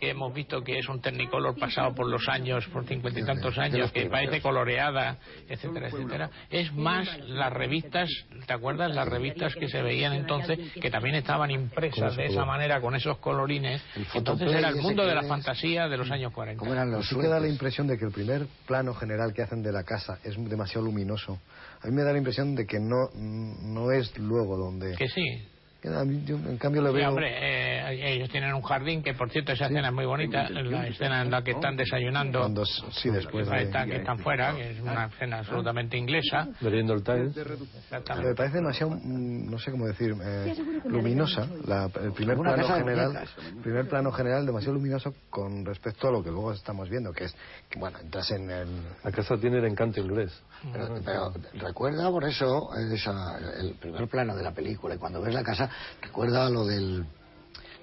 que 0.00 0.10
hemos 0.10 0.32
visto 0.34 0.62
que 0.62 0.78
es 0.78 0.88
un 0.88 1.00
Technicolor 1.00 1.58
pasado 1.58 1.94
por 1.94 2.08
los 2.08 2.28
años, 2.28 2.66
por 2.68 2.86
cincuenta 2.86 3.20
y 3.20 3.24
tantos 3.24 3.58
años, 3.58 3.90
que 3.92 4.06
parece 4.06 4.40
coloreada, 4.40 5.18
etcétera, 5.48 5.88
etcétera, 5.88 6.30
es 6.50 6.72
más 6.72 7.08
las 7.26 7.52
revistas, 7.52 8.08
¿te 8.46 8.52
acuerdas? 8.52 8.94
Las 8.94 9.08
revistas 9.08 9.54
que 9.54 9.68
se 9.68 9.82
veían 9.82 10.12
entonces, 10.12 10.58
que 10.74 10.90
también 10.90 11.16
estaban 11.16 11.50
impresas 11.50 12.16
de 12.16 12.26
esa 12.26 12.44
manera, 12.44 12.80
con 12.80 12.94
esos 12.94 13.18
colorines. 13.18 13.82
Entonces 14.14 14.50
era 14.52 14.68
el 14.68 14.76
mundo 14.76 15.04
de 15.04 15.14
la 15.14 15.22
fantasía 15.22 15.88
de 15.88 15.96
los 15.96 16.10
años 16.10 16.32
40. 16.32 16.58
¿Cómo 16.58 16.72
eran 16.72 16.90
los 16.90 17.08
Sí 17.08 17.16
que 17.16 17.28
da 17.28 17.40
la 17.40 17.48
impresión 17.48 17.86
de 17.86 17.98
que 17.98 18.04
el 18.04 18.12
primer 18.12 18.46
plano 18.66 18.94
general 18.94 19.32
que 19.34 19.42
hacen 19.42 19.62
de 19.62 19.72
la 19.72 19.84
casa 19.84 20.18
es 20.24 20.36
demasiado 20.48 20.86
luminoso. 20.86 21.38
A 21.80 21.86
mí 21.86 21.92
me 21.92 22.02
da 22.02 22.12
la 22.12 22.18
impresión 22.18 22.54
de 22.54 22.66
que 22.66 22.78
no, 22.78 23.10
no 23.14 23.92
es 23.92 24.16
luego 24.18 24.56
donde... 24.56 24.96
Que 24.96 25.08
sí. 25.08 25.51
Yo, 25.82 26.36
en 26.36 26.58
cambio 26.58 26.82
le 26.82 26.90
Sí, 26.90 26.94
veo... 26.96 27.08
hombre, 27.08 27.30
eh, 27.36 28.14
ellos 28.14 28.28
tienen 28.30 28.54
un 28.54 28.62
jardín 28.62 29.02
que, 29.02 29.14
por 29.14 29.30
cierto, 29.30 29.52
esa 29.52 29.66
escena 29.66 29.88
es 29.88 29.94
muy 29.94 30.04
bonita, 30.06 30.48
la 30.48 30.86
escena 30.86 31.22
en 31.22 31.30
la 31.30 31.42
que 31.42 31.52
están 31.52 31.76
desayunando. 31.76 32.40
Cuando, 32.40 32.64
sí, 32.64 33.10
después 33.10 33.48
que 33.48 33.54
de... 33.56 33.62
están, 33.62 33.88
que 33.88 33.96
están 33.96 34.18
fuera, 34.20 34.54
que 34.54 34.70
es 34.70 34.80
una 34.80 35.06
escena 35.06 35.38
absolutamente 35.38 35.96
inglesa. 35.96 36.48
Bebiendo 36.60 36.94
el 36.94 37.02
Times. 37.02 37.36
Me 37.36 38.34
parece 38.34 38.56
demasiado, 38.58 38.92
mm, 38.92 39.50
no 39.50 39.58
sé 39.58 39.70
cómo 39.72 39.86
decir, 39.86 40.14
eh, 40.22 40.54
luminosa. 40.86 41.48
La- 41.66 41.90
el 42.02 42.12
primer 42.12 42.36
plano 42.38 42.68
general, 42.68 43.18
primer 43.62 43.88
plano 43.88 44.12
general 44.12 44.46
demasiado 44.46 44.74
luminoso 44.74 45.14
con 45.30 45.64
respecto 45.64 46.08
a 46.08 46.12
lo 46.12 46.22
que 46.22 46.30
luego 46.30 46.52
estamos 46.52 46.88
viendo, 46.88 47.12
que 47.12 47.24
es 47.24 47.34
que 47.68 47.78
bueno, 47.78 47.98
entras 47.98 48.30
en 48.30 48.50
el 48.50 48.68
La 49.02 49.10
casa 49.10 49.36
tiene 49.36 49.58
el 49.58 49.64
encanto 49.64 50.00
inglés. 50.00 50.42
Pero, 50.72 50.94
pero 51.04 51.32
recuerda 51.54 52.08
por 52.10 52.24
eso 52.24 52.70
esa- 52.76 53.38
el 53.60 53.74
primer 53.74 54.06
plano 54.08 54.36
de 54.36 54.42
la 54.44 54.52
película 54.52 54.94
y 54.94 54.98
cuando 54.98 55.20
ves 55.20 55.34
la 55.34 55.42
casa 55.42 55.68
recuerda 56.00 56.48
lo 56.50 56.64
del 56.66 57.04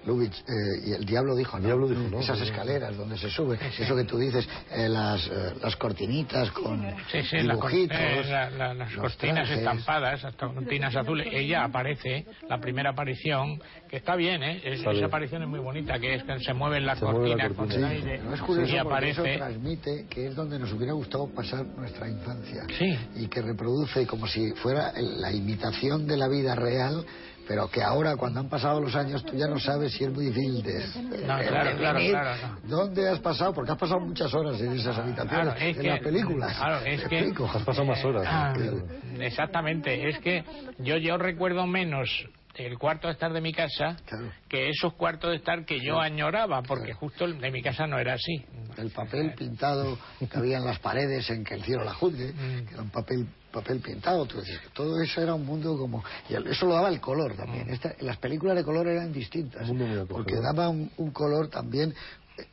Lubitsch 0.06 0.40
eh, 0.48 0.54
y 0.88 0.92
el 0.94 1.04
diablo 1.04 1.36
dijo, 1.36 1.60
¿no? 1.60 1.66
diablo 1.66 1.90
dijo, 1.90 2.04
¿no? 2.10 2.22
esas 2.22 2.40
escaleras 2.40 2.96
donde 2.96 3.18
se 3.18 3.30
sube, 3.30 3.60
eso 3.78 3.96
que 3.98 4.06
tú 4.06 4.18
dices, 4.18 4.48
eh, 4.72 4.88
las, 4.88 5.28
eh, 5.28 5.54
las 5.62 5.76
cortinitas 5.76 6.50
con 6.52 6.82
Sí, 7.12 7.22
sí, 7.24 7.40
la 7.42 7.56
cor- 7.58 7.70
dibujitos, 7.70 7.98
eh, 8.00 8.24
la- 8.30 8.50
la- 8.50 8.74
las 8.76 8.96
cortinas 8.96 9.36
trajes. 9.46 9.58
estampadas, 9.58 10.24
las 10.24 10.36
cortinas 10.36 10.96
azules. 10.96 11.28
Ella 11.34 11.66
aparece, 11.66 12.26
la 12.48 12.60
primera 12.62 12.92
aparición, 12.92 13.62
que 13.90 13.98
está 13.98 14.16
bien, 14.16 14.42
¿eh? 14.42 14.62
Es- 14.64 14.80
esa 14.86 15.06
aparición 15.08 15.44
es 15.44 15.50
muy 15.50 15.60
bonita, 15.60 16.00
que 16.00 16.16
es 16.16 16.24
que 16.24 16.40
se 16.40 16.54
mueven 16.54 16.86
las 16.86 17.00
Se 17.00 17.04
mueve 17.06 17.20
la 17.20 17.36
cortinas 17.36 17.48
con 17.58 17.66
cortina. 17.68 17.92
el 17.92 17.98
aire 17.98 18.20
Pero 18.24 18.36
es 18.36 18.42
curioso 18.42 18.72
y 18.74 18.80
porque 18.80 19.10
eso 19.10 19.22
aparece. 19.22 19.38
transmite 19.38 20.06
que 20.10 20.28
es 20.28 20.36
donde 20.36 20.60
nos 20.60 20.72
hubiera 20.72 20.94
gustado 20.94 21.28
pasar 21.28 21.66
nuestra 21.66 22.08
infancia. 22.08 22.64
Sí. 22.78 22.98
Y 23.18 23.28
que 23.28 23.42
reproduce 23.42 24.08
como 24.08 24.28
si 24.28 24.54
fuera 24.54 24.92
el- 24.92 25.20
la 25.20 25.34
imitación 25.34 26.08
de 26.08 26.16
la 26.16 26.30
vida 26.30 26.56
real, 26.56 27.06
pero 27.50 27.68
que 27.68 27.82
ahora 27.82 28.16
cuando 28.16 28.40
han 28.42 28.48
pasado 28.48 28.80
los 28.80 28.96
años 28.96 29.26
tú 29.26 29.36
ya 29.36 29.48
no 29.48 29.60
sabes 29.60 29.92
si 29.94 30.04
es 30.04 30.14
muy 30.14 30.28
difícil 30.28 30.62
de... 30.62 30.86
No, 31.26 31.38
de 31.40 31.48
claro, 31.48 31.78
claro, 31.78 32.00
claro, 32.00 32.58
¿Dónde 32.64 33.10
has 33.10 33.18
pasado? 33.22 33.54
Porque 33.56 33.72
has 33.72 33.78
pasado 33.80 34.00
muchas 34.02 34.32
horas 34.36 34.62
en 34.62 34.74
esas 34.74 34.96
habitaciones, 35.00 35.30
Claro, 35.56 35.60
es 35.60 35.76
en 35.76 35.82
que- 35.82 35.88
las 35.90 36.00
películas. 36.02 36.56
claro, 36.56 36.78
es 36.86 37.02
¿Me 37.04 37.10
que- 37.10 37.18
explico? 37.18 37.50
Has 37.52 37.64
pasado 37.64 37.86
más 37.88 38.06
horas. 38.06 38.24
Ah, 38.28 38.54
Claro. 38.56 38.86
exactamente, 39.20 40.10
es 40.10 40.20
que 40.20 40.44
yo, 40.78 40.98
yo 40.98 41.18
recuerdo 41.18 41.66
menos 41.66 42.10
el 42.56 42.78
cuarto 42.78 43.08
de 43.08 43.14
estar 43.14 43.34
de 43.34 43.42
mi 43.42 43.52
casa 43.54 43.96
Claro. 44.06 44.32
que 44.48 44.70
esos 44.70 44.94
cuartos 44.94 45.32
de 45.32 45.38
estar 45.38 45.66
que 45.66 45.80
yo 45.80 46.00
añoraba, 46.00 46.62
porque 46.62 46.86
Claro. 46.92 47.00
justo 47.00 47.26
el 47.26 47.40
de 47.40 47.50
mi 47.50 47.64
casa 47.64 47.88
no 47.88 47.98
era 47.98 48.14
así. 48.14 48.46
El 48.78 48.92
papel 48.92 49.34
pintado 49.34 49.98
que 50.20 50.38
había 50.38 50.58
en 50.58 50.66
las 50.66 50.78
paredes 50.78 51.28
en 51.32 51.44
que 51.44 51.56
el 51.56 51.64
cielo 51.64 51.84
la 51.84 51.94
juzgue, 51.96 52.32
Mm. 52.32 52.66
que 52.68 52.74
era 52.76 52.84
un 52.84 52.92
papel 52.92 53.28
papel 53.52 53.80
pintado, 53.80 54.28
que 54.28 54.42
todo 54.74 55.02
eso 55.02 55.22
era 55.22 55.34
un 55.34 55.46
mundo 55.46 55.78
como... 55.78 56.04
Y 56.30 56.36
eso 56.36 56.66
lo 56.66 56.74
daba 56.74 56.90
el 56.90 57.00
color 57.02 57.36
también. 57.36 57.68
Mm. 57.68 57.74
Esta- 57.74 57.96
las 58.02 58.18
películas 58.18 58.56
de 58.56 58.64
color 58.64 58.88
eran 58.88 59.12
distintas, 59.12 59.70
porque 60.08 60.36
daba 60.36 60.70
un, 60.70 60.92
un 60.98 61.12
color 61.12 61.50
también... 61.50 61.94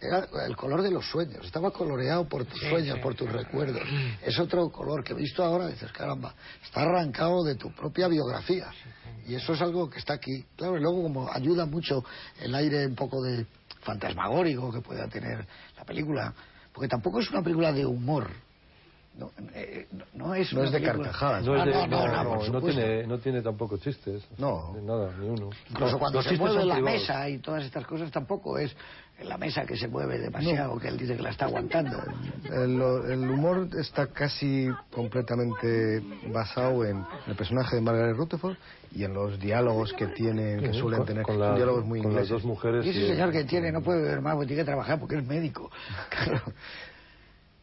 Era 0.01 0.27
el 0.49 0.57
color 0.57 0.83
de 0.83 0.91
los 0.91 1.07
sueños, 1.09 1.45
estaba 1.47 1.71
coloreado 1.71 2.29
por 2.29 2.45
tus 2.45 2.59
Sí, 2.59 2.69
sueños, 2.69 2.97
sí. 2.97 3.03
por 3.03 3.15
tus 3.15 3.31
recuerdos. 3.31 3.83
Es 4.25 4.37
otro 4.41 4.69
color 4.71 5.05
que 5.05 5.15
visto 5.15 5.45
ahora 5.45 5.69
dices, 5.69 5.93
caramba, 5.93 6.35
está 6.65 6.81
arrancado 6.81 7.45
de 7.45 7.55
tu 7.55 7.71
propia 7.73 8.09
biografía. 8.09 8.67
Y 9.29 9.37
eso 9.37 9.53
es 9.53 9.61
algo 9.61 9.89
que 9.89 10.01
está 10.01 10.15
aquí. 10.15 10.45
Claro, 10.57 10.77
y 10.77 10.81
luego 10.81 11.03
como 11.05 11.31
ayuda 11.33 11.67
mucho 11.67 12.05
el 12.41 12.53
aire 12.57 12.85
un 12.85 12.97
poco 12.97 13.23
de 13.23 13.47
fantasmagórico 13.83 14.73
que 14.73 14.81
pueda 14.81 15.07
tener 15.07 15.47
la 15.77 15.85
película, 15.85 16.35
porque 16.73 16.89
tampoco 16.89 17.21
es 17.21 17.31
una 17.31 17.43
película 17.43 17.73
de 17.73 17.87
humor. 17.87 18.29
No, 19.19 19.31
eh, 19.55 19.87
no- 19.93 20.05
no 20.27 20.35
es, 20.35 20.53
No 20.53 20.61
una 20.61 20.69
es 20.69 20.73
de 20.75 20.83
carcajadas. 20.83 21.45
No, 21.47 21.57
es 21.57 21.65
de- 21.65 21.89
no, 21.89 22.49
no, 22.51 22.61
tiene, 22.61 23.07
no 23.07 23.19
tiene 23.19 23.41
tampoco 23.41 23.79
chistes. 23.79 24.23
No. 24.37 24.73
De 24.75 24.83
Nada, 24.83 25.11
ni 25.19 25.27
uno. 25.29 25.49
Incluso 25.71 25.99
cuando 25.99 26.19
Los 26.19 26.27
se 26.27 26.37
mueve 26.37 26.65
la 26.67 26.75
privados. 26.75 27.01
mesa 27.01 27.29
y 27.31 27.39
todas 27.39 27.65
estas 27.65 27.87
cosas 27.87 28.11
tampoco 28.11 28.59
es 28.59 28.77
la 29.25 29.39
mesa 29.39 29.65
que 29.65 29.75
se 29.79 29.89
mueve 29.89 30.19
demasiado, 30.19 30.79
que 30.79 30.89
él 30.89 30.99
dice 30.99 31.17
que 31.17 31.23
la 31.23 31.31
está 31.31 31.47
aguantando. 31.47 31.97
El, 32.45 32.79
el 33.11 33.31
humor 33.31 33.69
está 33.81 34.09
casi 34.09 34.69
completamente 34.93 36.03
basado 36.31 36.85
en 36.85 37.03
el 37.27 37.35
personaje 37.35 37.77
de 37.77 37.83
Margaret 37.83 38.15
Rutherford 38.17 38.57
y 38.93 39.05
en 39.05 39.15
los 39.15 39.39
diálogos 39.41 39.95
que 39.95 40.09
tienen, 40.09 40.61
que 40.61 40.75
suelen 40.75 40.99
con- 40.99 41.07
tener, 41.07 41.23
con, 41.23 41.37
son 41.37 41.41
la- 41.41 41.55
diálogos 41.57 41.87
muy 41.87 42.03
con 42.03 42.15
las 42.15 42.29
dos 42.29 42.45
mujeres. 42.45 42.85
Y 42.85 42.91
ese 42.91 43.01
y- 43.01 43.09
señor 43.09 43.33
que 43.33 43.45
tiene 43.45 43.73
no 43.73 43.81
puede 43.81 44.03
beber 44.03 44.21
más 44.21 44.35
porque 44.35 44.49
tiene 44.49 44.63
que 44.63 44.67
trabajar 44.67 45.01
porque 45.01 45.17
es 45.17 45.27
médico. 45.27 45.71
Claro. 46.11 46.43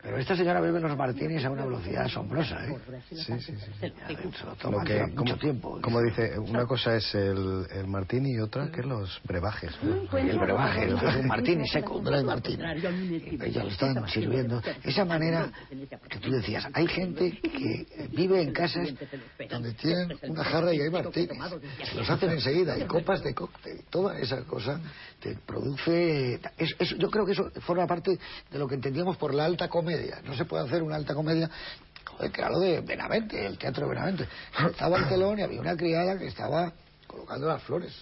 Pero 0.04 0.18
esta 0.18 0.36
señora 0.36 0.60
bebe 0.60 0.82
los 0.82 0.98
martinis 0.98 1.46
a 1.46 1.50
una 1.50 1.64
velocidad 1.64 2.04
asombrosa, 2.04 2.68
¿eh? 2.68 2.78
Sí, 3.10 3.16
sí, 3.40 3.40
sí. 3.40 3.72
Se 3.80 4.44
lo 4.44 4.50
Lo 4.52 4.56
toma 4.58 4.84
que, 4.84 5.02
mucho 5.08 5.16
como, 5.16 5.38
tiempo. 5.38 5.80
como 5.82 6.02
dice, 6.02 6.38
una 6.38 6.66
cosa 6.66 6.98
es 6.98 7.16
el, 7.16 7.66
el 7.72 7.88
martini 7.88 8.34
y 8.34 8.40
otra 8.40 8.70
que 8.70 8.84
los 8.84 9.22
brebajes. 9.24 9.72
¿no? 9.82 10.18
el 10.18 10.38
brebaje, 10.38 10.84
el 10.84 10.96
un 10.96 11.28
martini 11.28 11.66
seco, 11.70 12.00
un 12.00 12.04
dry 12.04 12.22
martini. 12.22 12.62
Y 13.48 13.52
ya 13.52 13.64
lo 13.64 13.70
están 13.70 14.06
sirviendo. 14.10 14.62
Esa 14.84 15.06
manera 15.06 15.50
que 16.10 16.20
tú 16.20 16.32
decías, 16.32 16.68
hay 16.74 16.88
gente 16.88 17.40
que 17.40 18.10
vive 18.12 18.42
en 18.42 18.52
casas 18.52 18.90
donde 19.50 19.74
tienen 19.76 20.18
una 20.24 20.44
jarra 20.44 20.74
y 20.74 20.82
hay 20.82 20.90
martinis. 20.90 21.30
Se 21.90 21.96
los 21.96 22.10
hacen 22.10 22.30
enseguida, 22.32 22.78
y 22.78 22.84
copas 22.88 23.24
de 23.24 23.34
cóctel. 23.34 23.82
Toda 23.90 24.20
esa 24.20 24.44
cosa 24.44 24.82
te 25.24 25.36
produce... 25.46 26.36
es- 26.58 26.76
es- 26.78 26.98
yo 26.98 27.10
creo 27.10 27.26
que 27.26 27.32
eso 27.32 27.50
forma 27.62 27.88
parte 27.88 28.20
de 28.52 28.60
lo 28.60 28.68
que 28.68 28.76
entendíamos 28.76 29.16
por 29.16 29.34
la 29.34 29.46
alta 29.46 29.70
comedia. 29.70 30.22
No 30.26 30.36
se 30.36 30.44
puede 30.44 30.66
hacer 30.66 30.84
una 30.84 30.96
alta 30.98 31.14
comedia 31.16 31.50
Joder, 32.06 32.32
de 32.60 32.82
Benavente, 32.82 33.46
el 33.46 33.58
teatro 33.58 33.86
de 33.88 33.90
Benavente. 33.96 34.28
Estaba 34.70 34.98
el 34.98 35.08
telón 35.08 35.40
y 35.40 35.44
había 35.44 35.62
una 35.62 35.78
criada 35.78 36.18
que 36.20 36.28
estaba 36.28 36.74
colocando 37.08 37.48
las 37.48 37.64
flores. 37.64 37.94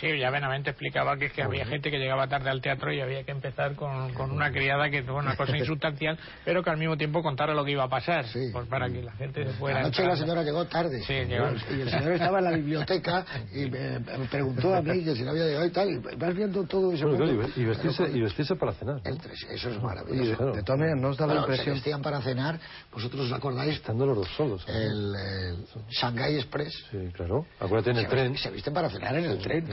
Sí, 0.00 0.18
ya 0.18 0.30
Benavente 0.30 0.70
explicaba 0.70 1.16
que 1.16 1.26
es 1.26 1.32
que 1.32 1.42
había 1.42 1.64
gente 1.66 1.90
que 1.90 1.98
llegaba 1.98 2.26
tarde 2.28 2.50
al 2.50 2.60
teatro 2.60 2.92
y 2.92 3.00
había 3.00 3.22
que 3.24 3.30
empezar 3.32 3.74
con, 3.74 4.12
con 4.14 4.30
una 4.30 4.50
criada 4.50 4.90
que 4.90 5.02
tuvo 5.02 5.18
una 5.18 5.36
cosa 5.36 5.56
insustancial, 5.56 6.18
pero 6.44 6.62
que 6.62 6.70
al 6.70 6.76
mismo 6.78 6.96
tiempo 6.96 7.22
contara 7.22 7.54
lo 7.54 7.64
que 7.64 7.72
iba 7.72 7.84
a 7.84 7.88
pasar, 7.88 8.26
Sí. 8.26 8.50
pues 8.52 8.66
para 8.68 8.88
que 8.90 9.02
la 9.02 9.12
gente 9.12 9.44
se 9.44 9.52
fuera. 9.54 9.80
Anoche 9.80 10.04
la 10.04 10.16
señora 10.16 10.42
llegó 10.42 10.64
tarde. 10.66 11.02
Sí, 11.02 11.12
llegó. 11.14 11.48
Y 11.70 11.80
el 11.82 11.90
señor 11.90 12.12
estaba 12.12 12.38
en 12.38 12.44
la 12.44 12.52
biblioteca 12.52 13.24
y 13.52 13.70
me, 13.70 13.98
me 14.00 14.26
preguntó 14.30 14.74
a 14.74 14.82
mí 14.82 15.04
que 15.04 15.14
si 15.14 15.22
no 15.22 15.30
había 15.30 15.44
llegado 15.44 15.66
y 15.66 15.70
tal. 15.70 15.90
Y 15.90 16.16
vas 16.16 16.34
viendo 16.34 16.64
todo 16.64 16.92
ese 16.92 17.04
Bueno, 17.04 17.18
claro, 17.24 17.32
y, 17.32 17.36
ve- 17.36 17.52
y 17.56 17.64
vestirse, 17.64 18.08
y 18.10 18.20
vestirse 18.20 18.56
para 18.56 18.72
cenar. 18.72 18.96
¿no? 18.96 19.16
Tres, 19.16 19.46
eso 19.50 19.70
es 19.70 19.76
Y 19.76 19.80
maravilloso. 19.80 20.36
claro. 20.36 20.52
de 20.54 20.62
todas 20.62 20.78
maneras, 20.80 21.00
¿no 21.00 21.08
os 21.08 21.16
da 21.16 21.26
la 21.26 21.32
Bueno, 21.34 21.46
se 21.46 21.52
impresión? 21.52 21.74
vestían 21.76 22.02
para 22.02 22.20
cenar. 22.22 22.58
¿Vosotros 22.92 23.26
os 23.26 23.32
acordáis? 23.32 23.74
Estando 23.76 24.06
los 24.06 24.16
dos 24.16 24.28
solos. 24.36 24.64
El, 24.68 25.14
el 25.14 25.66
Shanghai 25.90 26.36
Express. 26.36 26.72
Sí, 26.90 26.98
claro. 27.14 27.46
Acuérdate 27.60 27.90
en 27.90 27.96
el 27.98 28.04
se, 28.04 28.08
tren. 28.10 28.36
se 28.36 28.50
visten 28.50 28.72
para 28.74 28.88
cenar 28.90 29.16
en 29.16 29.24
el 29.24 29.30
el 29.32 29.38
tren. 29.50 29.68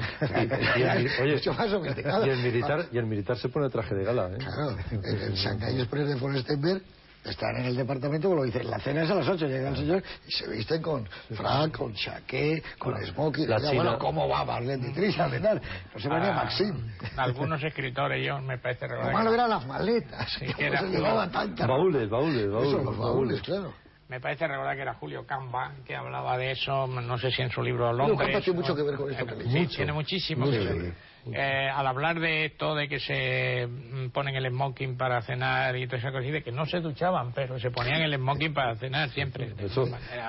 Y 0.78 0.82
el, 0.82 1.10
oye, 1.22 1.34
Mucho 1.36 1.54
más 1.54 1.70
sofisticado. 1.70 2.26
y 2.26 2.30
el 2.30 2.38
militar, 2.40 2.86
y 2.92 2.98
el 2.98 3.06
militar 3.06 3.38
se 3.38 3.50
pone 3.50 3.70
traje 3.70 3.96
de 3.96 4.04
gala, 4.04 4.30
¿eh? 4.32 4.38
Claro, 4.38 4.76
en 4.92 5.22
el 5.22 5.34
Shanghai 5.34 5.80
Express 5.80 6.08
de 6.08 6.16
Forstenberg 6.18 6.82
están 7.26 7.58
en 7.58 7.66
el 7.66 7.76
departamento, 7.76 8.30
como 8.30 8.40
lo 8.42 8.46
dicen, 8.46 8.70
la 8.70 8.80
cena 8.80 9.04
es 9.04 9.10
a 9.12 9.16
las 9.16 9.28
8, 9.28 9.48
llega 9.48 9.68
el 9.70 9.76
señor 9.76 10.02
y 10.26 10.32
se 10.32 10.48
visten 10.48 10.82
con 10.82 11.06
frac, 11.36 11.76
con 11.78 11.94
chaqué, 11.94 12.64
con 12.80 12.96
smoking. 13.06 13.50
La 13.50 13.58
bueno, 13.74 14.00
¿cómo 14.00 14.30
va 14.30 14.46
Marlene 14.46 14.86
Dietrich 14.86 15.20
a 15.20 15.30
cenar? 15.30 15.62
No 15.94 16.00
se 16.00 16.08
venía 16.08 16.30
Ah, 16.32 16.44
Maxim. 16.46 16.74
Algunos 17.18 17.62
escritores, 17.62 18.26
yo 18.26 18.40
me 18.40 18.58
parece 18.60 18.88
Lo 18.88 19.12
malo 19.12 19.30
que- 19.32 19.36
eran 19.36 19.50
las 19.50 19.66
maletas. 19.68 20.38
Era- 20.58 20.80
se 20.80 20.88
llevaba 20.88 21.30
tanta... 21.30 21.68
Baúles, 21.68 22.10
baúles, 22.10 22.50
baúles. 22.50 22.70
Eso, 22.74 22.84
los 22.84 22.98
baúles, 22.98 23.42
claro. 23.42 23.74
Me 24.10 24.20
parece 24.22 24.48
recordar 24.48 24.76
que 24.76 24.82
era 24.84 24.94
Julio 24.94 25.26
Camba 25.26 25.74
que 25.86 25.96
hablaba 25.96 26.38
de 26.38 26.52
eso, 26.52 26.88
no 26.88 27.18
sé 27.18 27.30
si 27.32 27.42
en 27.42 27.50
su 27.50 27.62
libro 27.62 27.90
Julio 27.90 28.08
Londres. 28.08 28.28
Camba 28.30 28.42
tiene 28.44 28.60
mucho 28.62 28.76
que 28.76 28.84
ver 28.84 28.96
con 28.96 29.12
Eh, 29.12 29.16
película. 29.18 29.52
Sí, 29.52 29.60
Mucho. 29.60 29.76
tiene 29.76 29.94
muchísimo 29.94 30.46
Mucho, 30.46 30.60
que 30.60 30.74
ver. 30.74 30.94
Eh, 31.34 31.70
al 31.70 31.86
hablar 31.86 32.22
de 32.22 32.46
esto, 32.46 32.74
de 32.74 32.88
que 32.88 33.02
se 33.02 33.68
mm, 33.68 34.12
ponen 34.12 34.34
el 34.38 34.50
smoking 34.50 34.96
para 34.96 35.22
cenar 35.24 35.76
y 35.76 35.86
toda 35.86 35.98
esa 35.98 36.12
cosa, 36.14 36.26
y 36.26 36.32
de 36.32 36.42
que 36.42 36.54
no 36.54 36.66
se 36.66 36.80
duchaban, 36.80 37.34
pero 37.34 37.60
se 37.60 37.70
ponían 37.70 38.02
el 38.02 38.16
smoking 38.16 38.54
para 38.54 38.78
cenar 38.78 39.10
siempre. 39.10 39.52
Eso, 39.60 39.84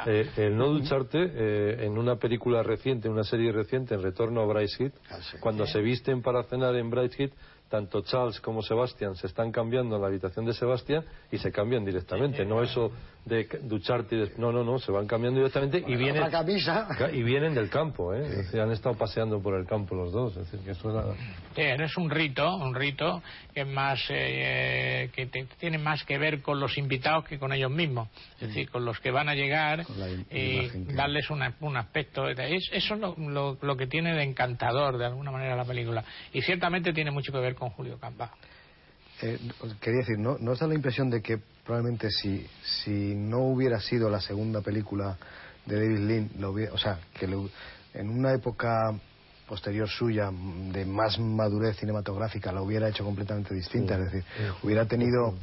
eh, 0.07 0.29
el 0.39 0.57
no 0.57 0.67
ducharte, 0.71 1.19
eh, 1.23 1.85
en 1.87 1.97
una 1.99 2.17
película 2.17 2.65
reciente, 2.65 3.09
una 3.09 3.23
serie 3.23 3.53
reciente, 3.53 3.95
en 3.95 4.03
Retorno 4.03 4.41
a 4.41 4.47
Brideshead, 4.47 4.91
Ah, 5.09 5.19
sí. 5.23 5.37
cuando 5.39 5.67
se 5.67 5.81
visten 5.81 6.21
para 6.21 6.43
cenar 6.43 6.75
en 6.75 6.91
Brideshead, 6.91 7.31
tanto 7.69 8.01
Charles 8.01 8.41
como 8.41 8.63
Sebastian 8.63 9.15
se 9.15 9.27
están 9.27 9.53
cambiando 9.53 9.95
en 9.97 10.01
la 10.03 10.09
habitación 10.09 10.47
de 10.47 10.55
Sebastian 10.55 11.05
y 11.31 11.37
se 11.39 11.53
cambian 11.53 11.85
directamente. 11.85 12.45
No 12.47 12.63
eso 12.63 12.91
de 13.29 13.47
ducharte 13.63 14.17
y 14.17 14.19
des- 14.21 14.39
No, 14.39 14.51
no, 14.51 14.65
no, 14.65 14.79
se 14.79 14.91
van 14.91 15.07
cambiando 15.07 15.39
directamente 15.41 15.79
y 15.87 15.97
vienen, 15.97 16.31
camisa. 16.31 16.89
y 17.13 17.23
vienen 17.23 17.55
del 17.55 17.69
campo, 17.71 18.15
¿eh? 18.15 18.45
Han 18.55 18.73
estado 18.73 18.97
paseando 18.97 19.41
por 19.41 19.55
el 19.59 19.67
campo 19.67 19.95
los 19.95 20.11
dos. 20.13 20.37
Es 20.37 20.51
decir, 20.51 20.61
que 20.65 20.71
eso 20.73 20.91
era... 20.91 21.15
Sí, 21.55 21.63
es 21.63 21.97
un 21.97 22.11
rito, 22.11 22.57
un 22.57 22.75
rito 22.75 23.23
que 23.55 23.61
es 23.63 23.67
más 23.67 24.01
eh, 24.11 25.11
que 25.15 25.27
te- 25.27 25.47
tiene 25.59 25.79
más 25.79 26.05
que 26.05 26.19
ver 26.19 26.41
con 26.43 26.59
los 26.61 26.79
invitados 26.79 27.25
que 27.27 27.39
con 27.39 27.53
ellos 27.53 27.71
mismos, 27.71 28.09
es 28.41 28.49
decir, 28.49 28.71
con 28.71 28.85
los 28.85 28.99
que 29.01 29.11
van 29.11 29.29
a 29.29 29.35
llegar 29.35 29.85
y 30.31 30.69
darles 30.95 31.31
una- 31.31 31.55
un 31.61 31.77
aspecto. 31.77 32.25
de- 32.25 32.57
es- 32.57 32.71
eso 32.73 32.95
es 32.95 33.01
lo, 33.01 33.15
lo- 33.19 33.59
lo 33.61 33.77
que 33.77 33.87
tiene 33.87 34.15
de 34.15 34.23
encantador 34.23 34.99
de 34.99 35.07
alguna 35.07 35.31
manera 35.31 35.55
la 35.57 35.65
película 35.65 36.05
y 36.33 36.43
ciertamente 36.43 36.93
tiene 36.93 37.11
mucho 37.11 37.33
que 37.33 37.39
ver 37.39 37.55
con 37.55 37.71
Julio 37.71 37.99
Camba. 37.99 38.31
Eh, 39.21 39.37
quería 39.81 39.99
decir, 40.01 40.17
¿no, 40.19 40.39
¿no 40.39 40.53
os 40.53 40.61
da 40.61 40.69
la 40.69 40.75
impresión 40.75 41.11
de 41.11 41.21
que 41.21 41.39
probablemente 41.69 42.11
si, 42.11 42.47
si 42.63 43.15
no 43.15 43.41
hubiera 43.41 43.79
sido 43.79 44.09
la 44.09 44.23
segunda 44.23 44.63
película 44.63 45.19
de 45.67 45.77
David 45.79 45.99
Lean, 45.99 46.31
lo 46.39 46.53
hubiera- 46.53 46.73
o 46.73 46.79
sea, 46.79 46.99
que 47.13 47.27
lo- 47.29 47.51
en 47.93 48.09
una 48.09 48.33
época 48.33 48.95
posterior 49.47 49.87
suya, 49.87 50.31
mm, 50.31 50.73
de 50.73 50.87
más 50.87 51.19
madurez 51.19 51.77
cinematográfica, 51.77 52.53
la 52.53 52.63
hubiera 52.63 52.89
hecho 52.89 53.05
completamente 53.05 53.53
distinta? 53.55 53.97
Es 53.99 54.05
decir, 54.11 54.25
hubiera 54.63 54.87
tenido, 54.87 55.35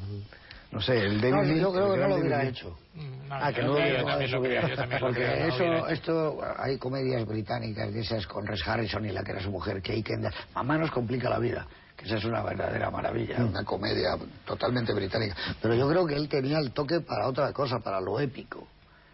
no 0.72 0.82
sé, 0.82 0.98
el 0.98 1.22
David 1.22 1.32
No, 1.36 1.44
Lean... 1.44 1.60
yo 1.60 1.72
creo 1.72 1.84
que 1.84 1.90
no 1.90 1.96
gran 1.96 2.10
lo 2.10 2.16
David 2.16 2.28
hubiera 2.28 2.44
hecho. 2.44 2.78
Mm, 2.96 3.16
Ah, 3.30 3.54
que 3.54 3.62
no 3.62 3.68
lo 3.68 3.74
hubiera 3.76 4.00
yo 4.00 4.06
también 4.08 4.32
lo 4.32 4.42
creo, 4.42 4.68
yo 4.68 4.76
también 4.76 5.02
lo 5.02 5.08
Porque 5.08 5.28
no 5.28 5.28
lo 5.36 5.46
eso, 5.54 5.64
hecho. 5.64 5.88
esto, 5.90 6.42
hay 6.58 6.78
comedias 6.80 7.24
británicas 7.28 7.94
de 7.94 8.00
esas 8.02 8.26
con 8.26 8.48
Res 8.48 8.68
Harrison 8.68 9.06
y 9.06 9.12
la 9.12 9.24
que 9.24 9.32
era 9.32 9.42
su 9.44 9.52
mujer, 9.52 9.80
Kay 9.84 10.02
Kendall. 10.02 10.34
Mamá 10.56 10.78
nos 10.80 10.90
complica 10.90 11.30
la 11.30 11.38
vida, 11.38 11.68
esa 12.06 12.16
es 12.18 12.26
una 12.26 12.44
verdadera 12.44 12.90
maravilla, 12.92 13.40
Mm. 13.40 13.50
una 13.50 13.64
comedia 13.64 14.18
totalmente 14.46 14.94
británica. 14.94 15.36
Pero 15.62 15.74
yo 15.76 15.88
creo 15.90 16.06
que 16.06 16.16
él 16.16 16.30
tenía 16.30 16.60
el 16.60 16.72
toque 16.72 17.00
para 17.02 17.28
otra 17.28 17.52
cosa, 17.52 17.80
para 17.80 18.00
lo 18.00 18.20
épico. 18.20 18.68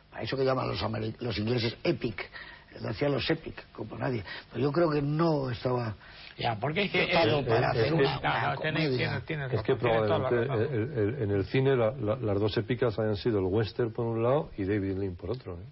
Para 0.09 0.23
eso 0.23 0.35
que 0.35 0.43
llaman 0.43 0.67
los, 0.67 0.81
los 1.21 1.37
ingleses 1.37 1.75
epic. 1.83 2.29
Él 2.75 2.85
hacía 2.87 3.09
los 3.09 3.29
epic, 3.29 3.71
como 3.73 3.97
nadie. 3.97 4.23
Pero 4.51 4.63
yo 4.63 4.71
creo 4.71 4.89
que 4.89 5.01
no 5.01 5.49
estaba... 5.49 5.95
Ya, 6.37 6.55
porque 6.59 6.83
es 6.85 6.91
que 6.91 7.07
para 7.47 7.69
hacer 7.71 7.93
una, 7.93 8.13
no, 8.15 8.19
una 8.19 8.53
no, 8.55 8.61
tienes- 8.61 9.25
tienes 9.25 9.53
Es 9.53 9.61
que 9.63 9.75
probablemente 9.75 10.45
razón. 10.47 10.61
el- 10.63 10.73
el- 10.73 10.97
el- 11.15 11.21
en 11.23 11.31
el 11.31 11.45
cine 11.45 11.75
la- 11.75 11.91
la- 11.91 12.15
las 12.15 12.39
dos 12.39 12.57
épicas 12.57 12.97
hayan 12.97 13.15
sido 13.17 13.39
el 13.39 13.45
western 13.45 13.91
por 13.91 14.05
un 14.05 14.23
lado 14.23 14.49
y 14.57 14.63
David 14.63 14.97
Lean 14.97 15.15
por 15.15 15.31
otro. 15.31 15.53
¿eh? 15.55 15.65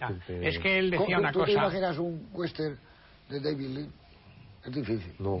Ya, 0.00 0.08
Porque- 0.08 0.48
Es 0.48 0.58
que 0.58 0.78
él 0.78 0.90
decía 0.90 1.06
¿Cómo- 1.06 1.18
una 1.18 1.32
¿Tú 1.32 1.38
te 1.40 1.44
cosa. 1.46 1.52
imaginas 1.64 1.98
un 1.98 2.28
western 2.32 2.78
de 3.30 3.40
David 3.40 3.68
Lee? 3.68 3.90
Es 4.66 4.72
difícil. 4.72 5.14
No. 5.18 5.40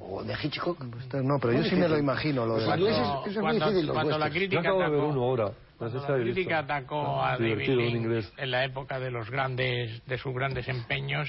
O 0.00 0.22
de 0.22 0.34
Hitchcock. 0.42 0.80
No, 1.14 1.38
pero 1.40 1.54
yo 1.54 1.64
sí 1.64 1.74
me 1.76 1.88
lo 1.88 1.98
imagino. 1.98 2.46
Lo 2.46 2.54
de 2.56 2.60
Los 2.60 2.68
la- 2.68 2.76
Cuando, 2.76 2.88
eso 2.88 3.22
es 3.26 3.34
muy 3.36 3.42
cuando- 3.42 3.64
difícil, 3.66 3.86
los 3.86 3.94
cuando 3.94 4.18
la 4.18 4.30
crítica 4.30 4.60
acabo 4.60 4.78
de 4.82 4.88
ver 4.90 4.98
atacó- 5.00 5.08
uno 5.08 5.22
ahora. 5.22 5.44
No 5.46 5.54
Cuando 5.78 6.00
sé 6.00 6.06
si 6.06 6.12
la 6.12 6.18
crítica 6.18 6.60
visto. 6.60 6.74
atacó 6.74 7.22
a 7.24 7.30
David 7.38 8.24
en 8.38 8.50
la 8.50 8.64
época 8.64 9.00
de 9.00 9.10
los 9.10 9.30
grandes, 9.30 10.06
de 10.06 10.18
sus 10.18 10.32
grandes 10.34 10.68
empeños, 10.68 11.28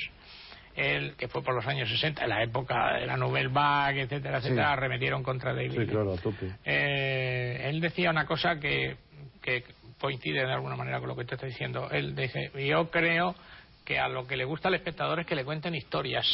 él, 0.76 1.16
que 1.18 1.28
fue 1.28 1.42
por 1.44 1.56
los 1.56 1.66
años 1.68 1.90
60, 1.90 2.24
en 2.24 2.30
la 2.30 2.44
época 2.44 2.98
de 3.00 3.08
la 3.08 3.18
Nouvelle 3.18 3.48
Vague, 3.50 4.02
etcétera, 4.02 4.38
etcétera, 4.40 4.74
arremetieron 4.74 5.24
contra 5.24 5.54
David 5.54 5.72
Sí, 5.72 5.78
Lean. 5.78 5.90
claro, 5.90 6.14
a 6.14 6.18
tope. 6.18 6.52
Eh, 6.66 7.62
él 7.70 7.80
decía 7.80 8.10
una 8.12 8.26
cosa 8.26 8.60
que, 8.60 8.98
que 9.42 9.64
coincide 10.00 10.46
de 10.46 10.52
alguna 10.54 10.76
manera 10.76 11.00
con 11.00 11.10
lo 11.10 11.16
que 11.16 11.26
te 11.26 11.36
estoy 11.36 11.50
diciendo. 11.50 11.90
Él 11.92 12.16
dice, 12.16 12.52
yo 12.68 12.90
creo 12.92 13.36
que 13.86 14.00
a 14.00 14.08
lo 14.08 14.26
que 14.28 14.36
le 14.38 14.46
gusta 14.46 14.68
al 14.68 14.76
espectador 14.76 15.20
es 15.20 15.26
que 15.26 15.36
le 15.36 15.46
cuenten 15.46 15.76
historias 15.76 16.26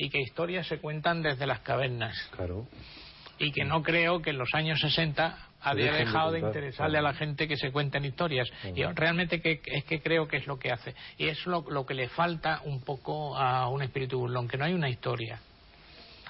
y 0.00 0.08
que 0.08 0.18
historias 0.18 0.66
se 0.66 0.78
cuentan 0.78 1.20
desde 1.22 1.46
las 1.46 1.60
cavernas 1.60 2.16
Claro. 2.34 2.66
y 3.38 3.52
que 3.52 3.64
no 3.64 3.82
creo 3.82 4.22
que 4.22 4.30
en 4.30 4.38
los 4.38 4.48
años 4.54 4.80
60 4.80 5.36
había 5.60 5.92
dejado 5.92 6.32
de 6.32 6.38
interesarle 6.38 6.96
a 6.96 7.02
la 7.02 7.12
gente 7.12 7.46
que 7.46 7.56
se 7.56 7.70
cuenten 7.70 8.06
historias. 8.06 8.48
Yo 8.74 8.92
realmente 8.92 9.42
que, 9.42 9.60
es 9.62 9.84
que 9.84 10.00
creo 10.00 10.26
que 10.26 10.38
es 10.38 10.46
lo 10.46 10.58
que 10.58 10.72
hace. 10.72 10.94
Y 11.18 11.28
es 11.28 11.44
lo, 11.44 11.66
lo 11.68 11.84
que 11.84 11.92
le 11.92 12.08
falta 12.08 12.62
un 12.64 12.80
poco 12.80 13.36
a 13.36 13.68
un 13.68 13.82
espíritu 13.82 14.20
burlón, 14.20 14.48
que 14.48 14.56
no 14.56 14.64
hay 14.64 14.72
una 14.72 14.88
historia. 14.88 15.38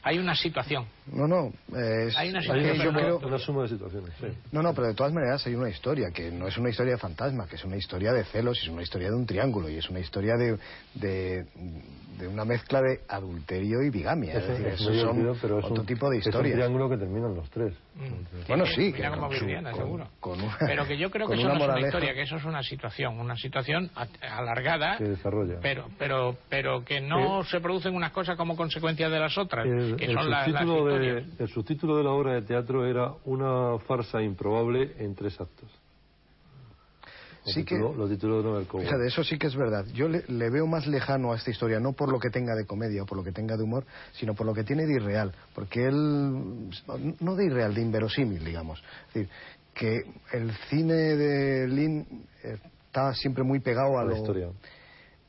Hay 0.02 0.18
una 0.18 0.34
situación. 0.34 0.86
No, 1.12 1.26
no. 1.26 1.52
es- 1.76 2.16
Hay 2.16 2.30
una 2.30 2.38
es 2.40 2.48
Hay 2.50 2.60
que 2.60 2.64
una, 2.64 2.72
situación, 2.72 2.76
yo 2.76 2.82
suma, 2.90 3.00
creo- 3.00 3.16
pero- 3.18 3.28
una 3.28 3.38
suma 3.38 3.62
de 3.62 3.68
situaciones, 3.68 4.10
sí. 4.20 4.26
No, 4.52 4.62
no, 4.62 4.74
pero 4.74 4.86
de 4.88 4.94
todas 4.94 5.12
maneras 5.12 5.46
hay 5.46 5.54
una 5.54 5.68
historia 5.68 6.10
que 6.12 6.30
no 6.30 6.46
es 6.46 6.56
una 6.56 6.70
historia 6.70 6.92
de 6.92 6.98
fantasma, 6.98 7.46
que 7.46 7.56
es 7.56 7.64
una 7.64 7.76
historia 7.76 8.12
de 8.12 8.24
celos, 8.24 8.58
y 8.60 8.66
es 8.66 8.68
una 8.72 8.82
historia 8.82 9.08
de 9.10 9.16
un 9.16 9.26
triángulo 9.26 9.68
y 9.68 9.76
es 9.76 9.88
una 9.90 10.00
historia 10.00 10.34
de, 10.36 10.56
de, 10.94 11.44
de 12.18 12.28
una 12.28 12.44
mezcla 12.44 12.80
de 12.82 13.00
adulterio 13.08 13.82
y 13.82 13.90
bigamia. 13.90 14.34
Es, 14.34 14.42
Es, 14.44 14.48
decir, 14.50 14.66
es 14.66 14.74
esos 14.74 14.88
muy 14.88 15.00
son 15.00 15.16
divertido, 15.16 15.38
pero 15.42 15.58
es 15.58 15.64
otro 15.64 15.80
un, 15.80 15.86
tipo 15.86 16.10
de 16.10 16.18
es 16.18 16.26
un 16.26 16.30
historias. 16.30 16.54
triángulo 16.54 16.88
que 16.90 16.96
terminan 16.98 17.34
los 17.34 17.50
tres. 17.50 17.74
Mm. 17.96 18.46
Bueno, 18.48 18.66
sí, 18.66 18.92
que 18.92 19.02
como 19.08 19.28
con 19.28 19.36
su- 19.36 19.44
Virginia, 19.46 19.70
con- 19.72 19.80
seguro. 19.80 20.08
con 20.20 20.40
una- 20.40 20.56
Pero 20.58 20.86
que 20.86 20.96
yo 20.98 21.10
creo 21.10 21.26
que 21.28 21.34
eso 21.34 21.48
no 21.48 21.54
es 21.56 21.62
una 21.68 21.80
historia, 21.80 22.14
que 22.14 22.22
eso 22.22 22.36
es 22.36 22.44
una 22.44 22.62
situación, 22.62 23.18
una 23.18 23.36
situación 23.36 23.90
a- 23.96 24.06
alargada, 24.38 24.96
Que 24.98 25.04
desarrolla. 25.04 25.58
pero 25.60 25.86
pero 25.98 26.36
pero 26.48 26.84
que 26.84 27.00
no 27.00 27.42
se 27.44 27.60
producen 27.60 27.94
unas 27.94 28.12
cosas 28.12 28.36
como 28.36 28.56
consecuencia 28.56 29.08
de 29.08 29.18
las 29.18 29.36
otras, 29.38 29.66
El, 29.66 29.96
que 29.96 30.04
el 30.06 30.14
son 30.14 30.30
la- 30.30 30.38
las 30.38 30.46
subtítulo 30.46 30.84
de, 31.00 31.20
historias. 31.20 31.40
el 31.40 31.48
subtítulo 31.48 31.96
de 31.96 32.04
la 32.04 32.10
obra 32.10 32.34
de 32.34 32.42
teatro 32.42 32.86
era 32.86 33.12
Una 33.24 33.78
farsa 33.86 34.22
improbable 34.22 34.94
en 34.98 35.14
tres 35.14 35.40
actos. 35.40 35.68
Lo 37.46 37.52
Sí 37.52 37.64
que- 37.64 37.78
lo 37.78 38.06
tituló 38.06 38.42
Coward. 38.66 38.84
Fíjate, 38.84 39.06
eso 39.06 39.24
sí 39.24 39.38
que 39.38 39.46
es 39.46 39.56
verdad. 39.56 39.86
Yo 39.94 40.08
le, 40.08 40.24
le 40.28 40.50
veo 40.50 40.66
más 40.66 40.86
lejano 40.86 41.32
a 41.32 41.36
esta 41.36 41.50
historia, 41.50 41.80
no 41.80 41.92
por 41.94 42.12
lo 42.12 42.18
que 42.20 42.28
tenga 42.28 42.54
de 42.54 42.66
comedia 42.66 43.02
o 43.02 43.06
por 43.06 43.16
lo 43.16 43.24
que 43.24 43.32
tenga 43.32 43.56
de 43.56 43.62
humor, 43.62 43.84
sino 44.12 44.34
por 44.34 44.44
lo 44.46 44.52
que 44.52 44.62
tiene 44.62 44.84
de 44.84 44.92
irreal. 44.96 45.32
Porque 45.54 45.86
él, 45.86 46.68
no 47.20 47.34
de 47.36 47.46
irreal, 47.46 47.74
de 47.74 47.80
inverosímil, 47.80 48.44
digamos. 48.44 48.82
Es 49.08 49.14
decir, 49.14 49.30
que 49.72 50.02
el 50.32 50.52
cine 50.68 50.92
de 50.92 51.66
Lin 51.68 52.26
eh, 52.44 52.58
está 52.86 53.14
siempre 53.14 53.42
muy 53.42 53.60
pegado 53.60 53.98
a 53.98 54.04
la 54.04 54.10
lo, 54.10 54.16
historia. 54.16 54.48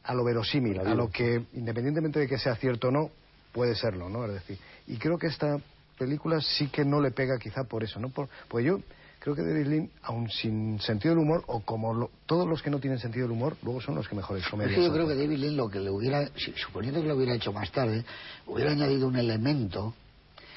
a 0.03 0.13
lo 0.13 0.24
verosímil, 0.26 0.80
a 0.82 0.93
lo 0.93 1.09
que, 1.09 1.45
independientemente 1.53 2.19
de 2.19 2.28
que 2.28 2.38
sea 2.38 2.55
cierto 2.57 2.89
o 2.89 2.91
no, 2.91 3.09
puede 3.53 3.74
serlo, 3.76 4.09
¿no? 4.09 4.26
Es 4.26 4.34
decir, 4.34 4.57
y 4.91 4.97
creo 4.97 5.17
que 5.17 5.27
esta 5.27 5.57
película 5.97 6.39
sí 6.41 6.67
que 6.67 6.83
no 6.85 6.99
le 7.01 7.11
pega 7.11 7.37
quizá 7.39 7.63
por 7.63 7.83
eso, 7.83 7.99
¿no? 7.99 8.09
Por, 8.09 8.27
pues 8.47 8.65
yo 8.65 8.79
creo 9.19 9.35
que 9.35 9.43
David 9.43 9.67
Lean, 9.67 9.89
aun 10.03 10.29
sin 10.29 10.79
sentido 10.79 11.13
del 11.13 11.23
humor, 11.23 11.43
o 11.47 11.61
como 11.61 11.93
lo- 11.93 12.09
todos 12.25 12.47
los 12.47 12.61
que 12.61 12.69
no 12.71 12.79
tienen 12.79 12.97
sentido 12.99 13.25
del 13.27 13.33
humor, 13.33 13.55
luego 13.63 13.79
son 13.81 13.95
los 13.95 14.07
que 14.07 14.15
mejores 14.15 14.43
Es 14.43 14.49
comedias 14.49 14.75
que 14.75 14.83
yo 14.83 14.91
creo 14.91 15.07
que 15.07 15.15
David 15.15 15.37
Lean 15.37 15.55
lo 15.57 15.69
que 15.69 15.79
le 15.79 15.89
hubiera, 15.91 16.27
suponiendo 16.55 17.01
que 17.01 17.07
lo 17.07 17.15
hubiera 17.15 17.35
hecho 17.35 17.53
más 17.53 17.71
tarde, 17.71 18.03
hubiera 18.47 18.71
añadido 18.71 19.07
un 19.07 19.15
elemento 19.17 19.93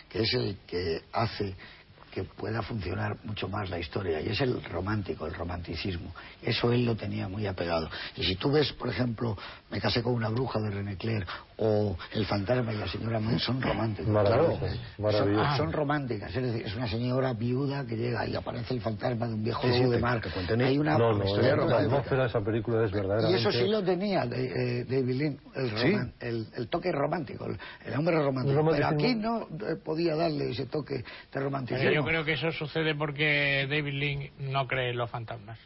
que 0.09 0.23
es 0.23 0.33
el 0.35 0.57
que 0.67 1.03
hace 1.13 1.55
que 2.11 2.23
pueda 2.23 2.63
funcionar 2.63 3.17
mucho 3.25 3.49
más 3.49 3.69
la 3.71 3.81
historia 3.81 4.21
y 4.21 4.29
es 4.29 4.41
el 4.41 4.63
romántico, 4.63 5.27
el 5.27 5.35
romanticismo. 5.35 6.15
Eso 6.41 6.71
él 6.71 6.85
lo 6.87 6.95
tenía 6.95 7.27
muy 7.27 7.45
apegado. 7.49 7.91
Y 8.17 8.23
si 8.23 8.37
tú 8.37 8.53
ves, 8.53 8.73
por 8.75 8.89
ejemplo, 8.89 9.37
Me 9.75 9.81
casé 9.81 10.05
con 10.05 10.15
una 10.15 10.29
bruja 10.29 10.61
de 10.61 10.71
René 10.71 10.97
Clair 10.97 11.27
o 11.57 11.97
El 12.13 12.25
fantasma 12.27 12.73
y 12.73 12.77
la 12.77 12.87
señora 12.87 13.19
May, 13.19 13.41
son. 13.41 13.59
Maravilloso, 13.59 14.05
Claro. 14.05 14.59
maravilloso. 14.99 15.45
Son, 15.45 15.57
son 15.57 15.73
románticas, 15.73 16.35
es 16.37 16.43
decir, 16.45 16.65
es 16.67 16.77
una 16.77 16.87
señora 16.89 17.33
viuda 17.33 17.85
que 17.85 17.97
llega 17.97 18.25
y 18.25 18.37
aparece 18.37 18.73
el 18.75 18.81
fantasma 18.81 19.27
de 19.27 19.35
un 19.35 19.43
viejo 19.43 19.63
Sí, 19.63 19.73
sí, 19.73 19.81
lobo 19.81 19.91
de 19.91 19.99
mar. 19.99 20.21
Hay 20.65 20.79
una 20.79 20.97
no, 20.97 21.13
no, 21.15 21.25
historia 21.25 21.57
la, 21.57 21.79
atmósfera 21.81 22.23
de 22.23 22.29
esa 22.29 22.41
película 22.41 22.85
es 22.85 22.93
Y 22.93 22.95
verdaderamente... 22.95 23.41
eso 23.41 23.51
sí 23.51 23.67
lo 23.69 23.83
tenía 23.83 24.27
de, 24.27 24.81
eh, 24.81 24.85
David 24.85 25.15
Lean, 25.17 25.39
el, 25.57 25.69
Sí. 25.71 25.91
roman- 25.91 26.13
el, 26.21 26.47
el 26.57 26.69
toque 26.69 26.93
romántico, 26.93 27.47
el, 27.47 27.59
el 27.85 27.95
hombre 27.99 28.15
romántico. 28.23 28.61
El 28.61 28.67
Pero 28.77 28.87
aquí 28.87 29.15
no 29.17 29.41
eh, 29.43 29.75
podía 29.85 30.15
darle 30.15 30.51
ese 30.51 30.67
toque 30.67 31.03
de 31.33 31.41
romanticismo. 31.41 31.91
yo 31.91 32.05
creo 32.05 32.25
que 32.25 32.35
eso 32.35 32.53
sucede 32.53 32.95
porque 32.95 33.67
David 33.69 33.93
Lynn 33.93 34.53
no 34.53 34.69
cree 34.69 34.91
en 34.91 34.99
los 34.99 35.11
fantasmas. 35.11 35.59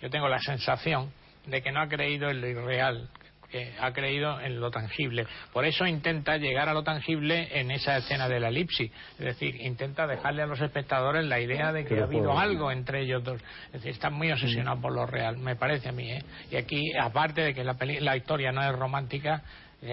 Yo 0.00 0.08
tengo 0.08 0.28
la 0.28 0.38
sensación 0.38 1.10
de 1.48 1.62
que 1.62 1.72
no 1.72 1.80
ha 1.80 1.88
creído 1.88 2.28
en 2.30 2.40
lo 2.42 2.46
irreal, 2.46 3.08
porque 3.50 3.72
ha 3.80 3.92
creído 3.92 4.40
en 4.40 4.60
lo 4.60 4.70
tangible. 4.70 5.26
Por 5.52 5.64
eso 5.64 5.86
intenta 5.86 6.36
llegar 6.36 6.68
a 6.68 6.74
lo 6.74 6.82
tangible 6.82 7.48
en 7.58 7.70
esa 7.70 7.96
escena 7.96 8.28
de 8.28 8.38
la 8.38 8.48
elipsis. 8.48 8.90
Es 9.18 9.24
decir, 9.24 9.56
intenta 9.60 10.06
dejarle 10.06 10.42
a 10.42 10.46
los 10.46 10.60
espectadores 10.60 11.24
la 11.24 11.40
idea 11.40 11.72
de 11.72 11.84
que 11.84 11.98
ha 11.98 12.04
habido 12.04 12.38
algo 12.38 12.70
entre 12.70 13.02
ellos 13.02 13.24
dos. 13.24 13.40
Es 13.66 13.72
decir, 13.72 13.90
están 13.90 14.14
muy 14.14 14.30
obsesionados 14.30 14.80
por 14.80 14.92
lo 14.92 15.04
real, 15.04 15.38
me 15.38 15.56
parece 15.56 15.88
a 15.88 15.92
mí. 15.92 16.12
¿eh? 16.12 16.22
Y 16.50 16.56
aquí, 16.56 16.92
aparte 16.96 17.40
de 17.40 17.54
que 17.54 17.64
la, 17.64 17.76
la 18.00 18.16
historia 18.16 18.52
no 18.52 18.62
es 18.62 18.72
romántica, 18.72 19.42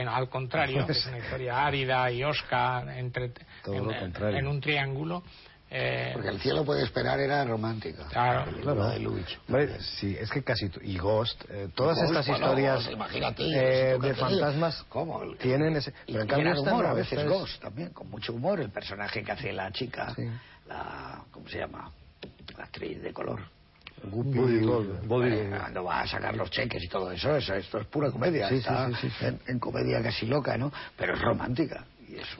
al 0.07 0.29
contrario, 0.29 0.85
es 0.89 1.05
una 1.07 1.17
historia 1.17 1.65
árida 1.65 2.11
y 2.11 2.23
osca 2.23 2.97
entre, 2.97 3.31
en, 3.65 4.47
un 4.47 4.61
triángulo. 4.61 5.23
Eh, 5.69 6.11
Porque 6.13 6.29
el 6.29 6.39
cielo 6.39 6.63
puede 6.63 6.83
esperar 6.83 7.19
era 7.19 7.43
romántica. 7.43 8.05
Claro, 8.07 8.51
claro. 8.61 8.89
De 8.89 9.79
sí, 9.81 10.15
es 10.17 10.29
que 10.31 10.41
casi 10.41 10.71
y 10.81 10.97
Ghost, 10.97 11.43
eh, 11.49 11.69
todas 11.75 11.97
estas 12.03 12.27
historias 12.27 12.89
eh, 13.37 13.97
de 14.01 14.13
fantasmas 14.15 14.85
¿Cómo? 14.87 15.21
tienen 15.35 15.75
ese, 15.75 15.93
pero 16.05 16.21
en 16.21 16.27
cambio 16.27 16.61
humor 16.61 16.85
a 16.85 16.93
veces 16.93 17.25
Ghost 17.25 17.61
también 17.61 17.89
con 17.89 18.09
mucho 18.09 18.33
humor 18.33 18.61
el 18.61 18.69
personaje 18.69 19.21
que 19.23 19.31
hace 19.31 19.51
la 19.51 19.69
chica, 19.71 20.15
la 20.67 21.25
¿cómo 21.31 21.49
se 21.49 21.59
llama? 21.59 21.91
La 22.57 22.63
actriz 22.63 23.01
de 23.01 23.11
color. 23.11 23.41
Cuando 24.09 25.83
va 25.83 26.01
a 26.01 26.07
sacar 26.07 26.35
los 26.35 26.49
cheques 26.51 26.83
y 26.83 26.87
todo 26.87 27.11
eso, 27.11 27.35
eso 27.35 27.55
esto 27.55 27.79
es 27.79 27.87
pura 27.87 28.11
comedia. 28.11 28.47
está 28.49 28.89
en, 29.47 29.59
comedia 29.59 30.01
casi 30.01 30.27
loca, 30.27 30.57
¿no? 30.57 30.71
Pero 30.95 31.15
es 31.15 31.21
romántica. 31.21 31.83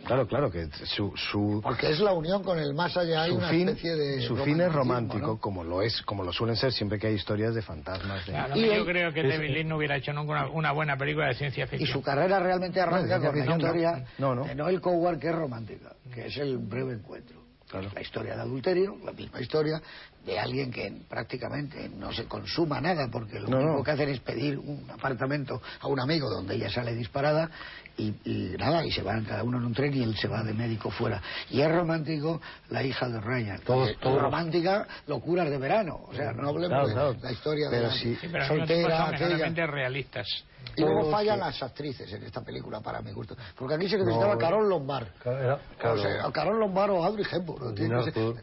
Claro, 0.04 0.28
claro, 0.28 0.52
que 0.52 0.68
su, 0.86 1.14
su... 1.16 1.60
Porque 1.64 1.90
es 1.90 2.00
la 2.00 2.14
unión 2.14 2.44
con 2.44 2.60
el 2.60 2.74
más 2.74 2.96
allá, 2.98 3.24
hay 3.24 3.32
una 3.32 3.50
fin, 3.50 3.70
especie 3.70 3.96
de... 3.96 4.22
Su 4.22 4.36
fin 4.38 4.62
es 4.62 4.72
romántico, 4.72 5.40
como 5.40 5.64
lo 5.64 5.82
es, 5.82 6.02
como 6.04 6.24
lo 6.24 6.32
suelen 6.32 6.56
ser 6.56 6.72
siempre 6.72 7.00
que 7.00 7.08
hay 7.08 7.16
historias 7.16 7.56
de 7.56 7.62
fantasmas. 7.62 8.24
y 8.56 8.66
yo 8.66 8.86
creo 8.86 9.14
que 9.14 9.24
David 9.24 9.50
Lynch 9.50 9.68
no 9.68 9.78
hubiera 9.78 9.98
hecho 9.98 10.14
nunca 10.14 10.48
una, 10.50 10.72
buena 10.72 10.98
película 10.98 11.28
de 11.28 11.36
ciencia 11.36 11.68
ficción. 11.68 11.90
Y 11.90 11.92
su 11.92 12.02
carrera 12.02 12.40
realmente 12.40 12.80
arranca 12.80 13.20
con 13.20 13.38
la 13.38 13.56
historia 13.56 14.06
de 14.18 14.56
Noel 14.56 14.82
Coward, 14.82 15.20
que 15.20 15.30
es 15.30 15.36
romántica, 15.36 15.96
que 16.14 16.28
es 16.28 16.38
el 16.38 16.58
breve 16.58 16.94
encuentro. 16.94 17.48
La 17.72 18.02
historia 18.02 18.36
de 18.36 18.42
adulterio, 18.42 18.98
la 19.04 19.12
misma 19.12 19.42
historia, 19.42 19.82
de 20.28 20.38
alguien 20.38 20.70
que 20.70 20.92
prácticamente 21.08 21.88
no 21.88 22.12
se 22.12 22.26
consuma 22.26 22.82
nada 22.82 23.08
porque 23.10 23.40
lo 23.40 23.48
único 23.48 23.82
que 23.82 23.92
hacen 23.92 24.10
es 24.10 24.20
pedir 24.20 24.60
un 24.60 24.86
apartamento 24.92 25.62
a 25.80 25.88
un 25.88 26.02
amigo 26.02 26.30
donde 26.30 26.56
ella 26.56 26.70
sale 26.70 26.94
disparada 26.94 27.50
y, 27.98 28.14
nada, 28.60 28.86
y 28.86 28.92
se 28.92 29.02
van 29.02 29.24
cada 29.24 29.42
uno 29.44 29.58
en 29.58 29.66
un 29.66 29.74
tren 29.74 29.94
y 29.94 30.04
él 30.04 30.16
se 30.18 30.28
va 30.28 30.44
de 30.44 30.54
médico 30.54 30.92
fuera. 30.92 31.22
Y 31.50 31.62
es 31.62 31.72
romántico 31.72 32.42
la 32.70 32.84
hija 32.84 33.08
de 33.08 33.22
Ryan. 33.22 33.62
Todo, 33.62 33.88
todo 33.96 34.20
romántica, 34.20 34.86
locuras 35.08 35.50
de 35.50 35.58
verano. 35.58 36.02
O 36.08 36.14
sea, 36.14 36.34
no 36.34 36.50
hablemos 36.50 36.90
de 36.90 37.22
la 37.24 37.32
historia 37.32 37.70
de 37.70 37.82
la 37.82 38.48
soltera, 38.48 39.08
aquella. 39.08 39.66
realistas. 39.66 40.28
Y 40.76 40.82
luego 40.82 41.10
fallan 41.10 41.40
las 41.40 41.62
actrices 41.62 42.12
en 42.12 42.24
esta 42.24 42.42
película, 42.42 42.82
para 42.82 43.02
mi 43.02 43.12
gusto. 43.12 43.36
Porque 43.56 43.76
aquí 43.76 43.88
se 43.88 43.98
necesitaba 43.98 44.34
no, 44.34 44.40
Carol 44.40 44.70
Lombard. 44.70 45.08
O 45.24 45.98
sea, 45.98 46.32
Carol 46.32 46.60
Lombard 46.60 46.92
o 46.92 47.04
Audrey 47.04 47.26
Hepburn. 47.32 47.76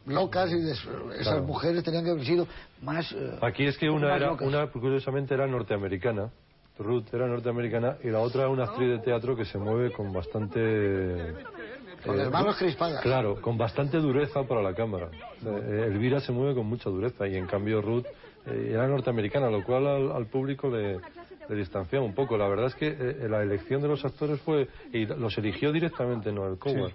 Locas 0.06 0.50
y 0.50 0.70
esas 1.20 1.42
mujeres 1.42 1.82
tenían 1.82 2.04
que 2.04 2.10
haber 2.10 2.24
sido 2.24 2.46
más. 2.82 3.10
Eh, 3.12 3.38
aquí 3.42 3.66
es 3.66 3.76
que 3.76 3.88
una, 3.88 4.16
era, 4.16 4.32
una 4.32 4.70
curiosamente 4.70 5.34
era 5.34 5.46
norteamericana. 5.46 6.30
Ruth 6.78 7.06
era 7.12 7.28
norteamericana 7.28 7.98
y 8.02 8.08
la 8.08 8.18
otra 8.18 8.48
una 8.48 8.64
actriz 8.64 8.88
de 8.88 8.98
teatro 8.98 9.36
que 9.36 9.44
se 9.44 9.58
mueve 9.58 9.92
con 9.92 10.12
bastante 10.12 11.34
con 12.04 12.18
las 12.18 12.30
manos 12.30 12.56
crispadas. 12.56 13.00
Claro, 13.00 13.40
con 13.40 13.56
bastante 13.56 13.98
dureza 13.98 14.42
para 14.42 14.60
la 14.60 14.74
cámara. 14.74 15.08
Eh, 15.44 15.84
Elvira 15.86 16.20
se 16.20 16.32
mueve 16.32 16.54
con 16.54 16.66
mucha 16.66 16.90
dureza 16.90 17.26
y 17.26 17.36
en 17.36 17.46
cambio 17.46 17.80
Ruth 17.80 18.06
eh, 18.46 18.70
era 18.72 18.86
norteamericana, 18.86 19.48
lo 19.48 19.64
cual 19.64 20.12
al, 20.12 20.26
público 20.26 20.68
le, 20.68 20.98
le, 21.48 21.56
distanciaba 21.56 22.04
un 22.04 22.14
poco. 22.14 22.36
La 22.36 22.48
verdad 22.48 22.66
es 22.66 22.74
que 22.74 22.90
la 23.28 23.42
elección 23.42 23.82
de 23.82 23.88
los 23.88 24.04
actores 24.04 24.40
fue 24.40 24.68
y 24.92 25.06
los 25.06 25.36
eligió 25.38 25.72
directamente 25.72 26.32
Noel 26.32 26.58
Coward. 26.58 26.92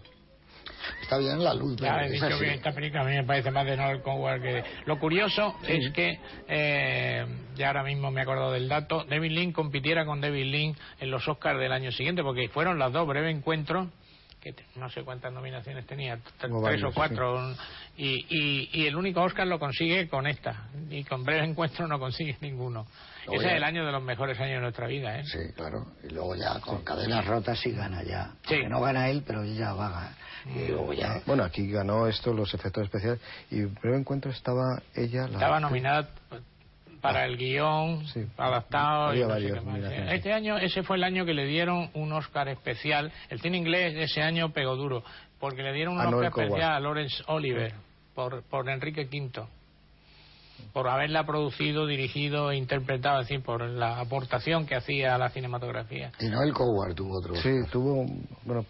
Está 1.02 1.18
bien 1.18 1.44
la 1.44 1.54
luz. 1.54 1.78
Ya 1.78 2.06
he 2.06 2.12
dicho 2.12 2.40
que 2.40 2.54
esta 2.54 2.72
película 2.72 3.02
a 3.02 3.06
mí 3.06 3.16
me 3.16 3.24
parece 3.24 3.52
más 3.52 3.66
de 3.66 3.78
Noel 3.78 4.02
Coward 4.02 4.42
que... 4.42 4.64
Lo 4.86 5.00
curioso 5.00 5.56
es 5.68 5.92
que, 5.92 6.20
eh, 6.48 7.26
ya 7.56 7.68
ahora 7.68 7.84
mismo 7.84 8.12
me 8.12 8.22
acuerdo 8.22 8.52
del 8.52 8.68
dato, 8.68 9.06
David 9.10 9.32
Lynn 9.32 9.52
compitiera 9.52 10.06
con 10.06 10.22
David 10.22 10.46
Lynn 10.46 10.76
en 11.00 11.12
los 11.12 11.28
Oscars 11.28 11.60
del 11.60 11.72
año 11.72 11.92
siguiente, 11.92 12.24
porque 12.24 12.50
fueron 12.50 12.80
las 12.80 12.92
dos 12.92 13.08
breves 13.08 13.36
encuentros 13.36 13.88
que 14.42 14.56
no 14.76 14.90
sé 14.90 15.04
cuántas 15.04 15.34
nominaciones 15.34 15.86
tenía, 15.86 16.18
tres 16.40 16.84
o 16.84 16.92
cuatro, 16.94 17.54
y, 17.98 18.70
y, 18.72 18.88
el 18.88 18.96
único 18.96 19.22
Oscar 19.22 19.46
lo 19.46 19.60
consigue 19.60 20.08
con 20.08 20.28
esta, 20.28 20.70
y 20.90 21.04
con 21.04 21.24
breve 21.24 21.46
encuentro 21.46 21.88
no 21.88 22.00
consigue 22.00 22.38
ninguno. 22.42 22.88
Ese 23.32 23.48
es 23.48 23.54
el 23.54 23.64
año 23.64 23.86
de 23.86 23.92
los 23.92 24.02
mejores 24.02 24.40
años 24.40 24.56
de 24.56 24.62
nuestra 24.62 24.88
vida, 24.88 25.20
¿eh? 25.20 25.24
Sí, 25.26 25.54
claro, 25.56 25.86
y 26.04 26.14
luego 26.14 26.36
ya 26.36 26.60
con 26.62 26.84
cadenas 26.84 27.26
rotas 27.26 27.60
sí 27.60 27.72
gana 27.72 28.02
ya. 28.04 28.32
Sí. 28.48 28.64
no 28.68 28.80
gana 28.80 29.10
él, 29.10 29.24
pero 29.28 29.44
ella 29.44 29.74
va 29.74 29.88
a 29.88 29.92
ganar. 29.92 31.24
Bueno, 31.26 31.44
aquí 31.44 31.70
ganó 31.70 32.08
esto, 32.08 32.34
los 32.34 32.54
efectos 32.54 32.84
especiales, 32.86 33.20
y 33.52 33.64
breve 33.66 33.98
encuentro 33.98 34.32
estaba 34.32 34.82
ella... 34.96 35.28
La... 35.28 35.34
Estaba 35.34 35.60
nominada 35.60 36.10
para 37.02 37.26
el 37.26 37.38
guion 37.38 38.04
adaptado. 38.38 39.14
este 39.14 40.34
año, 40.34 40.58
ese 40.58 40.84
fue 40.84 40.98
el 40.98 41.04
año 41.04 41.26
que 41.26 41.34
le 41.34 41.46
dieron 41.46 41.90
un 41.94 42.14
Oscar 42.14 42.48
especial. 42.50 43.12
El 43.30 43.40
cine 43.40 43.58
inglés 43.58 43.96
ese 43.98 44.22
año 44.22 44.52
pegó 44.52 44.76
duro, 44.76 45.04
porque 45.40 45.64
le 45.64 45.74
dieron 45.74 45.98
un 45.98 46.06
Oscar 46.06 46.26
especial 46.26 46.72
a 46.74 46.80
Lawrence 46.80 47.24
Oliver 47.28 47.74
por, 48.14 48.44
por 48.44 48.70
Enrique 48.70 49.08
V 49.12 49.48
por 50.74 50.88
haberla 50.88 51.26
producido, 51.26 51.88
dirigido 51.88 52.52
e 52.52 52.58
interpretado, 52.58 53.20
así 53.20 53.40
por 53.40 53.62
la 53.62 54.00
aportación 54.00 54.66
que 54.66 54.76
hacía 54.76 55.16
a 55.16 55.18
la 55.18 55.30
cinematografía. 55.30 56.12
Y 56.20 56.28
Noel 56.28 56.54
Coward 56.54 56.96
tuvo 56.96 57.18
otro. 57.18 57.36
Sí, 57.36 57.50
tuvo, 57.72 58.06
bueno, 58.44 58.66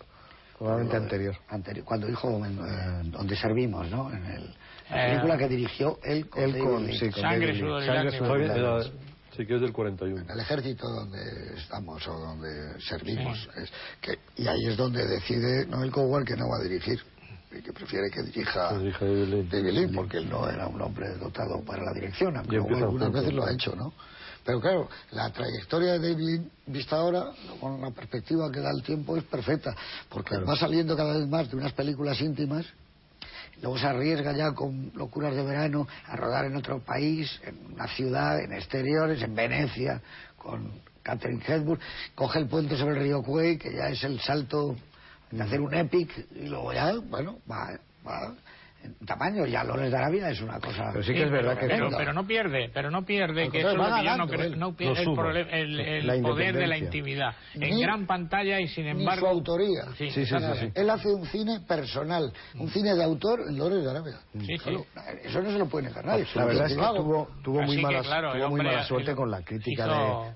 probablemente 0.59 0.97
anterior. 0.97 1.35
anterior. 1.47 1.85
Cuando 1.85 2.07
dijo 2.07 2.29
donde 2.29 3.35
servimos, 3.37 3.89
¿no? 3.89 4.11
En 4.11 4.25
el, 4.25 4.55
la 4.89 5.05
eh, 5.05 5.09
película 5.09 5.37
que 5.37 5.47
dirigió 5.47 5.99
él 6.03 6.29
con, 6.29 6.43
él 6.43 6.59
con, 6.59 6.91
sí, 6.91 7.09
con 7.09 7.21
Sangre, 7.21 7.57
sudor 7.57 7.83
y 7.83 7.87
lágrimas. 7.87 8.91
Sí, 9.35 9.45
que 9.45 9.55
es 9.55 9.61
del 9.61 9.71
41. 9.71 10.21
En 10.21 10.29
el 10.29 10.39
ejército 10.41 10.85
donde 10.89 11.53
estamos 11.57 12.05
o 12.07 12.19
donde 12.19 12.81
servimos. 12.81 13.49
Es 13.55 13.71
que, 14.01 14.19
y 14.35 14.47
ahí 14.47 14.67
es 14.67 14.75
donde 14.75 15.07
decide 15.07 15.65
Noel 15.67 15.91
Coward 15.91 16.25
que 16.25 16.35
no 16.35 16.49
va 16.49 16.57
a 16.57 16.63
dirigir 16.63 16.99
y 17.51 17.61
que 17.61 17.71
prefiere 17.71 18.11
que 18.11 18.21
dirija 18.21 18.73
David 18.73 19.71
Lynn, 19.71 19.95
porque 19.95 20.17
él 20.17 20.29
no 20.29 20.47
era 20.49 20.67
un 20.67 20.81
hombre 20.81 21.07
dotado 21.15 21.63
para 21.63 21.83
la 21.83 21.93
dirección, 21.93 22.35
aunque 22.35 22.57
algunas 22.57 23.11
veces 23.11 23.33
lo 23.33 23.45
ha 23.45 23.53
hecho, 23.53 23.75
¿no? 23.75 23.93
Pero 24.45 24.61
claro, 24.61 24.89
la 25.11 25.31
trayectoria 25.31 25.99
de 25.99 26.13
David 26.13 26.41
vista 26.65 26.95
ahora, 26.95 27.31
con 27.59 27.81
la 27.81 27.91
perspectiva 27.91 28.51
que 28.51 28.59
da 28.59 28.71
el 28.71 28.83
tiempo, 28.83 29.17
es 29.17 29.23
perfecta, 29.23 29.75
porque 30.09 30.37
va 30.37 30.55
saliendo 30.55 30.95
cada 30.95 31.17
vez 31.17 31.27
más 31.27 31.49
de 31.49 31.57
unas 31.57 31.73
películas 31.73 32.19
íntimas, 32.21 32.65
luego 33.61 33.77
se 33.77 33.87
arriesga 33.87 34.35
ya 34.35 34.53
con 34.53 34.91
locuras 34.95 35.35
de 35.35 35.43
verano 35.43 35.87
a 36.07 36.15
rodar 36.15 36.45
en 36.45 36.55
otro 36.55 36.79
país, 36.79 37.39
en 37.43 37.73
una 37.73 37.87
ciudad, 37.87 38.39
en 38.39 38.53
exteriores, 38.53 39.21
en 39.21 39.35
Venecia, 39.35 40.01
con 40.37 40.71
Catherine 41.03 41.43
Hepburn, 41.45 41.79
coge 42.15 42.39
el 42.39 42.47
puente 42.47 42.77
sobre 42.77 42.97
el 42.97 43.03
río 43.03 43.21
Cuey, 43.21 43.57
que 43.57 43.73
ya 43.73 43.89
es 43.89 44.03
el 44.03 44.19
salto 44.21 44.75
de 45.31 45.43
hacer 45.43 45.61
un 45.61 45.73
epic, 45.73 46.11
y 46.35 46.47
luego 46.47 46.73
ya, 46.73 46.95
bueno, 46.95 47.39
va, 47.49 47.77
va 48.07 48.33
tamaño 49.05 49.45
ya 49.45 49.63
Loles 49.63 49.91
de 49.91 49.97
Arabia 49.97 50.29
es 50.29 50.41
una 50.41 50.59
cosa 50.59 50.89
pero 50.91 51.03
sí 51.03 51.13
que 51.13 51.23
es 51.23 51.31
verdad 51.31 51.57
que 51.57 51.67
pero, 51.67 52.13
no. 52.13 52.25
pierde 52.25 52.69
pero 52.73 52.91
no 52.91 53.05
pierde 53.05 53.49
que 53.49 53.59
eso 53.59 53.75
no, 53.75 54.75
pierde 54.75 55.47
el, 55.51 56.21
poder 56.21 56.55
de 56.55 56.67
la 56.67 56.77
intimidad. 56.77 57.33
En 57.55 57.79
gran 57.79 58.05
pantalla 58.05 58.59
y 58.59 58.67
sin 58.67 58.87
embargo 58.87 59.27
su 59.27 59.27
autoría. 59.27 59.85
Sí, 59.97 60.09
sí, 60.11 60.25
sí, 60.25 60.35
él 60.73 60.89
hace 60.89 61.09
un 61.09 61.25
cine 61.27 61.61
personal 61.67 62.31
un 62.55 62.69
cine 62.69 62.95
de 62.95 63.03
autor 63.03 63.41
en 63.47 63.57
Loles 63.57 63.83
de 63.83 63.89
Arabia. 63.89 64.19
Eso 65.23 65.41
no 65.41 65.51
se 65.51 65.57
lo 65.57 65.67
puede 65.67 65.87
negar 65.87 66.05
nadie 66.05 66.25
la 66.35 66.45
verdad 66.45 66.65
es 66.67 66.77
que 66.77 66.79
tuvo, 66.79 67.27
tuvo 67.43 67.61
muy, 67.61 67.77
mala, 67.77 68.01
tuvo 68.01 68.49
muy 68.49 68.61
mala 68.61 68.83
suerte 68.83 69.15
con 69.15 69.29
la 69.29 69.41
crítica 69.41 69.85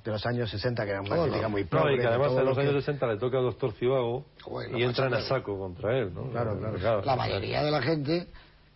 de, 0.04 0.12
los 0.12 0.26
años 0.26 0.50
60 0.50 0.84
que 0.84 0.92
era 0.92 1.02
una 1.02 1.24
crítica 1.24 1.48
muy 1.48 1.64
progre 1.66 1.96
y 1.96 2.00
que 2.00 2.08
además 2.08 2.32
en 2.34 2.46
los 2.46 2.58
años 2.58 2.74
60 2.74 3.08
le 3.08 3.18
toca 3.18 3.38
a 3.38 3.42
Doctor 3.42 3.74
Cibago 3.74 4.26
y 4.76 4.84
entran 4.84 5.14
a 5.14 5.22
saco 5.22 5.58
contra 5.58 5.98
él 5.98 6.12
claro 6.32 6.60
claro. 6.80 7.02
La 7.04 7.16
mayoría 7.16 7.64
de 7.64 7.72
la 7.72 7.82
gente 7.82 8.28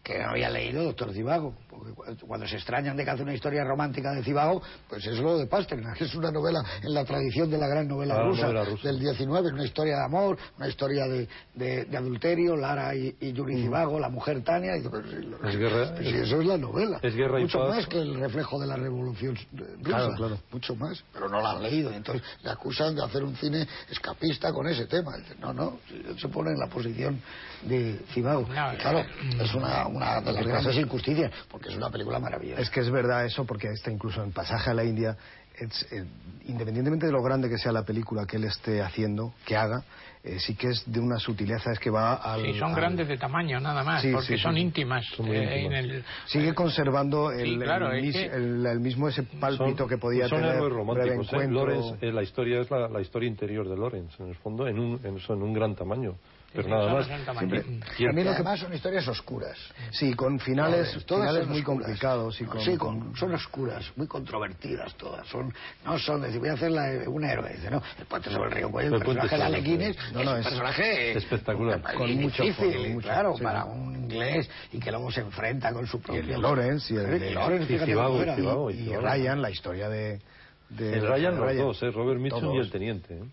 que 0.03 0.20
no 0.20 0.30
había 0.30 0.49
leído 0.49 0.84
Doctor 0.84 1.11
porque 1.13 1.66
cuando 2.26 2.48
se 2.48 2.56
extrañan 2.56 2.96
de 2.96 3.04
que 3.04 3.12
hace 3.12 3.24
una 3.24 3.34
historia 3.34 3.64
romántica 3.64 4.12
de 4.12 4.24
Cibago, 4.24 4.62
pues 4.90 5.06
es 5.06 5.18
lo 5.20 5.38
de 5.38 5.48
Pasternak, 5.48 6.00
es 6.02 6.14
una 6.16 6.32
novela 6.32 6.64
en 6.82 6.94
la 6.94 7.04
tradición 7.06 7.50
de 7.50 7.58
la 7.58 7.68
gran 7.68 7.88
novela, 7.88 8.22
rusa, 8.24 8.48
del 8.84 9.00
19, 9.00 9.50
una 9.54 9.66
historia 9.66 9.98
de 9.98 10.06
amor, 10.06 10.38
una 10.58 10.68
historia 10.68 11.08
de, 11.08 11.28
de, 11.56 11.98
adulterio, 11.98 12.56
Lara 12.56 12.96
y, 12.96 13.16
Yuri 13.34 13.62
Cibago, 13.62 14.00
la 14.00 14.10
mujer 14.10 14.44
Tania, 14.44 14.78
y, 14.78 14.82
pues, 14.82 15.06
es 15.06 15.58
guerra, 15.58 15.94
pues, 15.96 16.08
eso 16.08 16.42
es 16.42 16.48
la 16.48 16.58
novela, 16.58 17.00
es 17.02 17.16
guerra 17.16 17.40
mucho 17.40 17.60
más 17.60 17.86
que 17.88 18.00
el 18.00 18.20
reflejo 18.20 18.60
de 18.60 18.68
la 18.68 18.76
revolución 18.76 19.38
rusa, 19.82 20.38
mucho 20.52 20.76
más, 20.76 21.04
pero 21.14 21.30
no 21.30 21.42
la 21.42 21.52
han 21.52 21.64
leído, 21.64 21.92
entonces 21.92 22.24
le 22.44 22.52
acusan 22.52 22.96
de 22.96 23.04
hacer 23.04 23.24
un 23.24 23.36
cine 23.36 23.68
escapista 23.90 24.52
con 24.52 24.68
ese 24.68 24.86
tema, 24.86 25.16
no, 25.40 25.54
no, 25.54 25.80
se 26.18 26.28
pone 26.30 26.52
en 26.52 26.60
la 26.60 26.68
posición 26.68 27.22
de 27.64 28.00
Cibago, 28.14 28.46
claro, 28.46 29.04
es 29.40 29.54
una 29.54 29.88
una 29.88 30.22
de 30.22 30.34
las 30.34 30.46
grandes 30.46 30.76
injusticias, 30.76 31.32
porque 31.50 31.66
es 31.70 31.76
una 31.76 31.89
película 31.89 32.20
maravillosa. 32.20 32.61
Es 32.61 32.70
que 32.70 32.80
es 32.82 32.89
verdad 32.89 33.26
eso, 33.26 33.45
porque 33.45 33.68
está 33.70 33.91
incluso 33.91 34.24
en 34.24 34.32
Pasaje 34.32 34.70
a 34.72 34.74
la 34.74 34.84
India 34.84 35.18
es, 35.59 35.88
eh, 35.91 36.05
independientemente 36.45 37.07
de 37.07 37.11
lo 37.11 37.22
grande 37.24 37.49
que 37.49 37.57
sea 37.57 37.72
la 37.72 37.84
película 37.84 38.26
que 38.28 38.38
él 38.38 38.43
esté 38.43 38.82
haciendo, 38.84 39.34
que 39.43 39.55
haga, 39.57 39.84
eh, 40.24 40.38
sí 40.39 40.53
que 40.55 40.68
es 40.68 40.84
de 40.86 40.99
una 40.99 41.18
sutileza, 41.18 41.72
es 41.72 41.80
que 41.80 41.89
va 41.89 42.13
al... 42.13 42.41
Sí, 42.43 42.59
son 42.59 42.70
al- 42.70 42.76
grandes 42.76 43.07
de 43.07 43.18
tamaño, 43.18 43.59
nada 43.59 43.84
más, 43.84 44.03
Sí, 44.03 44.11
porque 44.11 44.36
sí, 44.36 44.38
son 44.38 44.53
sí. 44.53 44.61
íntimas. 44.61 45.03
Son 45.15 45.26
eh, 45.28 45.61
íntimas. 45.61 45.63
en 45.65 45.74
el- 45.74 46.03
Sigue 46.28 46.53
conservando 46.53 47.32
Sí, 47.32 47.41
el, 47.41 47.59
claro, 47.63 47.91
el, 47.91 48.05
es 48.05 48.15
que- 48.15 48.26
el- 48.28 48.65
el 48.68 48.80
mismo 48.80 49.07
ese 49.09 49.24
pálpito 49.24 49.78
Son- 49.80 49.89
que 49.89 49.97
podía 49.97 50.28
son 50.30 50.41
tener 50.41 50.57
Breve 50.57 50.70
románticos. 50.70 51.34
¿eh? 51.34 51.47
Lawrence, 51.49 51.97
eh, 52.05 52.11
la 52.11 52.22
historia 52.22 52.61
es 52.61 52.70
la, 52.70 52.88
la 52.88 53.01
historia 53.01 53.28
interior 53.28 53.68
de 53.68 53.76
Lawrence, 53.78 54.22
en 54.22 54.30
el 54.30 54.36
fondo, 54.36 54.68
en 54.68 54.78
un, 54.78 54.99
en, 55.03 55.18
eso, 55.18 55.34
en 55.34 55.41
un 55.41 55.53
gran 55.53 55.76
tamaño. 55.76 56.15
Pero 56.54 56.64
sí, 56.64 56.70
nada 56.70 56.93
más. 56.93 57.06
Siempre- 57.38 57.66
y 58.00 58.04
mí 58.08 58.24
lo 58.24 58.30
que- 58.32 58.36
además 58.36 58.60
son 58.60 58.74
historias 58.74 59.08
oscuras. 59.08 59.58
Sí, 59.91 60.14
con 60.14 60.39
finales, 60.39 60.89
Todas, 60.89 61.06
todas 61.06 61.22
finales 61.30 61.43
son 61.43 61.50
muy 61.52 61.60
oscuras. 61.60 61.84
complicados. 61.86 62.41
Y 62.41 62.43
No, 62.45 62.50
con, 62.50 62.62
sí, 62.62 62.78
con- 62.78 63.16
son 63.16 63.34
oscuras, 63.36 63.91
muy 63.95 64.08
controvertidas 64.08 64.95
todas. 64.95 65.28
Son, 65.28 65.54
no 65.86 66.00
son 66.00 66.22
decir, 66.22 66.39
voy 66.39 66.50
a 66.50 66.54
hacer 66.54 66.72
la, 66.72 67.08
un 67.10 67.24
héroe. 67.26 67.52
Dice, 67.54 67.70
no, 67.70 67.82
el 68.00 68.06
puente 68.06 68.32
sobre 68.32 68.50
el 68.50 68.56
río 68.56 68.72
Cuello, 68.72 68.88
el, 68.89 68.93
El 68.95 69.00
personaje 69.02 69.38
de. 69.38 69.43
Alequines, 69.43 69.98
No, 70.14 70.20
es 70.22 70.26
no, 70.26 70.32
un 70.32 70.38
es 70.39 70.43
personaje 70.45 71.18
espectacular. 71.18 71.82
Con 71.95 72.16
mucho 72.16 72.43
difícil, 72.43 72.93
mucho, 72.93 73.08
claro, 73.08 73.38
sí, 73.38 73.43
para 73.43 73.66
un 73.66 73.95
inglés 73.95 74.50
y 74.72 74.80
que 74.80 74.89
luego 74.91 75.12
se 75.12 75.22
enfrenta 75.22 75.72
con 75.74 75.86
su 75.86 76.00
propio... 76.02 76.22
el 76.22 76.28
de 76.28 76.38
Lawrence 76.38 76.93
y 76.93 76.98
el 76.98 77.20
de- 77.20 77.32
Lawrence, 77.32 77.74
y 77.74 77.78
cómo 77.78 78.72
y 78.72 78.74
y 78.74 78.86
Zivago. 78.86 79.02
Ryan, 79.02 79.41
la 79.41 79.50
historia 79.52 79.89
de... 79.89 80.20
de 80.70 80.93
el 80.93 81.08
Ryan, 81.08 81.38
los 81.39 81.56
dos, 81.58 81.84
¿eh? 81.84 81.91
Robert 81.91 82.20
Mitchum 82.20 82.56
y 82.56 82.60
el 82.60 82.72
teniente. 82.72 83.14
¿eh? 83.16 83.24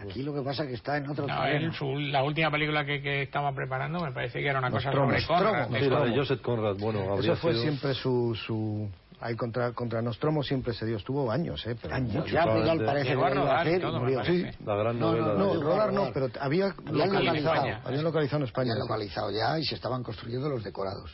Aquí 0.00 0.22
lo 0.22 0.32
que 0.34 0.42
pasa 0.42 0.62
es 0.64 0.68
que 0.70 0.74
está 0.74 0.96
en 0.96 1.08
otro 1.10 1.26
No, 1.26 1.44
él, 1.46 1.72
su- 1.74 1.96
la 1.98 2.22
última 2.22 2.50
película 2.50 2.84
que, 2.84 3.02
que 3.02 3.22
estaba 3.22 3.52
preparando 3.54 4.00
me 4.00 4.12
parece 4.12 4.40
que 4.40 4.48
era 4.48 4.58
una 4.58 4.70
cosa 4.70 4.90
Nostromo. 4.90 5.12
sobre 5.20 5.26
Conrad. 5.26 5.68
Sí, 5.80 5.88
la 5.90 6.04
de 6.04 6.16
Joseph 6.16 6.40
Conrad, 6.40 6.76
bueno, 6.78 7.00
habría 7.12 7.32
Eso 7.32 7.40
fue 7.42 7.52
sido- 7.52 7.62
siempre 7.62 7.94
su... 7.94 8.34
su 8.46 8.88
ahí 9.22 9.36
contra, 9.36 9.72
contra 9.72 10.00
Nostromo 10.00 10.42
siempre 10.42 10.72
se 10.72 10.86
dio, 10.86 10.96
estuvo 10.96 11.30
años, 11.30 11.66
¿eh? 11.66 11.76
Pero 11.80 11.94
Años. 11.94 12.24
Ya 12.30 12.42
al 12.44 12.48
final 12.48 12.78
probablemente. 12.78 12.84
parece 12.86 13.04
que 13.04 13.10
Llegó 13.10 13.24
a 13.26 13.30
lo 13.34 13.42
iba 13.42 13.52
a 13.58 13.60
hacer 13.60 13.76
y 13.76 13.80
todo, 13.82 14.00
murió. 14.00 14.24
Sí. 14.24 14.46
La 14.64 14.74
gran 14.76 14.98
No, 14.98 15.06
novela. 15.12 15.26
no, 15.34 15.54
No, 15.54 15.62
rodar 15.62 15.92
no, 15.92 16.10
pero 16.14 16.28
había 16.40 16.74
Habían 16.86 17.12
localizado. 17.12 17.66
habían 17.84 18.04
localizado 18.04 18.38
en 18.38 18.44
España. 18.48 18.72
Habían 18.72 18.88
localizado 18.88 19.30
ya 19.30 19.58
y 19.58 19.64
se 19.64 19.74
estaban 19.74 20.02
construyendo 20.02 20.48
los 20.48 20.64
decorados. 20.64 21.12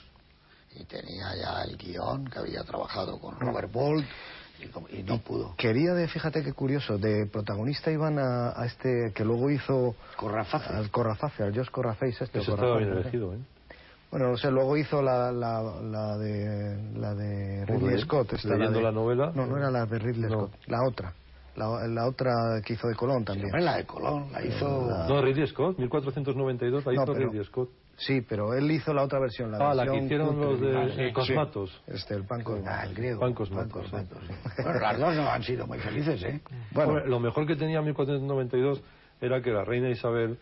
Y 0.79 0.85
tenía 0.85 1.35
ya 1.35 1.63
el 1.69 1.77
guion 1.77 2.27
que 2.27 2.39
había 2.39 2.63
trabajado 2.63 3.19
con 3.19 3.41
Robert 3.41 3.73
Bolt 3.73 4.07
y, 4.93 5.03
no 5.03 5.19
pudo. 5.19 5.55
Quería 5.57 5.93
de, 5.95 6.09
fíjate 6.09 6.43
qué 6.43 6.53
curioso, 6.53 6.99
de 6.99 7.27
protagonista 7.27 7.91
iban 7.91 8.19
a, 8.19 8.53
a 8.61 8.67
este 8.67 9.13
que 9.15 9.25
luego 9.25 9.51
hizo 9.51 9.95
Corraface. 10.17 10.73
al 10.73 10.91
Corraface, 10.91 11.43
al 11.43 11.55
Josh 11.55 11.71
Corraface 11.71 12.25
este. 12.25 12.39
Eso 12.41 12.55
estaba 12.55 12.79
bien 12.79 12.91
Corraface, 12.91 13.17
elegido, 13.17 13.35
¿eh? 13.35 13.39
Bueno, 14.11 14.31
no 14.31 14.37
sé, 14.37 14.51
luego 14.51 14.77
hizo 14.77 15.03
la, 15.03 15.33
la, 15.33 15.61
la 15.83 16.17
de 16.17 16.93
la 16.95 17.15
de 17.15 17.67
Ridley 17.67 18.01
Scott. 18.01 18.33
esta, 18.35 18.49
leyendo 18.51 18.79
de- 18.79 18.85
la 18.85 18.93
novela. 18.93 19.33
No, 19.35 19.47
no 19.47 19.57
era 19.59 19.71
la 19.71 19.85
de 19.85 19.99
Ridley 19.99 20.31
No. 20.31 20.47
Scott, 20.47 20.53
la 20.69 20.79
otra. 20.89 21.13
La, 21.57 21.87
la 21.89 22.07
otra 22.07 22.33
que 22.65 22.75
hizo 22.75 22.87
de 22.87 22.95
Colón 22.95 23.25
también. 23.25 23.47
Hombre, 23.47 23.63
la 23.63 23.77
de 23.79 23.85
Colón 23.87 24.27
la 24.31 24.45
hizo... 24.45 24.69
No, 25.09 25.23
Ridley 25.23 25.47
Scott, 25.49 25.79
1492 25.79 26.85
la 26.87 26.93
No, 26.93 27.03
hizo 27.03 27.13
pero- 27.15 27.31
Ridley 27.31 27.45
Scott. 27.47 27.71
Sí, 27.99 28.21
pero 28.21 28.53
él 28.55 28.71
hizo 28.71 28.93
la 28.93 29.03
otra 29.05 29.19
versión. 29.19 29.51
La 29.53 29.71
Ah, 29.71 29.75
la 29.75 29.85
que 29.85 29.91
versión 29.91 30.05
hicieron 30.05 30.39
los 30.41 30.61
de 30.61 30.77
Ah, 30.77 30.89
sí. 30.95 31.13
Cosmatos. 31.13 31.83
Este, 31.87 32.15
el 32.15 32.25
pan 32.25 32.43
con- 32.43 32.63
Ah, 32.69 32.85
el 32.85 32.95
griego. 32.95 33.21
Pan 33.21 33.33
Cosmatos, 33.33 33.91
Pan. 33.91 34.07
Cosmatos, 34.07 34.19
sí. 34.29 34.35
Bueno, 34.63 34.81
las 34.81 34.99
dos 34.99 35.15
no 35.17 35.29
han 35.31 35.43
sido 35.43 35.67
muy 35.67 35.79
felices, 35.79 36.23
¿eh? 36.25 36.41
Bueno, 36.73 36.91
Hombre, 36.93 37.09
lo 37.09 37.21
mejor 37.21 37.47
que 37.47 37.57
tenía 37.57 37.81
1492 37.81 38.83
era 39.21 39.41
que 39.41 39.51
la 39.51 39.65
reina 39.65 39.89
Isabel 39.89 40.39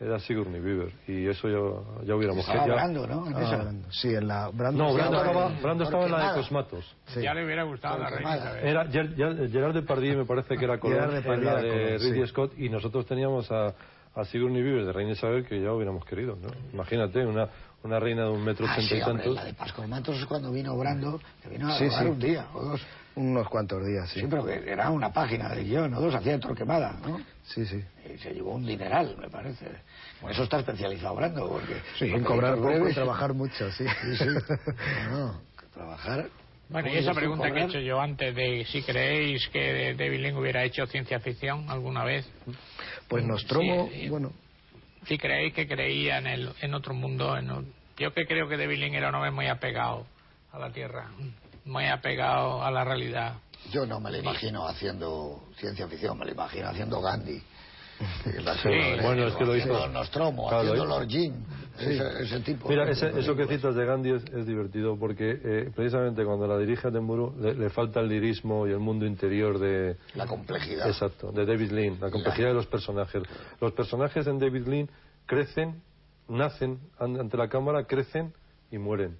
era 0.00 0.20
Sigourney 0.20 0.60
Weaver 0.60 0.92
y 1.08 1.26
eso 1.26 1.48
ya, 1.48 2.04
ya 2.06 2.14
hubiéramos 2.14 2.46
Estaba 2.46 2.66
ya- 2.66 2.72
hablando, 2.74 3.06
¿no? 3.06 3.26
En 3.26 3.34
ah. 3.34 3.56
Brando. 3.56 3.90
Sí, 3.90 4.08
en 4.14 4.28
la 4.28 4.48
Brando. 4.52 4.84
No, 4.84 4.94
Brando 4.94 5.16
estaba, 5.16 5.48
Brando 5.62 5.84
estaba 5.84 6.04
en 6.04 6.12
la 6.12 6.28
de. 6.28 6.34
Cosmatos. 6.38 6.96
sí. 7.06 7.22
Ya 7.22 7.34
le 7.34 7.44
hubiera 7.44 7.64
gustado 7.64 7.94
a 7.94 7.98
la 8.00 8.10
reina. 8.10 8.36
Isabel. 8.36 8.66
Era 8.68 8.84
Ger- 8.84 9.14
Ger- 9.16 9.50
Gerard 9.50 9.74
Depardieu 9.74 10.16
me 10.18 10.24
parece 10.26 10.56
que 10.56 10.64
era 10.64 10.78
Colón 10.78 10.98
Gerard 10.98 11.14
en 11.16 11.22
Depardieu 11.22 11.44
la 11.46 11.50
era 11.52 11.62
de 11.62 11.68
Colón, 11.84 11.98
sí. 12.00 12.10
Ridley 12.12 12.26
Scott 12.28 12.52
y 12.58 12.68
nosotros 12.68 13.06
teníamos 13.06 13.50
a, 13.50 13.74
a 14.14 14.24
Sigourney 14.24 14.62
Weaver 14.62 14.86
de 14.86 14.92
Reina 14.92 15.12
Isabel 15.12 15.44
que 15.46 15.60
ya 15.60 15.72
hubiéramos 15.72 16.04
querido, 16.04 16.36
¿no? 16.36 16.48
Imagínate, 16.72 17.24
una, 17.24 17.48
una 17.82 18.00
reina 18.00 18.24
de 18.24 18.30
un 18.30 18.44
metro 18.44 18.66
Ah, 18.68 18.72
ochenta 18.72 18.88
sí, 18.88 19.00
y 19.00 19.04
tantos. 19.04 19.34
la 19.34 19.44
de 19.44 19.54
Pascosmatos 19.54 20.16
es 20.18 20.26
cuando 20.26 20.50
vino 20.50 20.76
Brando, 20.76 21.20
que 21.42 21.48
vino 21.48 21.68
a 21.72 21.78
Sí, 21.78 21.84
un 22.04 22.18
día 22.18 22.46
o 22.54 22.62
dos. 22.64 22.80
Unos 23.14 23.48
cuantos 23.48 23.84
días, 23.84 24.08
sí. 24.10 24.20
Sí, 24.20 24.26
pero 24.30 24.46
que 24.46 24.70
era 24.70 24.90
una 24.90 25.12
página 25.12 25.48
de 25.48 25.64
guion, 25.64 25.92
o 25.94 26.00
dos, 26.00 26.14
hacía 26.14 26.38
Torquemada, 26.38 26.94
¿no? 27.04 27.20
Sí, 27.42 27.66
sí. 27.66 27.82
Y 28.14 28.16
se 28.18 28.32
llevó 28.32 28.52
un 28.54 28.64
dineral, 28.64 29.16
me 29.20 29.28
parece. 29.28 29.66
Por 30.20 30.30
eso 30.30 30.44
está 30.44 30.60
especializado 30.60 31.16
Brando, 31.16 31.48
porque... 31.48 31.82
Sí, 31.98 32.04
en 32.06 32.22
cobrar 32.22 32.54
poco 32.56 32.88
y 32.88 32.94
trabajar 32.94 33.34
mucho, 33.34 33.72
sí. 33.72 33.84
Sí, 34.02 34.16
sí. 34.18 34.24
No, 35.10 35.18
no, 35.32 35.40
trabajar... 35.74 36.28
Bueno, 36.70 36.88
y 36.88 36.90
¿Cómo 36.92 37.00
esa 37.00 37.14
pregunta 37.14 37.50
que 37.50 37.60
he 37.60 37.64
hecho 37.64 37.78
yo 37.80 38.00
antes 38.00 38.34
de 38.34 38.66
si 38.66 38.82
creéis 38.82 39.48
que 39.48 39.94
David 39.94 40.20
Lynch 40.20 40.36
hubiera 40.36 40.64
hecho 40.64 40.86
ciencia 40.86 41.18
ficción 41.20 41.68
alguna 41.70 42.04
vez, 42.04 42.28
Pues 43.08 43.24
Nostromo, 43.24 43.88
Sí, 43.90 44.08
bueno, 44.08 44.32
si 45.06 45.16
creéis 45.16 45.54
que 45.54 45.66
creía 45.66 46.18
en, 46.18 46.26
el, 46.26 46.50
en 46.60 46.74
otro 46.74 46.92
mundo, 46.92 47.36
en 47.38 47.50
un- 47.50 47.72
yo 47.96 48.12
que 48.12 48.26
creo 48.26 48.48
que 48.48 48.56
David 48.58 48.78
Lynch 48.80 48.94
era 48.96 49.08
un 49.08 49.14
hombre 49.14 49.30
muy 49.30 49.46
apegado 49.46 50.06
a 50.52 50.58
la 50.58 50.70
Tierra, 50.70 51.08
muy 51.64 51.86
apegado 51.86 52.62
a 52.62 52.70
la 52.70 52.84
realidad. 52.84 53.34
Yo 53.72 53.86
no 53.86 53.98
me 53.98 54.10
lo 54.10 54.18
imagino 54.18 54.66
haciendo 54.68 55.42
ciencia 55.58 55.88
ficción, 55.88 56.18
me 56.18 56.26
lo 56.26 56.32
imagino 56.32 56.68
haciendo 56.68 57.00
Gandhi. 57.00 57.42
Sí, 57.98 58.68
bueno, 59.02 59.26
es 59.26 59.34
que 59.34 59.44
lo 59.44 59.56
hizo- 59.56 59.88
Nostromo, 59.88 60.48
Claro, 60.48 60.62
haciendo 60.70 60.84
Lord 60.86 61.08
Jim, 61.08 61.34
ese, 61.80 62.22
ese 62.22 62.40
tipo. 62.40 62.68
Mira, 62.68 62.88
ese- 62.88 63.18
eso 63.18 63.34
que 63.34 63.46
citas 63.46 63.74
de 63.74 63.84
Gandhi 63.84 64.10
es, 64.12 64.24
es 64.32 64.46
divertido 64.46 64.96
porque 64.96 65.40
eh, 65.42 65.70
precisamente 65.74 66.24
cuando 66.24 66.46
la 66.46 66.58
dirige 66.58 66.86
Attenborough 66.88 67.36
le, 67.40 67.54
le 67.54 67.70
falta 67.70 68.00
el 68.00 68.08
lirismo 68.08 68.66
y 68.66 68.70
el 68.70 68.78
mundo 68.78 69.04
interior 69.06 69.58
de... 69.58 69.96
La 70.14 70.26
complejidad. 70.26 70.86
Exacto, 70.88 71.32
de 71.32 71.44
David 71.44 71.72
Lean, 71.72 71.98
la 72.00 72.10
complejidad 72.10 72.48
de 72.48 72.54
los 72.54 72.66
personajes. 72.66 73.22
Los 73.60 73.72
personajes 73.72 74.26
en 74.28 74.38
David 74.38 74.66
Lean 74.68 74.88
crecen, 75.26 75.82
nacen 76.28 76.78
an- 76.98 77.18
ante 77.18 77.36
la 77.36 77.48
cámara, 77.48 77.84
crecen 77.84 78.32
y 78.70 78.78
mueren. 78.78 79.18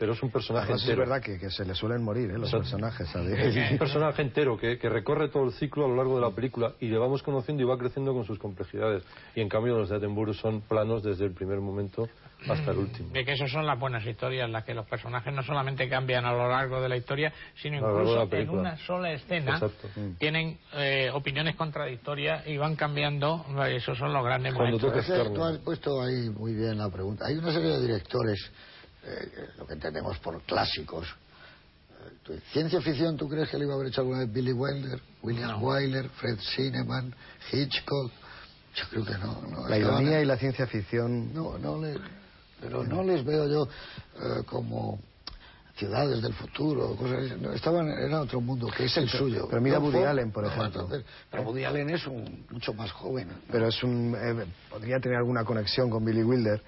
Pero 0.00 0.14
es 0.14 0.22
un 0.22 0.30
personaje 0.30 0.64
además 0.64 0.82
es 0.82 0.88
entero. 0.88 1.08
verdad 1.08 1.22
que, 1.22 1.38
que 1.38 1.50
se 1.50 1.62
le 1.66 1.74
suelen 1.74 2.02
morir, 2.02 2.30
¿eh? 2.30 2.38
Los 2.38 2.50
personajes. 2.50 3.06
Es 3.14 3.70
un 3.72 3.78
personaje 3.78 4.22
entero 4.22 4.56
que, 4.56 4.78
que 4.78 4.88
recorre 4.88 5.28
todo 5.28 5.44
el 5.44 5.52
ciclo 5.52 5.84
a 5.84 5.88
lo 5.88 5.96
largo 5.96 6.14
de 6.14 6.22
la 6.22 6.34
película 6.34 6.72
y 6.80 6.86
le 6.88 6.96
vamos 6.96 7.22
conociendo 7.22 7.62
y 7.62 7.66
va 7.66 7.76
creciendo 7.76 8.14
con 8.14 8.24
sus 8.24 8.38
complejidades. 8.38 9.04
Y 9.34 9.42
en 9.42 9.50
cambio 9.50 9.76
los 9.76 9.90
de 9.90 9.96
Attenborough 9.96 10.34
son 10.34 10.62
planos 10.62 11.02
desde 11.02 11.26
el 11.26 11.34
primer 11.34 11.60
momento 11.60 12.08
hasta 12.48 12.70
el 12.70 12.78
último. 12.78 13.10
De 13.10 13.26
que 13.26 13.32
esas 13.32 13.50
son 13.50 13.66
las 13.66 13.78
buenas 13.78 14.02
historias, 14.06 14.48
las 14.48 14.64
que 14.64 14.72
los 14.72 14.86
personajes 14.86 15.34
no 15.34 15.42
solamente 15.42 15.86
cambian 15.90 16.24
a 16.24 16.32
lo 16.32 16.48
largo 16.48 16.80
de 16.80 16.88
la 16.88 16.96
historia, 16.96 17.30
sino 17.60 17.76
incluso 17.76 18.26
en 18.32 18.48
una 18.48 18.78
sola 18.78 19.12
escena 19.12 19.52
Exacto. 19.52 19.88
tienen 20.18 20.58
eh, 20.76 21.10
opiniones 21.12 21.56
contradictorias 21.56 22.46
y 22.46 22.56
van 22.56 22.74
cambiando. 22.76 23.44
Esos 23.68 23.98
son 23.98 24.14
los 24.14 24.24
grandes 24.24 24.54
Cuando 24.54 24.78
carne. 24.78 25.34
Tú 25.34 25.44
has 25.44 25.58
puesto 25.58 26.00
ahí 26.00 26.30
muy 26.30 26.54
bien 26.54 26.78
la 26.78 26.88
pregunta. 26.88 27.26
Hay 27.26 27.36
una 27.36 27.52
serie 27.52 27.72
de 27.72 27.80
directores, 27.82 28.50
eh, 29.04 29.48
lo 29.58 29.66
que 29.66 29.74
entendemos 29.74 30.18
por 30.18 30.40
clásicos. 30.42 31.06
Eh, 32.28 32.40
¿Ciencia 32.52 32.80
ficción 32.80 33.16
tú 33.16 33.28
crees 33.28 33.48
que 33.48 33.58
le 33.58 33.64
iba 33.64 33.72
a 33.74 33.76
haber 33.76 33.88
hecho 33.88 34.00
alguna 34.02 34.20
vez 34.20 34.32
Billy 34.32 34.52
Wilder, 34.52 35.00
William 35.22 35.62
Wyler, 35.62 36.08
Fred 36.10 36.38
Zinnemann, 36.54 37.14
Hitchcock? 37.52 38.12
Yo 38.74 38.84
creo 38.90 39.04
que 39.04 39.18
no. 39.18 39.42
no 39.42 39.68
La 39.68 39.78
ironía 39.78 40.20
y 40.20 40.24
la 40.24 40.36
ciencia 40.36 40.66
ficción. 40.66 41.34
No, 41.34 41.58
no 41.58 41.80
le, 41.80 41.98
pero 42.60 42.84
no 42.84 43.02
les 43.02 43.24
veo 43.24 43.48
yo 43.48 43.68
eh, 44.16 44.42
como 44.46 45.00
ciudades 45.76 46.22
del 46.22 46.34
futuro, 46.34 46.94
cosas. 46.94 47.38
No, 47.40 47.52
estaban 47.52 47.88
era 47.88 48.20
otro 48.20 48.40
mundo 48.40 48.68
que 48.68 48.84
es 48.84 48.96
el 48.98 49.08
suyo. 49.08 49.46
pero 49.48 49.60
mira 49.62 49.78
No 49.78 49.86
Woody 49.86 50.04
Allen, 50.04 50.30
por 50.30 50.44
no, 50.44 50.50
ejemplo. 50.50 50.82
entonces, 50.82 51.04
pero 51.30 51.42
Woody 51.44 51.64
Allen 51.64 51.90
es 51.90 52.06
un, 52.06 52.46
mucho 52.50 52.74
más 52.74 52.92
joven. 52.92 53.28
¿no? 53.28 53.34
Pero 53.50 53.68
es 53.68 53.82
un. 53.82 54.14
eh, 54.14 54.46
podría 54.68 55.00
tener 55.00 55.16
alguna 55.18 55.44
conexión 55.44 55.90
con 55.90 56.04
Billy 56.04 56.22
Wilder. 56.22 56.62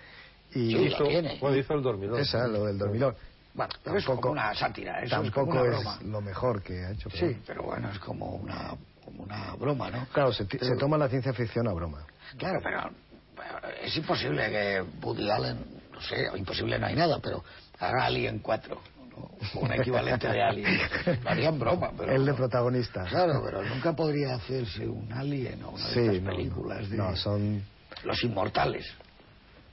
Y 0.55 0.71
Sí, 0.73 0.77
Hizo, 0.87 1.05
bueno, 1.41 1.57
hizo 1.57 1.75
el 1.75 1.83
dormidor. 1.83 2.21
esa, 2.21 2.47
lo 2.47 2.65
del 2.67 2.79
dormilón. 2.79 3.15
Bueno, 3.55 3.73
pero 3.85 3.99
es 3.99 4.05
como 4.05 4.31
una 4.31 4.55
sátira, 4.55 5.03
eso 5.03 5.23
es 5.23 5.31
como 5.31 5.47
tampoco 5.47 5.51
una 5.63 5.63
es, 5.77 5.83
broma. 5.85 5.99
lo 6.05 6.21
mejor 6.23 6.63
que 6.63 6.73
ha 6.85 6.91
hecho. 6.93 7.09
pero 7.11 7.29
Sí, 7.29 7.39
pero 7.47 7.63
bueno, 7.65 7.91
es 7.91 7.99
como 7.99 8.31
una, 8.37 8.75
como 9.05 9.23
una 9.25 9.55
broma, 9.57 9.91
¿no? 9.91 10.07
Claro, 10.13 10.33
se, 10.33 10.47
se 10.47 10.77
toma 10.79 10.97
la 10.97 11.09
ciencia 11.09 11.33
ficción 11.35 11.69
a 11.69 11.73
broma. 11.73 12.07
Claro, 12.39 12.61
pero 12.63 12.91
pero 13.37 13.75
es 13.83 13.95
imposible 13.97 14.49
que 14.51 14.83
Woody 15.03 15.31
Allen, 15.31 15.59
no 15.93 16.01
sé, 16.01 16.29
imposible 16.37 16.79
no 16.79 16.87
hay 16.87 16.95
nada, 16.95 17.19
pero 17.19 17.43
haga 17.79 18.05
Alien 18.07 18.39
4, 18.39 18.81
¿no? 19.11 19.17
o 19.17 19.61
un 19.61 19.73
equivalente 19.73 20.29
de 20.29 20.43
Alien. 20.43 20.79
Lo 21.25 21.31
harían 21.31 21.59
broma, 21.59 21.91
pero... 21.97 22.13
El 22.15 22.25
de 22.25 22.35
protagonista. 22.35 23.05
Claro, 23.05 23.43
pero 23.45 23.63
nunca 23.65 23.95
podría 23.95 24.35
hacerse 24.37 24.87
un 24.87 25.13
Alien 25.13 25.63
o 25.65 25.71
una 25.71 25.87
Sí, 25.89 26.01
de 26.01 26.07
estas 26.17 26.23
no, 26.23 26.31
películas 26.31 26.89
de 26.91 26.97
no, 26.97 27.17
son. 27.17 27.63
los 28.05 28.23
inmortales. 28.23 28.87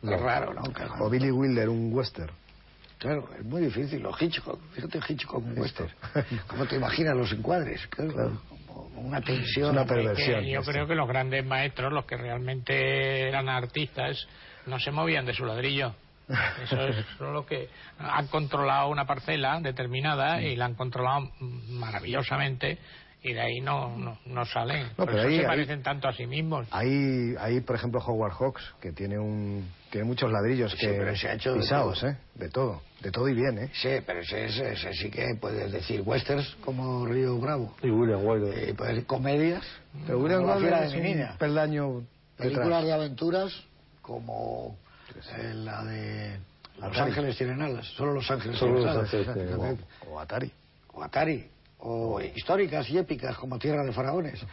No. 0.02 0.14
Es 0.16 0.22
raro, 0.22 0.54
¿no? 0.54 0.64
O 1.00 1.10
Billy 1.10 1.32
Wilder, 1.32 1.70
un 1.70 1.94
western. 1.94 2.32
Claro, 2.98 3.30
es 3.38 3.46
muy 3.46 3.62
difícil. 3.62 4.06
O 4.06 4.16
Hitchcock, 4.18 4.60
fíjate 4.74 5.00
Hitchcock 5.08 5.38
un 5.46 5.58
western. 5.58 5.90
¿Cómo 6.48 6.66
te 6.66 6.76
imaginas 6.76 7.16
los 7.16 7.32
encuadres? 7.32 7.86
Claro, 7.88 8.14
Claro. 8.14 8.42
Como 8.68 9.02
una 9.02 9.22
tensión. 9.22 9.72
una 9.72 9.86
perversión. 9.86 10.44
yo 10.46 10.62
creo 10.62 10.86
que 10.88 10.96
los 10.96 11.08
grandes 11.08 11.46
maestros, 11.46 11.92
los 11.94 12.06
que 12.06 12.18
realmente 12.18 13.28
eran 13.28 13.50
artistas, 13.50 14.28
no 14.66 14.80
se 14.80 14.92
movían 14.92 15.26
de 15.26 15.34
su 15.34 15.46
ladrillo. 15.46 15.96
Eso 16.64 16.88
es 16.88 17.06
lo 17.20 17.46
que 17.46 17.70
han 17.98 18.28
controlado 18.28 18.90
una 18.90 19.06
parcela 19.06 19.60
determinada 19.62 20.42
y 20.42 20.56
la 20.56 20.66
han 20.66 20.76
controlado 20.76 21.32
maravillosamente 21.40 22.78
y 23.22 23.34
de 23.34 23.42
ahí 23.42 23.60
no, 23.62 23.98
no, 23.98 24.18
no 24.26 24.46
salen. 24.46 24.88
No, 24.98 25.06
pero 25.06 25.22
ahí- 25.24 25.36
se 25.36 25.42
ahí- 25.42 25.46
parecen 25.48 25.84
tanto 25.84 26.08
a 26.08 26.14
sí 26.14 26.26
mismos. 26.26 26.68
Hay, 26.72 27.36
hay, 27.40 27.60
por 27.62 27.76
ejemplo, 27.76 28.00
Howard 28.06 28.32
Hawks, 28.34 28.64
que 28.82 28.92
tiene 28.94 29.18
un 29.20 29.68
tiene 29.92 30.06
muchos 30.06 30.32
ladrillos 30.32 30.72
Sí, 30.74 30.78
que 30.86 30.94
pero 30.94 31.16
se 31.16 31.28
ha 31.28 31.34
hecho 31.34 31.54
de 31.54 31.60
pisados, 31.62 32.00
todo. 32.00 32.10
¿eh? 32.12 32.18
De 32.36 32.50
todo, 32.50 32.82
de 33.02 33.12
todo 33.12 33.28
y 33.28 33.34
bien, 33.34 33.58
¿eh? 33.58 33.72
Sí, 33.74 33.90
pero 34.06 34.20
ese, 34.20 34.46
ese- 34.46 34.74
ese 34.74 34.94
sí 34.94 35.10
que 35.10 35.26
puedes 35.42 35.72
decir 35.72 36.02
westerns 36.06 36.56
como 36.64 37.06
Río 37.08 37.38
Bravo. 37.40 37.76
Y 37.82 37.90
William 37.90 38.24
Wyler. 38.24 38.70
Eh, 38.70 38.74
puedes 38.76 38.94
decir 38.96 39.08
comedias. 39.08 39.64
Pero 40.06 40.20
William 40.20 40.48
es 40.48 40.92
de 40.92 40.98
mi 40.98 40.98
un 40.98 41.04
niña. 41.04 41.36
peldaño 41.40 42.04
Películas 42.38 42.84
de 42.86 42.94
aventuras 42.94 43.52
como 44.02 44.78
eh, 45.38 45.54
la 45.56 45.84
de 45.84 46.38
Los 46.78 46.86
Atari. 46.92 47.10
Ángeles 47.12 47.38
tienen 47.38 47.62
alas. 47.62 47.86
Solo 47.98 48.14
Los 48.14 48.30
Ángeles 48.32 48.60
tienen 48.60 48.76
Los 48.76 48.86
alas. 48.86 49.14
O, 50.08 50.12
o 50.14 50.20
Atari. 50.20 50.52
O 50.94 51.04
Atari. 51.04 51.48
O 51.82 52.20
históricas 52.20 52.90
y 52.90 52.98
épicas 52.98 53.38
como 53.38 53.58
Tierra 53.58 53.84
de 53.86 53.94
Faraones. 53.94 54.46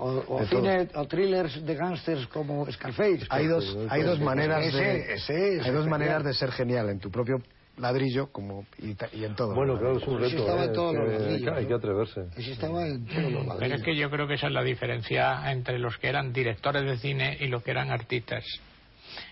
O, 0.00 0.24
o 0.26 0.40
De 0.40 0.46
cine, 0.46 0.88
o 0.94 1.06
thrillers 1.06 1.64
de 1.64 1.74
gángsters 1.76 2.26
como 2.26 2.70
Scarface. 2.70 3.20
Hay 3.28 3.46
dos, 3.46 3.78
hay 3.88 4.02
dos 4.02 4.18
maneras 4.20 4.64
Ese- 4.66 4.76
de, 4.76 5.14
ese 5.14 5.60
hay 5.62 5.70
dos 5.70 5.86
maneras 5.86 6.24
de 6.24 6.34
ser 6.34 6.50
genial 6.50 6.88
en 6.88 6.98
tu 6.98 7.08
propio 7.10 7.40
ladrillo 7.76 8.32
como 8.32 8.66
y, 8.78 8.96
en 9.24 9.36
todo. 9.36 9.54
Bueno, 9.54 9.74
¿no? 9.74 9.78
claro, 9.78 9.98
es 9.98 10.06
un 10.08 10.20
reto. 10.20 10.36
estaba 10.38 10.62
¿eh? 10.62 10.66
en 10.66 10.72
todos 10.72 10.94
los 10.94 11.08
ladrillos, 11.08 11.56
hay 11.56 11.66
que 11.66 11.74
atreverse. 11.74 12.20
Ese 12.36 12.52
estaba 12.52 12.86
en 12.86 13.06
todos 13.06 13.32
los 13.32 13.56
Pero 13.58 13.74
es 13.76 13.82
que 13.82 13.96
yo 13.96 14.10
creo 14.10 14.26
que 14.26 14.34
esa 14.34 14.48
es 14.48 14.52
la 14.52 14.64
diferencia 14.64 15.50
entre 15.52 15.78
los 15.78 15.96
que 15.98 16.08
eran 16.08 16.32
directores 16.32 16.84
de 16.84 16.98
cine 16.98 17.36
y 17.40 17.46
los 17.46 17.62
que 17.62 17.70
eran 17.70 17.90
artistas. 17.90 18.44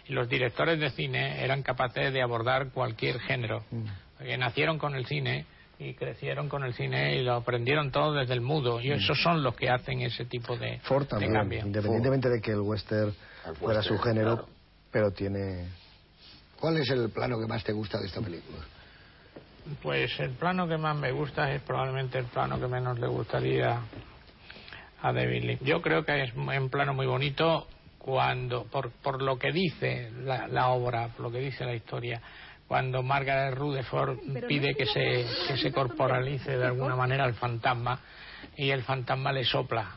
Y 0.09 0.13
los 0.13 0.29
directores 0.29 0.79
de 0.79 0.91
cine 0.91 1.45
eran 1.45 1.63
capaces 1.63 2.13
de 2.13 2.23
abordar 2.23 2.71
cualquier 2.71 3.19
género. 3.19 3.65
Porque 4.17 4.37
nacieron 4.39 4.79
con 4.79 4.95
el 4.95 5.07
cine 5.07 5.47
y 5.79 5.95
crecieron 5.95 6.49
con 6.49 6.65
el 6.65 6.75
cine 6.75 7.17
y 7.17 7.23
lo 7.23 7.35
aprendieron 7.35 7.91
todo 7.91 8.13
desde 8.13 8.35
el 8.35 8.41
mudo. 8.41 8.81
Y 8.81 8.91
esos 8.91 9.21
son 9.23 9.43
los 9.43 9.55
que 9.55 9.71
hacen 9.71 10.01
ese 10.01 10.25
tipo 10.25 10.57
de, 10.57 10.79
Ford 10.81 11.07
de 11.09 11.29
cambio. 11.31 11.61
independientemente 11.61 12.29
de 12.29 12.41
que 12.41 12.51
el 12.51 12.61
western 12.61 13.15
El 13.47 13.57
fuera 13.57 13.83
su 13.83 13.97
género, 13.99 14.37
claro. 14.37 14.49
pero 14.91 15.11
tiene 15.13 15.69
¿Cuál 16.61 16.79
es 16.79 16.91
el 16.91 17.11
plano 17.11 17.39
que 17.39 17.47
más 17.47 17.63
te 17.63 17.73
gusta 17.73 17.99
de 17.99 18.07
esta 18.07 18.21
película? 18.21 18.59
Pues 19.83 20.19
el 20.19 20.31
plano 20.31 20.67
que 20.67 20.77
más 20.77 20.97
me 20.97 21.13
gusta 21.13 21.53
es 21.53 21.63
probablemente 21.63 22.19
el 22.19 22.25
plano 22.27 22.59
que 22.59 22.67
menos 22.67 22.99
le 22.99 23.07
gustaría 23.07 23.81
a 25.01 25.13
David 25.13 25.45
Lynch. 25.45 25.63
Yo 25.63 25.81
creo 25.81 26.05
que 26.05 26.25
es 26.25 26.35
un 26.35 26.69
plano 26.71 26.95
muy 26.95 27.07
bonito 27.07 27.69
cuando, 27.99 28.65
por, 28.65 28.91
por 28.91 29.23
lo 29.23 29.39
que 29.39 29.53
dice 29.53 30.11
la, 30.25 30.49
la 30.49 30.69
obra, 30.69 31.09
por 31.09 31.27
lo 31.27 31.31
que 31.31 31.39
dice 31.39 31.65
la 31.65 31.75
historia, 31.75 32.21
cuando 32.69 33.03
Margaret 33.03 33.55
Rutherford 33.57 34.19
pide 34.47 34.75
que 34.75 34.87
se, 34.87 35.27
que 35.49 35.57
se 35.57 35.73
corporalice 35.73 36.57
de 36.59 36.67
alguna 36.67 36.95
manera 36.97 37.25
al 37.25 37.35
fantasma 37.35 37.99
y 38.57 38.71
el 38.71 38.83
fantasma 38.83 39.33
le 39.33 39.45
sopla. 39.45 39.97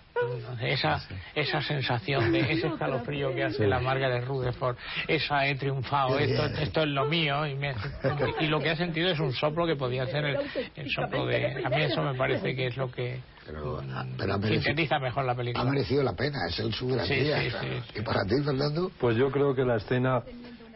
Esa, 0.61 1.01
esa 1.33 1.61
sensación 1.63 2.31
de 2.31 2.41
ese 2.51 2.67
escalofrío 2.67 3.33
que 3.33 3.43
hace 3.43 3.65
la 3.67 3.79
Margaret 3.79 4.23
Rutherford, 4.25 4.77
esa 5.07 5.47
he 5.47 5.55
triunfado, 5.55 6.19
esto, 6.19 6.45
esto 6.45 6.81
es 6.83 6.89
lo 6.89 7.05
mío, 7.05 7.47
y, 7.47 7.55
me- 7.55 7.73
y 8.39 8.45
lo 8.45 8.59
que 8.59 8.69
ha 8.69 8.75
sentido 8.75 9.09
es 9.09 9.19
un 9.19 9.33
soplo 9.33 9.65
que 9.65 9.75
podía 9.75 10.05
ser 10.05 10.25
el, 10.25 10.37
el 10.75 10.89
soplo 10.91 11.25
de... 11.25 11.63
A 11.65 11.69
mí 11.69 11.81
eso 11.81 12.03
me 12.03 12.13
parece 12.13 12.55
que 12.55 12.67
es 12.67 12.77
lo 12.77 12.91
que 12.91 13.19
Pero, 13.47 13.81
mm, 13.81 14.15
pero 14.15 14.33
ha 14.33 14.37
merecido- 14.37 14.61
sintetiza 14.61 14.99
mejor 14.99 15.25
la 15.25 15.31
Ha 15.31 15.35
película. 15.35 15.65
merecido 15.65 16.03
la 16.03 16.13
pena, 16.13 16.37
es 16.47 16.59
el 16.59 16.71
su 16.71 16.87
garantía. 16.89 17.41
Sí, 17.41 17.49
sí, 17.49 17.57
sí, 17.59 17.67
sí. 17.93 17.99
¿Y 17.99 18.03
para 18.03 18.21
ti, 18.23 18.35
Fernando? 18.45 18.91
Pues 18.99 19.17
yo 19.17 19.31
creo 19.31 19.55
que 19.55 19.65
la 19.65 19.77
escena 19.77 20.21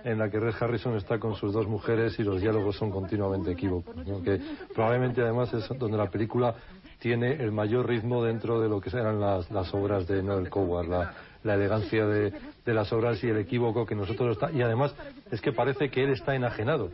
en 0.06 0.20
la 0.20 0.30
que 0.30 0.40
Red 0.40 0.54
Harrison 0.60 0.96
está 0.96 1.20
con 1.20 1.36
sus 1.36 1.52
dos 1.52 1.68
mujeres 1.68 2.18
y 2.20 2.24
los 2.24 2.40
diálogos 2.40 2.78
son 2.78 2.92
continuamente 2.92 3.52
equívocos. 3.52 3.96
Que 4.24 4.40
probablemente 4.74 5.22
además 5.22 5.52
es 5.54 5.68
donde 5.80 5.98
la 5.98 6.10
película 6.12 6.54
tiene 7.00 7.34
el 7.34 7.52
mayor 7.52 7.88
ritmo 7.88 8.24
dentro 8.24 8.62
de 8.62 8.70
lo 8.70 8.80
que 8.80 8.90
eran 8.90 9.20
las, 9.20 9.50
las 9.50 9.74
obras 9.74 10.08
de 10.08 10.22
Noel 10.22 10.50
Coward, 10.50 10.88
la, 10.88 11.14
elegancia 11.56 12.06
de, 12.06 12.34
las 12.66 12.94
obras 12.94 13.24
y 13.24 13.28
el 13.28 13.38
equívoco 13.38 13.86
que 13.86 13.96
nosotros 13.96 14.38
está. 14.38 14.52
Y 14.52 14.62
además 14.62 14.96
es 15.32 15.42
que 15.42 15.52
parece 15.52 15.90
que 15.90 16.04
él 16.04 16.12
está 16.12 16.36
enajenado, 16.36 16.92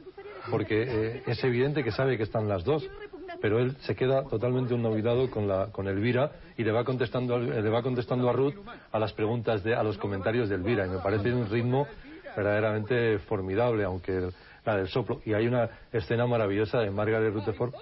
porque 0.49 0.83
eh, 0.87 1.23
es 1.27 1.43
evidente 1.43 1.83
que 1.83 1.91
sabe 1.91 2.15
que 2.17 2.23
están 2.23 2.47
las 2.47 2.63
dos. 2.63 2.89
Pero 3.41 3.59
él 3.59 3.75
se 3.81 3.95
queda 3.95 4.23
totalmente 4.23 4.73
olvidado 4.73 5.31
con, 5.31 5.47
la, 5.47 5.67
con 5.71 5.87
Elvira 5.87 6.31
y 6.57 6.63
le 6.63 6.71
va 6.71 6.83
contestando, 6.83 7.39
le 7.39 7.69
va 7.69 7.81
contestando 7.81 8.29
a 8.29 8.33
Ruth 8.33 8.53
a 8.91 8.99
las 8.99 9.13
preguntas, 9.13 9.63
de, 9.63 9.73
a 9.73 9.83
los 9.83 9.97
comentarios 9.97 10.47
de 10.47 10.55
Elvira. 10.55 10.85
Y 10.85 10.89
me 10.89 10.99
parece 10.99 11.33
un 11.33 11.49
ritmo 11.49 11.87
verdaderamente 12.35 13.19
formidable, 13.19 13.83
aunque 13.83 14.29
la 14.65 14.77
del 14.77 14.87
soplo. 14.87 15.21
Y 15.25 15.33
hay 15.33 15.47
una 15.47 15.69
escena 15.91 16.27
maravillosa 16.27 16.79
de 16.79 16.91
Margaret 16.91 17.33
Rutherford 17.33 17.73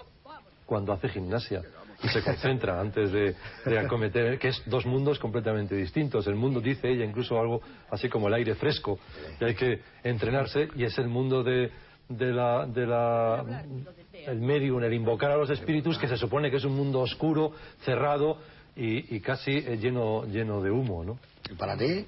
cuando 0.65 0.93
hace 0.93 1.09
gimnasia 1.09 1.61
y 2.01 2.07
se 2.07 2.23
concentra 2.23 2.79
antes 2.79 3.11
de, 3.11 3.35
de 3.65 3.79
acometer, 3.79 4.39
que 4.39 4.49
es 4.49 4.63
dos 4.65 4.85
mundos 4.85 5.19
completamente 5.19 5.75
distintos. 5.75 6.27
El 6.27 6.35
mundo, 6.35 6.61
dice 6.61 6.89
ella, 6.89 7.03
incluso 7.03 7.37
algo 7.37 7.61
así 7.89 8.07
como 8.07 8.27
el 8.27 8.35
aire 8.35 8.55
fresco, 8.55 8.99
y 9.39 9.43
hay 9.43 9.55
que 9.55 9.81
entrenarse, 10.03 10.69
y 10.75 10.85
es 10.85 10.97
el 10.97 11.09
mundo 11.09 11.43
de, 11.43 11.71
de 12.07 12.31
la, 12.31 12.65
de 12.65 12.87
la, 12.87 13.65
el 14.13 14.39
medium, 14.39 14.81
el 14.81 14.93
invocar 14.93 15.31
a 15.31 15.37
los 15.37 15.49
espíritus, 15.49 15.97
que 15.97 16.07
se 16.07 16.15
supone 16.15 16.49
que 16.49 16.57
es 16.57 16.63
un 16.63 16.75
mundo 16.75 17.01
oscuro, 17.01 17.51
cerrado 17.83 18.37
y, 18.77 19.15
y 19.15 19.19
casi 19.19 19.57
eh, 19.57 19.77
lleno, 19.77 20.23
lleno 20.25 20.61
de 20.61 20.71
humo, 20.71 21.03
¿no? 21.03 21.19
¿Y 21.49 21.55
para 21.55 21.75
ti? 21.75 22.05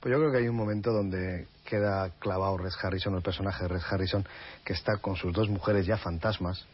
Pues 0.00 0.12
yo 0.12 0.18
creo 0.18 0.32
que 0.32 0.38
hay 0.38 0.48
un 0.48 0.56
momento 0.56 0.92
donde 0.92 1.46
queda 1.64 2.10
clavado 2.18 2.58
Red 2.58 2.72
Harrison, 2.82 3.14
el 3.14 3.22
personaje 3.22 3.62
de 3.62 3.68
Red 3.68 3.82
Harrison, 3.90 4.26
que 4.64 4.72
está 4.72 4.98
con 4.98 5.16
sus 5.16 5.32
dos 5.32 5.48
mujeres 5.48 5.86
ya 5.86 5.96
fantasmas, 5.96 6.66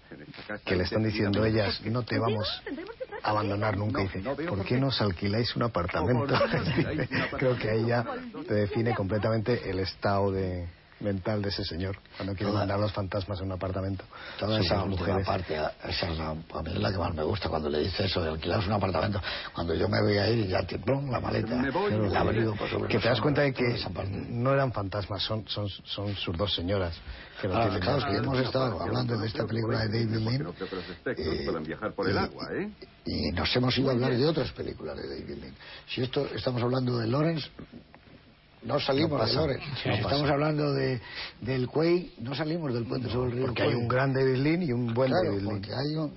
que 0.65 0.77
le 0.77 0.85
están 0.85 1.03
diciendo 1.03 1.45
ellas, 1.45 1.81
no 1.85 2.03
te 2.03 2.19
vamos 2.19 2.63
a 3.23 3.31
abandonar 3.31 3.77
nunca. 3.77 4.03
Y 4.03 4.09
dice, 4.09 4.47
¿por 4.47 4.65
qué 4.65 4.79
nos 4.79 5.01
alquiláis 5.01 5.55
un 5.57 5.63
apartamento? 5.63 6.35
Creo 7.39 7.57
que 7.57 7.71
ahí 7.71 7.87
ya 7.87 8.05
te 8.47 8.55
define 8.55 8.95
completamente 8.95 9.71
el 9.71 9.79
estado 9.79 10.33
de 10.33 10.69
mental 11.01 11.43
de 11.43 11.49
ese 11.49 11.65
señor, 11.65 11.97
cuando 12.17 12.35
quiere 12.35 12.51
Toda- 12.51 12.61
mandar 12.61 12.79
a 12.79 12.81
los 12.81 12.93
fantasmas 12.93 13.41
a 13.41 13.45
un 13.45 13.53
apartamento. 13.53 14.05
Toda 14.39 14.61
esa 14.61 14.83
última 14.85 15.21
parte, 15.25 15.55
esa 15.57 16.11
es 16.13 16.19
la, 16.19 16.31
a 16.31 16.35
mí 16.35 16.73
es 16.75 16.81
la 16.81 16.93
que 16.93 16.99
más 16.99 17.15
me 17.15 17.23
gusta 17.23 17.49
cuando 17.49 17.69
le 17.69 17.81
dice 17.81 18.05
eso 18.05 18.23
de 18.23 18.31
alquilar 18.31 18.61
un 18.67 18.73
apartamento. 18.73 19.21
Cuando 19.55 19.75
yo 19.75 19.89
me 19.89 20.01
voy 20.03 20.19
a 20.19 20.29
ir 20.29 20.47
y 20.47 20.49
ya 20.49 20.63
te 20.67 20.79
plum, 20.79 21.11
la 21.11 21.21
maleta, 21.21 21.61
el 21.61 22.17
abrigo 22.17 22.55
por 22.55 22.69
sobre 22.69 22.89
que 22.89 22.99
te 22.99 23.09
das 23.09 23.21
cuenta 23.21 23.43
de 23.43 23.53
que 23.53 23.77
no 24.31 24.53
eran 24.53 24.73
fantasmas, 24.73 25.23
son, 25.23 25.47
son, 25.49 25.69
son 25.69 26.15
sus 26.17 26.37
dos 26.37 26.55
señoras. 26.55 26.95
Que 27.41 27.49
lo 27.49 27.55
más 27.55 28.05
que 28.05 28.17
hemos 28.17 28.39
estado 28.39 28.81
hablando 28.83 29.19
de 29.19 29.27
esta 29.27 29.47
película 29.47 29.79
de 29.87 29.89
David 29.89 30.15
espectros 30.51 30.85
eh, 31.23 31.47
el 32.11 32.17
y- 32.17 32.17
¿eh? 32.53 32.71
y 33.07 33.33
nos 33.33 33.57
hemos 33.57 33.77
ido 33.79 33.89
a 33.89 33.93
hablar 33.93 34.15
de 34.15 34.27
otras 34.27 34.53
películas 34.53 34.97
de 34.97 35.09
David 35.09 35.43
Lynn. 35.43 35.55
Si 35.89 36.03
esto 36.03 36.27
estamos 36.35 36.63
hablando 36.63 36.99
de 36.99 37.07
Lawrence, 37.07 37.49
no 38.63 38.79
salimos 38.81 39.13
No 39.35 39.47
de 39.47 39.59
pasa. 39.59 39.93
estamos 39.95 40.31
hablando 40.31 40.73
de, 40.73 41.01
del 41.41 41.69
Quay, 41.69 42.15
no 42.21 42.35
salimos 42.35 42.73
del 42.75 42.85
puente 42.85 43.09
sobre 43.11 43.31
el 43.31 43.37
río 43.37 43.47
Porque 43.47 43.63
hay 43.63 43.75
un 43.75 43.89
gran 43.89 44.13
David 44.13 44.37
Lean 44.37 44.63
y 44.63 44.73
un 44.73 44.93
buen 44.93 45.11
Claro, 45.11 45.25
David 45.31 45.43
Lean. 45.43 45.51
porque 45.55 45.71
hay 45.75 45.97
un, 45.97 46.13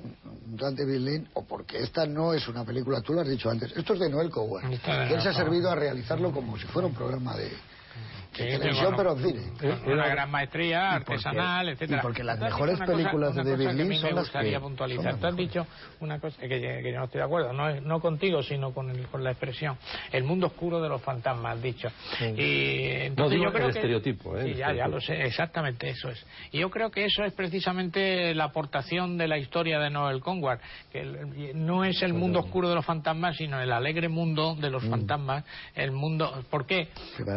un 0.52 0.58
gran 0.58 0.76
David 0.76 0.98
Lean, 0.98 1.28
o 1.34 1.44
porque 1.46 1.80
esta 1.80 2.06
no 2.06 2.34
es 2.34 2.48
una 2.48 2.64
película, 2.66 3.02
tú 3.02 3.14
lo 3.14 3.22
has 3.22 3.28
dicho 3.28 3.50
antes, 3.50 3.72
esto 3.76 3.94
es 3.94 4.00
de 4.00 4.10
Noel 4.10 4.30
Coward. 4.30 4.66
De 4.70 5.14
él 5.14 5.22
se 5.22 5.30
ha 5.30 5.34
servido 5.34 5.70
a 5.72 5.76
realizarlo 5.76 6.32
como 6.32 6.58
si 6.58 6.66
fuera 6.68 6.88
un 6.88 6.94
programa 6.94 7.36
de, 7.38 7.46
de 7.46 7.52
Sí, 8.34 8.44
televisión, 8.44 8.96
bueno, 8.96 8.98
pero 8.98 9.12
en 9.18 9.52
cine. 9.60 9.80
con 9.84 9.94
una 9.94 10.08
gran 10.08 10.32
maestría 10.32 10.92
artesanal, 10.94 11.70
etcétera. 11.70 12.00
y 12.00 12.02
porque 12.02 12.24
las 12.24 12.40
mejores 12.40 12.76
una 12.78 12.86
cosa- 12.86 12.98
películas 12.98 13.36
de 13.36 13.44
David 13.44 13.70
Lynch 13.72 13.96
son 14.00 14.10
me 14.10 14.16
las 14.16 14.24
gustaría 14.26 14.52
que 14.54 14.60
puntualizar. 14.60 15.16
Tú 15.18 15.28
has 15.28 15.36
dicho 15.36 15.68
una 16.00 16.20
cosa 16.20 16.42
que, 16.42 16.48
que 16.50 16.92
yo 16.92 16.98
no 17.00 17.06
estoy 17.06 17.20
de 17.20 17.26
acuerdo, 17.26 17.54
no, 17.54 17.70
es- 17.70 17.82
no 17.84 18.00
contigo, 18.00 18.42
sino 18.44 18.74
con, 18.74 18.90
el- 18.90 19.08
con 19.08 19.24
la 19.24 19.32
expresión. 19.32 19.78
El 20.12 20.24
mundo 20.24 20.48
oscuro 20.48 20.82
de 20.82 20.90
los 20.90 21.02
fantasmas, 21.02 21.56
has 21.58 21.62
dicho. 21.62 21.90
Y 22.22 22.90
entonces 23.06 23.34
digo 23.40 23.46
yo 23.46 23.54
creo 23.54 23.68
el 23.68 23.74
que- 23.74 23.80
estereotipo, 23.80 24.38
¿eh? 24.38 24.44
Sí, 24.46 24.54
ya, 24.56 24.74
ya 24.74 24.88
lo 24.88 25.00
sé, 25.00 25.22
exactamente 25.24 25.90
eso 25.90 26.10
es. 26.10 26.26
Y 26.52 26.60
yo 26.60 26.70
creo 26.70 26.90
que 26.92 27.06
eso 27.06 27.24
es 27.24 27.34
precisamente 27.34 28.34
la 28.34 28.46
aportación 28.46 29.18
de 29.18 29.28
la 29.28 29.38
historia 29.38 29.80
de 29.80 29.90
Noel 29.90 30.22
Conward, 30.22 30.60
que 30.92 31.02
el- 31.02 31.66
no 31.66 31.84
es 31.86 32.02
el 32.02 32.14
mundo 32.14 32.40
oscuro 32.40 32.70
de 32.70 32.76
los 32.76 32.86
fantasmas, 32.86 33.36
sino 33.38 33.62
el 33.62 33.72
alegre 33.72 34.10
mundo 34.10 34.56
de 34.56 34.70
Mm. 34.70 34.72
los 34.72 34.84
fantasmas, 34.86 35.44
el 35.76 35.92
mundo... 35.92 36.44
¿Por 36.50 36.66
qué? 36.66 36.88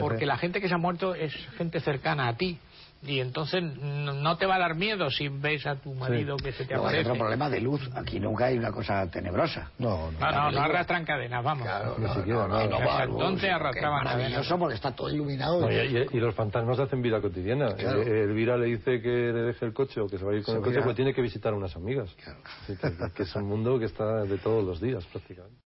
Porque 0.00 0.26
la 0.26 0.36
gente 0.36 0.60
que 0.60 0.68
se 0.68 0.74
ha 0.74 0.78
muerto 0.86 1.14
es 1.14 1.34
gente 1.58 1.80
cercana 1.80 2.28
a 2.28 2.36
ti. 2.36 2.58
Y 3.02 3.20
entonces 3.20 3.62
no 3.62 4.14
no 4.14 4.36
te 4.38 4.46
va 4.46 4.56
a 4.56 4.58
dar 4.58 4.74
miedo 4.74 5.10
si 5.10 5.28
ves 5.28 5.66
a 5.66 5.76
tu 5.76 5.94
marido 5.94 6.36
que 6.38 6.50
se 6.52 6.64
te 6.64 6.72
Luego 6.74 6.86
hay 6.88 6.94
aparece. 6.94 7.10
otro 7.10 7.20
problema 7.20 7.50
de 7.50 7.60
luz. 7.60 7.90
Aquí 7.94 8.18
nunca 8.18 8.46
hay 8.46 8.56
una 8.58 8.72
cosa 8.72 9.08
tenebrosa. 9.10 9.70
No, 9.78 10.10
no. 10.12 10.18
No, 10.18 10.30
no, 10.32 10.50
no 10.50 10.60
arrastran 10.62 11.04
cadenas, 11.04 11.44
vamos. 11.44 11.64
Claro, 11.68 11.94
Ni 11.98 12.06
no, 12.06 12.14
siquiera, 12.14 12.48
no, 12.48 12.48
no, 12.48 12.68
no. 12.70 12.78
no, 12.80 13.02
entonces 13.02 13.50
arrastraban 13.50 14.02
maravilloso 14.04 14.58
porque 14.58 14.74
está 14.76 14.92
todo 14.92 15.10
iluminado. 15.10 15.60
No, 15.60 15.70
y, 15.70 15.76
y- 15.76 16.06
y 16.16 16.20
los 16.20 16.34
fantasmas 16.34 16.78
hacen 16.78 17.02
vida 17.02 17.20
cotidiana. 17.20 17.74
Claro. 17.74 18.02
Eh, 18.02 18.24
Elvira 18.24 18.56
le 18.56 18.66
dice 18.66 19.00
que 19.02 19.08
le 19.08 19.42
deje 19.42 19.66
el 19.66 19.74
coche 19.74 20.00
o 20.00 20.08
que 20.08 20.16
se 20.18 20.24
va 20.24 20.32
a 20.32 20.34
ir 20.34 20.42
con 20.42 20.54
Se 20.54 20.58
el 20.58 20.64
coche 20.64 20.78
porque 20.80 20.96
tiene 20.96 21.12
que 21.14 21.20
visitar 21.22 21.52
a 21.52 21.56
unas 21.56 21.76
amigas. 21.76 22.10
Claro. 22.24 22.38
Así 22.62 22.76
que, 22.76 23.12
que 23.14 23.22
es 23.24 23.36
un 23.36 23.44
mundo 23.44 23.78
que 23.78 23.84
está 23.84 24.22
de 24.24 24.38
todos 24.38 24.64
los 24.64 24.80
días 24.80 25.04
prácticamente. 25.12 25.65